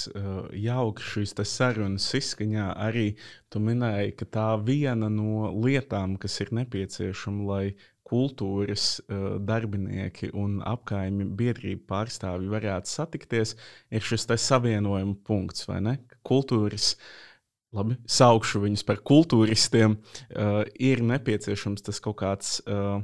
jauki 0.59 1.05
šīs 1.09 1.36
sarunas 1.47 2.07
izskaņā, 2.18 2.70
arī 2.88 3.16
tu 3.49 3.61
minēji, 3.63 4.16
ka 4.20 4.30
tā 4.38 4.47
viena 4.61 5.09
no 5.09 5.51
lietām, 5.63 6.18
kas 6.22 6.39
ir 6.43 6.51
nepieciešama, 6.55 7.45
lai 7.49 7.66
kultūras 8.05 8.99
darbinieki 9.41 10.30
un 10.38 10.59
apkaimju 10.61 11.30
biedrību 11.39 11.88
pārstāvji 11.89 12.51
varētu 12.51 12.91
satikties, 12.91 13.55
ir 13.89 14.05
šis 14.05 14.28
savienojuma 14.43 15.16
punkts, 15.26 15.66
vai 15.70 15.80
ne? 15.82 15.95
Kultūras 16.26 16.93
labi, 17.76 17.97
saukšu 18.07 18.61
viņus 18.66 18.86
par 18.88 19.01
kultūristiem, 19.05 19.97
uh, 19.97 20.61
ir 20.78 21.03
nepieciešams 21.05 21.86
tas 21.86 21.99
kaut 22.03 22.20
kāds 22.22 22.59
uh, 22.66 23.01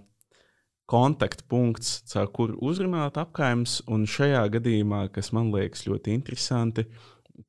kontaktpunkts, 0.91 2.01
caur 2.11 2.27
kuru 2.35 2.59
uzrunāt 2.67 3.15
apgājums. 3.21 3.79
Un 3.87 4.03
šajā 4.09 4.43
gadījumā, 4.57 5.05
kas 5.15 5.31
man 5.35 5.49
liekas 5.55 5.87
ļoti 5.87 6.13
interesanti, 6.17 6.85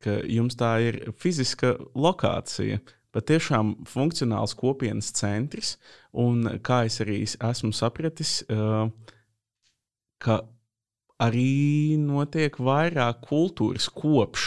ka 0.03 0.21
jums 0.31 0.55
tā 0.61 0.77
ir 0.87 1.01
fiziska 1.19 1.75
lokācija. 1.99 2.79
Patiešām 3.13 3.75
funkcionāls 3.85 4.55
kopienas 4.57 5.11
centrs, 5.13 5.75
un 6.17 6.47
kā 6.65 6.87
es 6.89 6.97
arī 7.05 7.19
esmu 7.27 7.75
sapratis, 7.77 8.39
ka 10.23 10.39
arī 11.21 11.99
notiek 12.01 12.57
vairāk 12.57 13.21
kultūras 13.27 13.91
kopš 13.93 14.47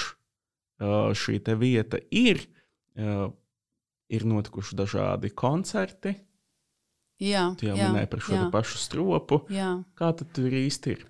šī 1.22 1.38
vieta 1.62 2.02
ir. 2.10 2.42
Ir 4.06 4.26
notikuši 4.30 4.76
dažādi 4.78 5.30
koncerti, 5.38 6.16
Jā, 7.24 7.50
tu 7.56 7.70
jau 7.70 7.76
jā, 7.80 7.90
minēji 7.92 8.10
par 8.12 8.24
šo 8.24 8.40
pašu 8.52 8.80
stropu. 8.82 9.46
Jā. 9.54 9.78
Kā 9.96 10.12
tad 10.18 10.34
tur 10.36 10.52
īsti 10.52 10.96
ir? 10.96 11.06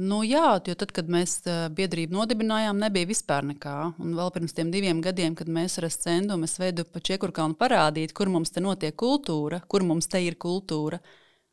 Nu, 0.00 0.20
jā, 0.24 0.54
jo 0.64 0.74
tad, 0.78 0.92
kad 0.96 1.08
mēs 1.10 1.40
biedrību 1.76 2.14
nodibinājām, 2.14 2.78
nebija 2.80 3.08
vispār 3.10 3.44
nekā. 3.48 3.74
Un 4.00 4.14
vēl 4.16 4.30
pirms 4.32 4.54
diviem 4.56 5.00
gadiem, 5.04 5.34
kad 5.36 5.48
mēs 5.48 5.80
ar 5.80 5.88
Scendu 5.90 6.38
veidu 6.38 6.84
pa 6.84 7.00
Čekurkalnu 7.00 7.56
parādīt, 7.58 8.14
kur 8.16 8.28
mums 8.28 8.50
te 8.50 8.60
notiek 8.60 8.94
kultūra, 8.96 9.60
kur 9.66 9.82
mums 9.82 10.06
te 10.06 10.22
ir 10.22 10.36
kultūra. 10.36 11.00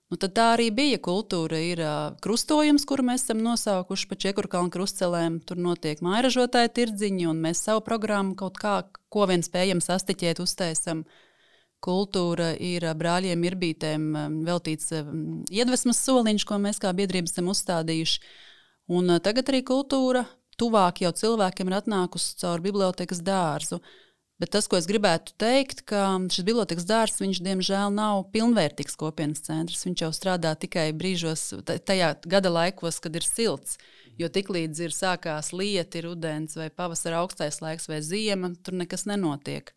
Nu, 0.07 0.15
tad 0.15 0.35
tā 0.37 0.53
arī 0.55 0.69
bija 0.71 0.99
kultūra. 1.03 1.59
Ir 1.59 1.81
uh, 1.83 2.15
krustojums, 2.23 2.85
kuru 2.87 3.03
mēs 3.09 3.25
esam 3.25 3.41
nosaukuši 3.43 4.07
par 4.07 4.17
Čekurkalnu 4.23 4.71
krustcelēm. 4.71 5.41
Tur 5.43 5.59
notiek 5.59 5.99
mājražotāja 5.99 6.71
tirdziņi, 6.71 7.27
un 7.27 7.41
mēs 7.43 7.65
savu 7.67 7.83
programmu 7.83 8.37
kaut 8.39 8.61
kā, 8.61 8.83
ko 9.11 9.27
vien 9.27 9.43
spējam 9.43 9.83
sastiķēt, 9.83 10.39
uztaisam. 10.45 11.03
Uh, 11.03 11.26
kultūra 11.83 12.53
ir 12.59 12.85
brāļiem 12.97 13.45
Irbītēm 13.49 14.09
veltīts 14.47 14.91
iedvesmas 15.53 16.01
soliņš, 16.03 16.47
ko 16.47 16.59
mēs 16.63 16.81
kā 16.81 16.93
biedrības 16.97 17.35
esam 17.35 17.51
uzstādījuši. 17.53 18.19
Un 18.97 19.17
tagad 19.23 19.49
arī 19.51 19.61
kultūra 19.67 20.23
tuvāk 20.57 21.03
jau 21.03 21.13
cilvēkiem 21.13 21.69
ir 21.69 21.79
atnākusi 21.81 22.37
caur 22.41 22.63
bibliotekas 22.63 23.21
dārzu. 23.25 23.81
Bet 24.37 24.51
tas, 24.53 24.67
ko 24.69 24.77
es 24.77 24.85
gribētu 24.85 25.33
teikt, 25.41 25.81
ka 25.89 26.03
šis 26.29 26.45
bibliotekas 26.45 26.85
dārzs, 26.85 27.17
viņš 27.23 27.39
diemžēl 27.41 27.93
nav 27.95 28.27
pilnvērtīgs 28.35 28.97
kopienas 28.99 29.41
centrs. 29.47 29.81
Viņš 29.87 30.03
jau 30.03 30.11
strādā 30.13 30.51
tikai 30.61 30.91
brīžos, 30.93 31.49
tajā 31.65 32.11
gada 32.21 32.51
laikos, 32.53 32.99
kad 33.01 33.17
ir 33.17 33.25
silts. 33.25 33.79
Jo 34.17 34.29
tiklīdz 34.33 34.83
ir 34.85 34.93
sākās 34.93 35.49
lieti, 35.57 36.03
rudens 36.05 36.53
vai 36.57 36.69
pavasara 36.69 37.23
augstais 37.23 37.57
laiks 37.65 37.89
vai 37.89 38.03
ziema, 38.05 38.53
tur 38.61 38.77
nekas 38.77 39.07
nenotiek. 39.09 39.73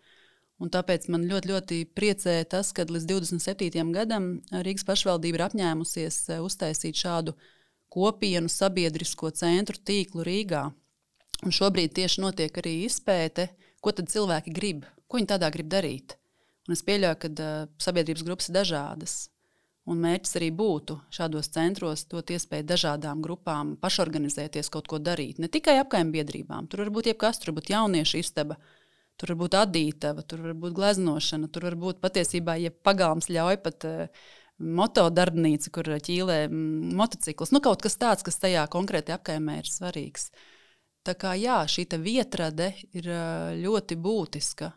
Un 0.61 0.69
tāpēc 0.69 1.07
man 1.09 1.25
ļoti, 1.25 1.49
ļoti 1.49 1.79
priecē 1.97 2.35
tas, 2.53 2.75
ka 2.77 2.85
līdz 2.85 3.07
27. 3.09 3.81
gadam 3.97 4.29
Rīgas 4.53 4.85
pašvaldība 4.85 5.39
ir 5.39 5.45
apņēmusies 5.47 6.19
eh, 6.35 6.43
uztaisīt 6.45 7.01
šādu 7.01 7.33
kopienu 7.91 8.51
sabiedrisko 8.53 9.33
centru 9.33 9.81
tīklu 9.81 10.27
Rīgā. 10.27 10.67
Un 11.41 11.57
šobrīd 11.57 11.95
tieši 11.97 12.21
notiek 12.21 12.61
arī 12.61 12.83
izpēte, 12.85 13.49
ko 13.81 13.95
cilvēki 13.97 14.53
grib, 14.53 14.85
ko 15.09 15.17
viņi 15.17 15.31
tādā 15.33 15.49
grib 15.55 15.71
darīt. 15.73 16.19
Un 16.69 16.77
es 16.77 16.85
pieļauju, 16.85 17.19
ka 17.23 17.31
uh, 17.33 17.71
sabiedrības 17.81 18.25
grupas 18.27 18.51
ir 18.51 18.59
dažādas. 18.59 19.15
Un 19.89 20.03
mērķis 20.05 20.37
arī 20.37 20.51
būtu 20.53 20.99
šādos 21.17 21.49
centros 21.55 22.05
dot 22.13 22.29
iespēju 22.31 22.69
dažādām 22.69 23.23
grupām 23.25 23.73
pašorganizēties, 23.81 24.69
kaut 24.69 24.93
ko 24.93 25.01
darīt. 25.01 25.41
Ne 25.41 25.49
tikai 25.49 25.79
apgājuma 25.81 26.13
biedrībām, 26.19 26.69
tur 26.69 26.85
var 26.85 26.93
būt 26.93 27.09
jebkas, 27.15 27.41
tur 27.41 27.55
var 27.55 27.63
būt 27.63 27.73
jauniešu 27.73 28.21
istaba, 28.21 28.61
uh, 28.61 28.80
Tur 29.21 29.35
var 29.35 29.41
būt 29.43 29.57
adītava, 29.61 30.25
tur 30.25 30.47
var 30.47 30.55
būt 30.57 30.77
gleznošana, 30.79 31.51
tur 31.53 31.69
var 31.69 31.77
būt 31.77 31.99
patiesībā, 32.01 32.55
ja 32.57 32.73
pagalms 32.73 33.29
ļauj 33.29 33.59
pat 33.61 33.85
uh, 33.85 34.29
motodarbnīca, 34.61 35.73
kur 35.75 35.91
ķīlē 36.01 36.39
mm, 36.49 36.95
motociklus. 36.97 37.53
Nu, 37.53 37.61
kaut 37.65 37.85
kas 37.85 37.99
tāds, 38.01 38.25
kas 38.25 38.41
tajā 38.41 38.65
konkrēti 38.73 39.13
apkaimē 39.17 39.59
ir 39.61 39.69
svarīgs. 39.69 40.31
Tā 41.05 41.17
kā 41.17 41.35
jā, 41.37 41.63
šī 41.69 41.87
vietrade 42.01 42.73
ir 42.97 43.09
uh, 43.13 43.53
ļoti 43.61 43.97
būtiska 44.01 44.73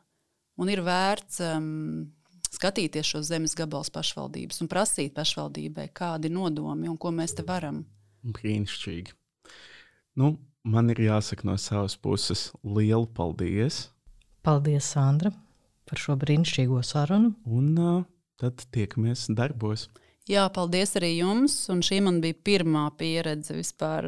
un 0.60 0.70
ir 0.72 0.84
vērts 0.86 1.41
um, 1.48 2.12
skatīties 2.54 3.14
šo 3.14 3.24
zemes 3.26 3.56
gabalus 3.58 3.91
pašvaldības 3.94 4.62
un 4.64 4.70
prasīt 4.72 5.16
pašvaldībai, 5.18 5.89
kādi 5.96 6.30
ir 6.30 6.36
nodomi 6.36 6.91
un 6.91 7.00
ko 7.00 7.12
mēs 7.16 7.36
te 7.38 7.46
varam. 7.48 7.84
Brīnišķīgi. 8.24 9.16
Nu, 10.20 10.36
man 10.64 10.94
ir 10.94 11.02
jāsaka 11.08 11.48
no 11.50 11.58
savas 11.60 11.98
puses 12.00 12.52
lielu 12.64 13.08
paldies 13.18 13.88
Paldies, 14.44 14.89
Sandra, 14.91 15.32
par 15.88 16.00
šo 16.02 16.18
brīnišķīgo 16.20 16.82
sarunu. 16.84 17.34
Un 17.48 17.70
uh, 17.80 18.02
tad 18.41 18.66
tiekamies 18.76 19.30
darbos. 19.32 19.88
Jā, 20.24 20.46
paldies 20.56 20.94
arī 20.96 21.10
jums. 21.18 21.54
Un 21.72 21.82
šī 21.84 21.98
man 22.06 22.22
bija 22.24 22.38
pirmā 22.48 22.86
pieredze 22.96 23.58
vispār 23.58 24.06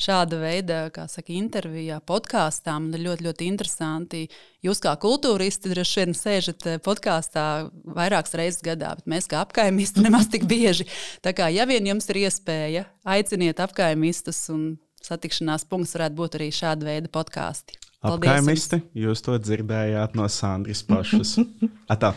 šāda 0.00 0.38
veida, 0.40 0.78
kā 0.94 1.04
saka, 1.12 1.34
intervijā, 1.36 1.98
podkāstā. 2.08 2.78
Man 2.80 2.96
ir 2.96 3.04
ļoti, 3.04 3.26
ļoti 3.26 3.48
interesanti. 3.52 4.22
Jūs 4.64 4.80
kā 4.80 4.94
kultūristi 5.00 5.74
droši 5.74 6.00
vien 6.00 6.16
sēžat 6.16 6.66
podkāstā 6.86 7.46
vairākas 7.84 8.36
reizes 8.40 8.64
gadā, 8.64 8.94
bet 8.96 9.12
mēs 9.12 9.28
kā 9.28 9.42
apkaimisti 9.44 10.00
nemaz 10.06 10.30
tik 10.32 10.48
bieži. 10.48 10.88
Tā 11.20 11.36
kā 11.36 11.52
ja 11.52 11.68
vien 11.68 11.84
jums 11.92 12.08
ir 12.08 12.24
iespēja, 12.24 12.86
aiciniet 13.04 13.60
apkaimistus 13.60 14.46
un 14.54 14.66
satikšanās 15.04 15.68
punkts 15.68 15.96
varētu 15.98 16.16
būt 16.16 16.40
arī 16.40 16.52
šāda 16.62 16.88
veida 16.88 17.12
podkāsti. 17.12 17.76
Apkaimisti, 18.02 18.80
jūs 18.98 19.22
to 19.22 19.36
dzirdējāt 19.38 20.16
no 20.18 20.26
Sandras 20.26 20.80
pašas. 20.82 21.36
Atā. 21.92 22.10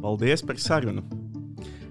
Paldies 0.00 0.40
par 0.44 0.56
sarunu! 0.60 1.04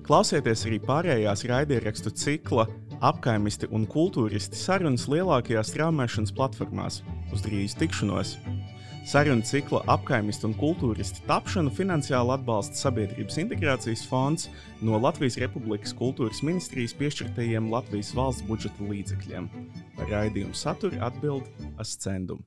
Klausieties 0.04 0.66
arī 0.68 0.80
pārējās 0.84 1.46
raidierakstu 1.48 2.12
cikla 2.18 2.66
apkaimisti 3.04 3.70
un 3.72 3.86
kultūristi 3.88 4.58
sarunas 4.58 5.06
lielākajās 5.12 5.70
strāmošanas 5.70 6.34
platformās. 6.36 7.04
Uz 7.32 7.46
drīz 7.46 7.78
tikšanos! 7.78 8.36
Sarunu 9.04 9.44
cikla 9.44 9.82
apkaimistu 9.92 10.48
un 10.48 10.54
kultūristu 10.56 11.26
tapšanu 11.28 11.74
finansiāli 11.76 12.32
atbalsta 12.38 12.80
Sabiedrības 12.86 13.36
integrācijas 13.42 14.06
fonds 14.08 14.48
no 14.80 14.96
Latvijas 14.96 15.36
Republikas 15.44 15.92
kultūras 16.00 16.40
ministrijas 16.48 16.96
piešķirtajiem 17.02 17.68
Latvijas 17.74 18.14
valsts 18.16 18.48
budžeta 18.48 18.88
līdzekļiem. 18.88 19.52
Par 20.00 20.08
raidījumu 20.16 20.56
saturu 20.56 21.04
atbild 21.04 21.52
Ascendum. 21.84 22.46